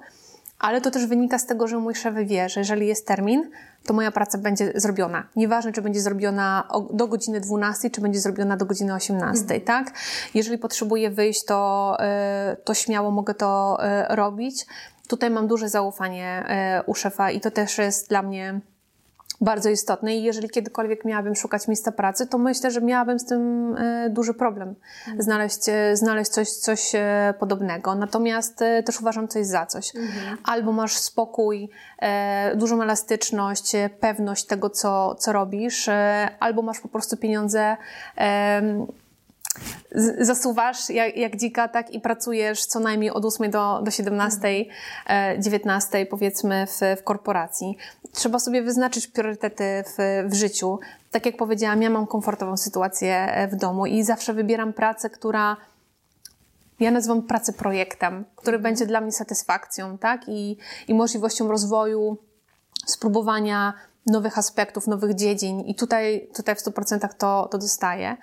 ale 0.63 0.81
to 0.81 0.91
też 0.91 1.05
wynika 1.05 1.39
z 1.39 1.45
tego, 1.45 1.67
że 1.67 1.77
mój 1.77 1.95
szef 1.95 2.15
wie, 2.15 2.49
że 2.49 2.59
jeżeli 2.59 2.87
jest 2.87 3.07
termin, 3.07 3.49
to 3.85 3.93
moja 3.93 4.11
praca 4.11 4.37
będzie 4.37 4.71
zrobiona. 4.75 5.27
Nieważne, 5.35 5.71
czy 5.71 5.81
będzie 5.81 6.01
zrobiona 6.01 6.67
do 6.93 7.07
godziny 7.07 7.41
12, 7.41 7.89
czy 7.89 8.01
będzie 8.01 8.19
zrobiona 8.19 8.57
do 8.57 8.65
godziny 8.65 8.93
18, 8.93 9.41
mhm. 9.41 9.61
tak? 9.61 9.91
Jeżeli 10.33 10.57
potrzebuję 10.57 11.09
wyjść, 11.09 11.45
to, 11.45 11.95
e, 11.99 12.57
to 12.63 12.73
śmiało 12.73 13.11
mogę 13.11 13.33
to 13.33 13.77
e, 13.83 14.15
robić. 14.15 14.65
Tutaj 15.07 15.29
mam 15.29 15.47
duże 15.47 15.69
zaufanie 15.69 16.43
e, 16.47 16.83
u 16.85 16.95
szefa 16.95 17.31
i 17.31 17.41
to 17.41 17.51
też 17.51 17.77
jest 17.77 18.09
dla 18.09 18.21
mnie 18.21 18.61
bardzo 19.43 19.69
istotne 19.69 20.15
i 20.15 20.23
jeżeli 20.23 20.49
kiedykolwiek 20.49 21.05
miałabym 21.05 21.35
szukać 21.35 21.67
miejsca 21.67 21.91
pracy, 21.91 22.27
to 22.27 22.37
myślę, 22.37 22.71
że 22.71 22.81
miałabym 22.81 23.19
z 23.19 23.25
tym 23.25 23.75
e, 23.77 24.09
duży 24.09 24.33
problem 24.33 24.75
mhm. 24.99 25.21
znaleźć, 25.21 25.69
e, 25.69 25.97
znaleźć 25.97 26.31
coś, 26.31 26.49
coś 26.49 26.95
e, 26.95 27.33
podobnego. 27.39 27.95
Natomiast 27.95 28.63
też 28.85 29.01
uważam 29.01 29.27
coś 29.27 29.45
za 29.45 29.65
coś. 29.65 29.95
Mhm. 29.95 30.37
Albo 30.43 30.71
masz 30.71 30.97
spokój, 30.97 31.69
dużą 32.55 32.81
elastyczność, 32.81 33.71
pewność 33.99 34.45
tego, 34.45 34.69
co, 34.69 35.15
co 35.15 35.33
robisz, 35.33 35.89
albo 36.39 36.61
masz 36.61 36.79
po 36.79 36.87
prostu 36.87 37.17
pieniądze 37.17 37.77
zasuwasz 40.19 40.89
jak, 40.89 41.17
jak 41.17 41.35
dzika, 41.35 41.67
tak 41.67 41.91
i 41.91 41.99
pracujesz 41.99 42.65
co 42.65 42.79
najmniej 42.79 43.11
od 43.11 43.25
8 43.25 43.51
do, 43.51 43.81
do 43.83 43.91
17, 43.91 44.65
19 45.39 45.97
e, 45.97 46.05
powiedzmy 46.05 46.67
w, 46.67 46.99
w 46.99 47.03
korporacji. 47.03 47.77
Trzeba 48.11 48.39
sobie 48.39 48.61
wyznaczyć 48.61 49.07
priorytety 49.07 49.83
w, 49.87 50.23
w 50.29 50.33
życiu. 50.33 50.79
Tak 51.11 51.25
jak 51.25 51.37
powiedziałam, 51.37 51.81
ja 51.81 51.89
mam 51.89 52.07
komfortową 52.07 52.57
sytuację 52.57 53.15
e, 53.15 53.47
w 53.47 53.55
domu 53.55 53.85
i 53.85 54.03
zawsze 54.03 54.33
wybieram 54.33 54.73
pracę, 54.73 55.09
która 55.09 55.57
ja 56.79 56.91
nazywam 56.91 57.21
pracę 57.21 57.53
projektem, 57.53 58.25
który 58.35 58.57
mhm. 58.57 58.63
będzie 58.73 58.85
dla 58.85 59.01
mnie 59.01 59.11
satysfakcją, 59.11 59.97
tak? 59.97 60.21
I, 60.27 60.57
i 60.87 60.93
możliwością 60.93 61.47
rozwoju, 61.47 62.17
spróbowania 62.85 63.73
nowych 64.05 64.37
aspektów, 64.37 64.87
nowych 64.87 65.15
dziedzin 65.15 65.61
i 65.61 65.75
tutaj, 65.75 66.29
tutaj 66.35 66.55
w 66.55 66.59
100% 66.59 67.09
to, 67.17 67.47
to 67.51 67.57
dostaję. 67.57 68.17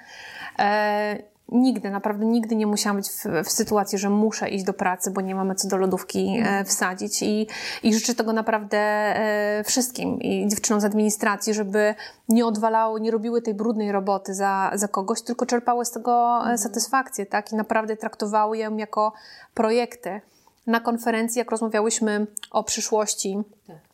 E, 0.58 1.30
nigdy, 1.52 1.90
naprawdę 1.90 2.26
nigdy 2.26 2.56
nie 2.56 2.66
musiałam 2.66 2.96
być 2.96 3.08
w, 3.08 3.24
w, 3.44 3.50
sytuacji, 3.50 3.98
że 3.98 4.10
muszę 4.10 4.48
iść 4.48 4.64
do 4.64 4.72
pracy, 4.72 5.10
bo 5.10 5.20
nie 5.20 5.34
mamy 5.34 5.54
co 5.54 5.68
do 5.68 5.76
lodówki 5.76 6.28
e, 6.28 6.38
mhm. 6.38 6.64
wsadzić 6.64 7.22
i, 7.22 7.46
i 7.82 7.94
życzę 7.94 8.14
tego 8.14 8.32
naprawdę 8.32 8.78
e, 8.78 9.64
wszystkim 9.64 10.20
i 10.20 10.48
dziewczynom 10.48 10.80
z 10.80 10.84
administracji, 10.84 11.54
żeby 11.54 11.94
nie 12.28 12.46
odwalały, 12.46 13.00
nie 13.00 13.10
robiły 13.10 13.42
tej 13.42 13.54
brudnej 13.54 13.92
roboty 13.92 14.34
za, 14.34 14.70
za 14.74 14.88
kogoś, 14.88 15.22
tylko 15.22 15.46
czerpały 15.46 15.84
z 15.84 15.90
tego 15.90 16.36
mhm. 16.38 16.58
satysfakcję, 16.58 17.26
tak? 17.26 17.52
I 17.52 17.56
naprawdę 17.56 17.96
traktowały 17.96 18.58
ją 18.58 18.76
jako 18.76 19.12
projekty. 19.54 20.20
Na 20.66 20.80
konferencji, 20.80 21.38
jak 21.38 21.50
rozmawiałyśmy 21.50 22.26
o 22.50 22.64
przyszłości, 22.64 23.38
tak 23.66 23.76
E, 23.76 23.89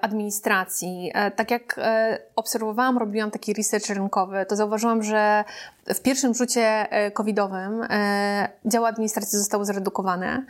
administracji. 0.00 1.10
E, 1.14 1.30
tak 1.30 1.50
jak 1.50 1.78
e, 1.78 2.18
obserwowałam, 2.36 2.98
robiłam 2.98 3.30
taki 3.30 3.54
research 3.54 3.88
rynkowy, 3.88 4.46
to 4.48 4.56
zauważyłam, 4.56 5.02
że 5.02 5.44
w 5.86 6.00
pierwszym 6.00 6.34
rzucie 6.34 6.86
covidowym 7.14 7.86
działy 8.64 8.86
administracji 8.88 9.38
zostały 9.38 9.64
zredukowane 9.64 10.44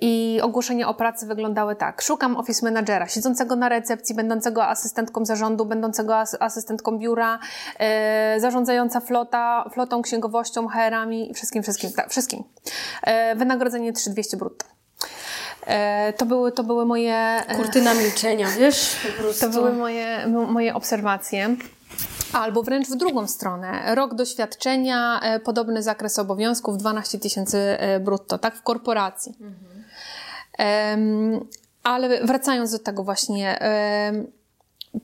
i 0.00 0.40
ogłoszenia 0.42 0.88
o 0.88 0.94
pracy 0.94 1.26
wyglądały 1.26 1.76
tak. 1.76 2.02
Szukam 2.02 2.36
office 2.36 2.66
managera, 2.66 3.08
siedzącego 3.08 3.56
na 3.56 3.68
recepcji, 3.68 4.14
będącego 4.14 4.66
asystentką 4.66 5.24
zarządu, 5.24 5.64
będącego 5.64 6.16
asystentką 6.18 6.98
biura, 6.98 7.38
zarządzająca 8.38 9.00
flota, 9.00 9.70
flotą, 9.72 10.02
księgowością, 10.02 10.68
HR-ami 10.68 11.32
wszystkim, 11.34 11.62
wszystkim, 11.62 11.92
tak, 11.92 12.10
wszystkim. 12.10 12.44
Wynagrodzenie 13.36 13.92
3200 13.92 14.36
brutto. 14.36 14.81
E, 15.66 16.12
to 16.12 16.26
były, 16.26 16.52
to 16.52 16.64
były 16.64 16.86
moje... 16.86 17.14
E, 17.14 17.56
Kurtyna 17.56 17.94
milczenia, 17.94 18.48
wiesz? 18.58 18.96
To 19.40 19.48
były 19.48 19.72
moje, 19.72 20.26
moje 20.26 20.74
obserwacje. 20.74 21.56
Albo 22.32 22.62
wręcz 22.62 22.88
w 22.88 22.96
drugą 22.96 23.26
stronę. 23.26 23.94
Rok 23.94 24.14
doświadczenia, 24.14 25.20
e, 25.20 25.40
podobny 25.40 25.82
zakres 25.82 26.18
obowiązków, 26.18 26.76
12 26.76 27.18
tysięcy 27.18 27.78
brutto, 28.00 28.38
tak? 28.38 28.56
W 28.56 28.62
korporacji. 28.62 29.34
Mhm. 29.40 31.46
ale 31.82 32.26
wracając 32.26 32.72
do 32.72 32.78
tego 32.78 33.04
właśnie, 33.04 33.58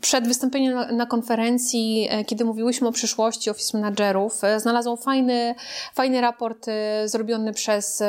przed 0.00 0.28
wystąpieniem 0.28 0.74
na, 0.74 0.92
na, 0.92 1.06
konferencji, 1.06 2.08
kiedy 2.26 2.44
mówiłyśmy 2.44 2.88
o 2.88 2.92
przyszłości 2.92 3.50
office 3.50 3.78
managerów, 3.78 4.40
znalazłam 4.56 4.98
fajny, 4.98 5.54
fajny 5.94 6.20
raport 6.20 6.66
zrobiony 7.06 7.52
przez 7.52 8.02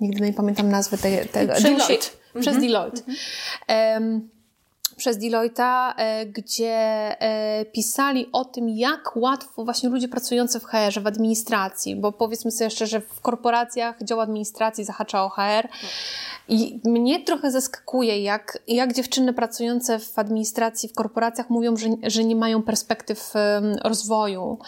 nigdy 0.00 0.20
nie 0.20 0.32
pamiętam 0.32 0.68
nazwy 0.68 0.98
tego. 1.32 1.54
Deloitte. 1.54 2.06
Przez 2.40 2.56
mhm. 2.56 2.60
Deloitte. 2.60 3.02
Um, 3.68 4.28
przez 4.98 5.18
Deloitte, 5.18 5.92
e, 5.96 6.26
gdzie 6.26 6.76
e, 7.20 7.64
pisali 7.64 8.26
o 8.32 8.44
tym, 8.44 8.68
jak 8.68 9.16
łatwo 9.16 9.64
właśnie 9.64 9.88
ludzie 9.88 10.08
pracujący 10.08 10.60
w 10.60 10.64
HR, 10.64 11.02
w 11.02 11.06
administracji, 11.06 11.96
bo 11.96 12.12
powiedzmy 12.12 12.50
sobie 12.50 12.70
szczerze, 12.70 13.00
w 13.00 13.20
korporacjach 13.20 14.02
dział 14.02 14.20
administracji 14.20 14.84
zahacza 14.84 15.24
o 15.24 15.28
HR 15.28 15.68
i 16.48 16.80
mnie 16.84 17.24
trochę 17.24 17.50
zaskakuje, 17.50 18.22
jak, 18.22 18.58
jak 18.68 18.92
dziewczyny 18.92 19.32
pracujące 19.32 19.98
w 19.98 20.18
administracji, 20.18 20.88
w 20.88 20.94
korporacjach 20.94 21.50
mówią, 21.50 21.76
że, 21.76 21.88
że 22.02 22.24
nie 22.24 22.36
mają 22.36 22.62
perspektyw 22.62 23.32
rozwoju, 23.84 24.58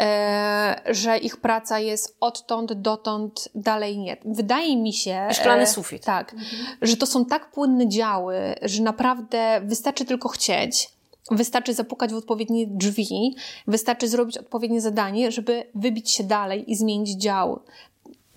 e, 0.00 0.80
że 0.86 1.18
ich 1.18 1.36
praca 1.36 1.78
jest 1.78 2.16
odtąd, 2.20 2.72
dotąd, 2.72 3.48
dalej 3.54 3.98
nie. 3.98 4.16
Wydaje 4.24 4.76
mi 4.76 4.92
się... 4.92 5.28
Szklany 5.32 5.66
sufit. 5.66 6.04
Tak, 6.04 6.32
mhm. 6.32 6.76
że 6.82 6.96
to 6.96 7.06
są 7.06 7.24
tak 7.24 7.50
płynne 7.50 7.88
działy, 7.88 8.54
że 8.62 8.82
naprawdę 8.82 9.60
wystarczy 9.64 10.04
tylko 10.04 10.28
chcieć, 10.28 10.90
wystarczy 11.30 11.74
zapukać 11.74 12.12
w 12.12 12.16
odpowiednie 12.16 12.66
drzwi, 12.66 13.36
wystarczy 13.66 14.08
zrobić 14.08 14.38
odpowiednie 14.38 14.80
zadanie, 14.80 15.32
żeby 15.32 15.70
wybić 15.74 16.10
się 16.10 16.24
dalej 16.24 16.70
i 16.70 16.76
zmienić 16.76 17.10
dział. 17.10 17.60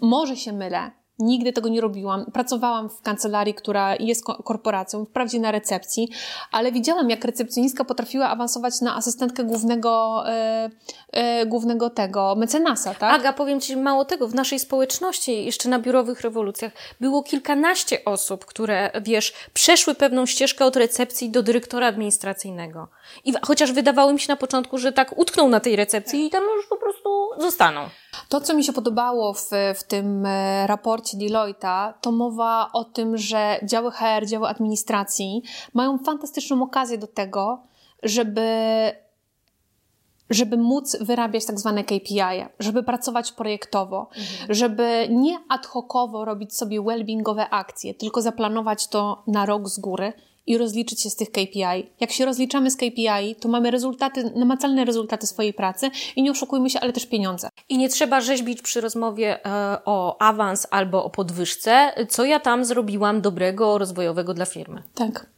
Może 0.02 0.38
się 0.38 0.54
mylę, 0.54 0.92
Nigdy 1.20 1.54
tego 1.54 1.70
nie 1.70 1.82
robiłam. 1.82 2.26
Pracowałam 2.34 2.90
w 2.90 3.02
kancelarii, 3.02 3.54
która 3.54 3.96
jest 3.96 4.24
korporacją, 4.44 5.06
wprawdzie 5.06 5.40
na 5.40 5.52
recepcji, 5.52 6.10
ale 6.52 6.72
widziałam, 6.72 7.10
jak 7.10 7.26
recepcjonistka 7.26 7.86
potrafiła 7.86 8.30
awansować 8.30 8.82
na 8.82 8.96
asystentkę 8.96 9.44
głównego, 9.44 10.24
e, 10.28 10.70
e, 11.12 11.46
głównego 11.46 11.90
tego 11.90 12.36
mecenasa, 12.36 12.94
tak? 12.94 13.20
Aga, 13.20 13.34
powiem 13.34 13.62
Ci 13.62 13.78
mało 13.78 14.06
tego, 14.06 14.28
w 14.28 14.36
naszej 14.36 14.60
społeczności, 14.60 15.46
jeszcze 15.46 15.70
na 15.70 15.80
biurowych 15.80 16.22
rewolucjach, 16.22 16.72
było 17.00 17.24
kilkanaście 17.24 18.06
osób, 18.06 18.46
które, 18.46 18.92
wiesz, 19.02 19.34
przeszły 19.54 19.96
pewną 19.96 20.26
ścieżkę 20.26 20.66
od 20.66 20.76
recepcji 20.76 21.30
do 21.30 21.44
dyrektora 21.44 21.88
administracyjnego. 21.88 22.88
I 23.26 23.34
chociaż 23.42 23.72
wydawało 23.72 24.14
mi 24.14 24.20
się 24.20 24.34
na 24.34 24.36
początku, 24.36 24.78
że 24.78 24.92
tak 24.92 25.18
utkną 25.18 25.50
na 25.50 25.60
tej 25.60 25.76
recepcji 25.76 26.26
i 26.26 26.30
tam 26.30 26.44
już 26.58 26.68
po 26.68 26.78
prostu 26.78 27.30
zostaną. 27.38 27.90
To, 28.30 28.42
co 28.42 28.54
mi 28.54 28.64
się 28.64 28.74
podobało 28.74 29.34
w, 29.34 29.50
w 29.76 29.84
tym 29.84 30.26
e, 30.26 30.68
raporcie 30.68 31.18
Deloitte'a, 31.18 31.94
to 32.02 32.12
mowa 32.12 32.70
o 32.74 32.84
tym, 32.84 33.18
że 33.18 33.60
działy 33.64 33.92
HR, 33.92 34.26
działy 34.26 34.48
administracji 34.48 35.42
mają 35.74 35.98
fantastyczną 35.98 36.64
okazję 36.64 36.98
do 36.98 37.08
tego, 37.08 37.64
żeby 38.04 38.48
żeby 40.30 40.58
móc 40.58 40.98
wyrabiać 41.02 41.46
tak 41.46 41.60
zwane 41.60 41.84
KPI, 41.84 42.46
żeby 42.60 42.84
pracować 42.84 43.32
projektowo, 43.32 44.10
mhm. 44.10 44.54
żeby 44.54 45.08
nie 45.10 45.40
ad 45.50 45.66
hocowo 45.66 46.26
robić 46.26 46.56
sobie 46.56 46.82
well-beingowe 46.82 47.46
akcje, 47.50 47.94
tylko 47.94 48.22
zaplanować 48.22 48.88
to 48.88 49.24
na 49.28 49.46
rok 49.46 49.68
z 49.68 49.80
góry 49.80 50.14
i 50.48 50.58
rozliczyć 50.58 51.02
się 51.02 51.10
z 51.10 51.16
tych 51.16 51.32
KPI. 51.32 51.92
Jak 52.00 52.12
się 52.12 52.26
rozliczamy 52.26 52.72
z 52.72 52.76
KPI, 52.76 53.36
to 53.40 53.50
mamy 53.50 53.72
rezultaty, 53.72 54.32
namacalne 54.36 54.86
rezultaty 54.86 55.28
swojej 55.28 55.54
pracy 55.54 55.90
i 56.16 56.24
nie 56.24 56.32
oszukujmy 56.32 56.70
się, 56.70 56.80
ale 56.80 56.94
też 56.94 57.06
pieniądze. 57.06 57.50
I 57.70 57.78
nie 57.78 57.90
trzeba 57.90 58.22
rzeźbić 58.22 58.62
przy 58.62 58.82
rozmowie 58.82 59.46
e, 59.46 59.78
o 59.86 60.22
awans 60.22 60.68
albo 60.72 61.04
o 61.04 61.10
podwyżce, 61.10 61.94
co 62.10 62.26
ja 62.26 62.40
tam 62.40 62.66
zrobiłam 62.66 63.22
dobrego, 63.22 63.78
rozwojowego 63.78 64.34
dla 64.34 64.46
firmy. 64.46 64.84
Tak. 64.96 65.30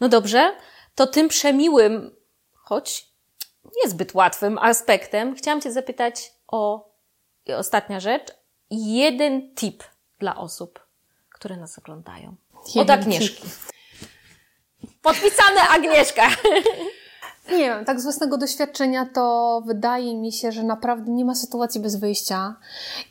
No 0.00 0.08
dobrze, 0.08 0.52
to 0.94 1.06
tym 1.06 1.28
przemiłym, 1.28 2.10
choć 2.54 3.08
niezbyt 3.84 4.14
łatwym 4.14 4.58
aspektem, 4.58 5.34
chciałam 5.34 5.60
Cię 5.60 5.72
zapytać 5.72 6.32
o 6.48 6.90
ostatnia 7.56 8.00
rzecz. 8.00 8.34
Jeden 8.70 9.54
tip 9.54 9.84
dla 10.18 10.36
osób, 10.36 10.86
które 11.32 11.56
nas 11.56 11.78
oglądają. 11.78 12.34
Jeden 12.74 12.82
Od 12.82 12.90
Agnieszki. 12.90 13.42
Tip. 13.42 13.77
Podpisane 15.02 15.60
Agnieszka. 15.70 16.28
Nie 17.50 17.58
wiem, 17.58 17.84
tak 17.84 18.00
z 18.00 18.02
własnego 18.02 18.38
doświadczenia 18.38 19.06
to 19.14 19.62
wydaje 19.66 20.16
mi 20.16 20.32
się, 20.32 20.52
że 20.52 20.62
naprawdę 20.62 21.10
nie 21.10 21.24
ma 21.24 21.34
sytuacji 21.34 21.80
bez 21.80 21.96
wyjścia 21.96 22.56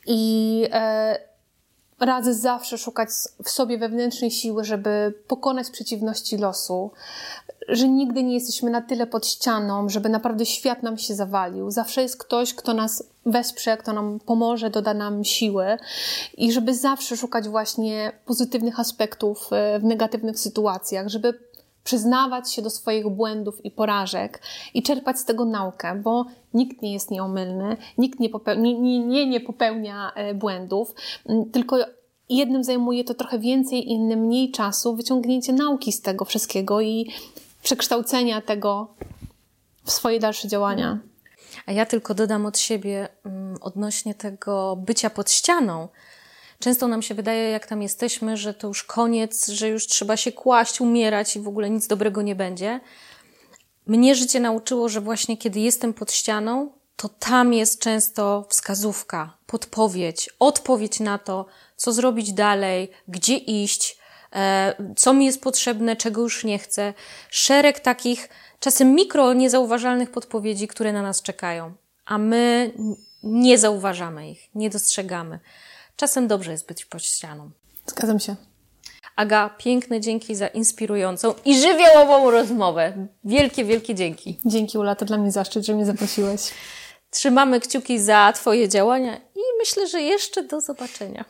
i 0.08 0.64
e, 0.72 1.20
radzę 2.00 2.34
zawsze 2.34 2.78
szukać 2.78 3.10
w 3.44 3.50
sobie 3.50 3.78
wewnętrznej 3.78 4.32
siły, 4.32 4.64
żeby 4.64 5.14
pokonać 5.28 5.70
przeciwności 5.70 6.38
losu, 6.38 6.92
że 7.68 7.88
nigdy 7.88 8.24
nie 8.24 8.34
jesteśmy 8.34 8.72
na 8.72 8.82
tyle 8.82 9.08
pod 9.08 9.28
ścianą, 9.28 9.90
żeby 9.90 10.10
naprawdę 10.10 10.46
świat 10.46 10.84
nam 10.84 10.98
się 10.98 11.16
zawalił. 11.16 11.72
Zawsze 11.72 12.02
jest 12.02 12.18
ktoś, 12.18 12.54
kto 12.54 12.74
nas 12.74 13.04
wesprze, 13.26 13.78
kto 13.78 13.94
nam 13.94 14.20
pomoże, 14.26 14.70
doda 14.70 14.94
nam 14.94 15.24
siły 15.24 15.78
i 16.38 16.52
żeby 16.52 16.74
zawsze 16.74 17.18
szukać 17.18 17.50
właśnie 17.50 18.12
pozytywnych 18.26 18.80
aspektów 18.80 19.50
e, 19.52 19.80
w 19.80 19.84
negatywnych 19.84 20.40
sytuacjach, 20.40 21.08
żeby 21.08 21.47
przyznawać 21.88 22.54
się 22.54 22.62
do 22.62 22.70
swoich 22.70 23.10
błędów 23.10 23.66
i 23.66 23.72
porażek 23.72 24.42
i 24.74 24.84
czerpać 24.84 25.20
z 25.20 25.26
tego 25.26 25.46
naukę, 25.46 25.96
bo 26.04 26.26
nikt 26.54 26.82
nie 26.82 26.94
jest 26.94 27.12
nieomylny, 27.12 27.78
nikt 27.98 28.20
nie, 28.20 28.30
popełnia, 28.30 28.72
nie, 28.80 29.00
nie, 29.00 29.28
nie 29.28 29.40
popełnia 29.40 30.12
e, 30.16 30.34
błędów, 30.34 30.96
tylko 31.52 31.78
jednym 32.30 32.64
zajmuje 32.64 33.04
to 33.04 33.14
trochę 33.14 33.40
więcej, 33.40 33.90
innym 33.90 34.20
mniej 34.20 34.52
czasu, 34.52 34.96
wyciągnięcie 34.96 35.54
nauki 35.54 35.92
z 35.92 36.02
tego 36.02 36.26
wszystkiego 36.26 36.82
i 36.82 37.12
przekształcenia 37.64 38.42
tego 38.42 38.88
w 39.84 39.92
swoje 39.92 40.20
dalsze 40.20 40.48
działania. 40.48 41.00
A 41.66 41.72
ja 41.72 41.86
tylko 41.86 42.14
dodam 42.14 42.46
od 42.46 42.58
siebie 42.58 43.08
odnośnie 43.62 44.16
tego 44.16 44.76
bycia 44.76 45.10
pod 45.10 45.32
ścianą, 45.32 45.88
Często 46.60 46.88
nam 46.88 47.02
się 47.02 47.16
wydaje, 47.16 47.50
jak 47.50 47.68
tam 47.68 47.82
jesteśmy, 47.82 48.38
że 48.38 48.54
to 48.54 48.68
już 48.68 48.84
koniec, 48.84 49.48
że 49.48 49.70
już 49.70 49.88
trzeba 49.88 50.18
się 50.18 50.32
kłaść, 50.32 50.82
umierać 50.82 51.36
i 51.36 51.40
w 51.40 51.48
ogóle 51.48 51.70
nic 51.70 51.88
dobrego 51.88 52.22
nie 52.22 52.36
będzie. 52.36 52.80
Mnie 53.88 54.16
życie 54.16 54.40
nauczyło, 54.40 54.90
że 54.90 55.02
właśnie 55.02 55.38
kiedy 55.38 55.60
jestem 55.60 55.94
pod 55.94 56.12
ścianą, 56.12 56.72
to 56.96 57.10
tam 57.10 57.54
jest 57.54 57.80
często 57.80 58.46
wskazówka, 58.50 59.38
podpowiedź, 59.48 60.30
odpowiedź 60.40 61.00
na 61.00 61.18
to, 61.18 61.46
co 61.76 61.94
zrobić 61.94 62.34
dalej, 62.34 62.92
gdzie 63.08 63.38
iść, 63.38 63.98
e, 64.34 64.74
co 64.96 65.14
mi 65.14 65.26
jest 65.26 65.42
potrzebne, 65.42 65.96
czego 65.96 66.22
już 66.22 66.44
nie 66.44 66.60
chcę. 66.60 66.94
Szereg 67.30 67.80
takich, 67.80 68.30
czasem 68.60 68.96
mikro, 68.96 69.34
niezauważalnych 69.34 70.12
podpowiedzi, 70.12 70.68
które 70.68 70.94
na 70.94 71.02
nas 71.02 71.22
czekają, 71.22 71.74
a 72.06 72.18
my 72.18 72.72
nie 73.24 73.58
zauważamy 73.58 74.32
ich, 74.32 74.50
nie 74.56 74.70
dostrzegamy. 74.70 75.40
Czasem 75.98 76.28
dobrze 76.28 76.52
jest 76.52 76.68
być 76.68 76.86
pod 76.86 77.04
ścianą. 77.04 77.52
Zgadzam 77.86 78.20
się. 78.20 78.36
Aga, 79.16 79.50
piękne 79.58 80.02
dzięki 80.02 80.36
za 80.36 80.48
inspirującą 80.48 81.34
i 81.46 81.62
żywiołową 81.62 82.32
rozmowę. 82.32 83.08
Wielkie, 83.24 83.66
wielkie 83.66 83.96
dzięki. 83.96 84.40
Dzięki 84.46 84.78
Ula, 84.78 84.96
to 84.96 85.06
dla 85.06 85.18
mnie 85.18 85.32
zaszczyt, 85.32 85.66
że 85.66 85.74
mnie 85.74 85.86
zaprosiłeś. 85.86 86.42
Trzymamy 87.10 87.60
kciuki 87.60 88.00
za 88.00 88.34
Twoje 88.36 88.70
działania 88.70 89.18
i 89.18 89.40
myślę, 89.60 89.88
że 89.88 90.02
jeszcze 90.02 90.44
do 90.44 90.62
zobaczenia. 90.62 91.26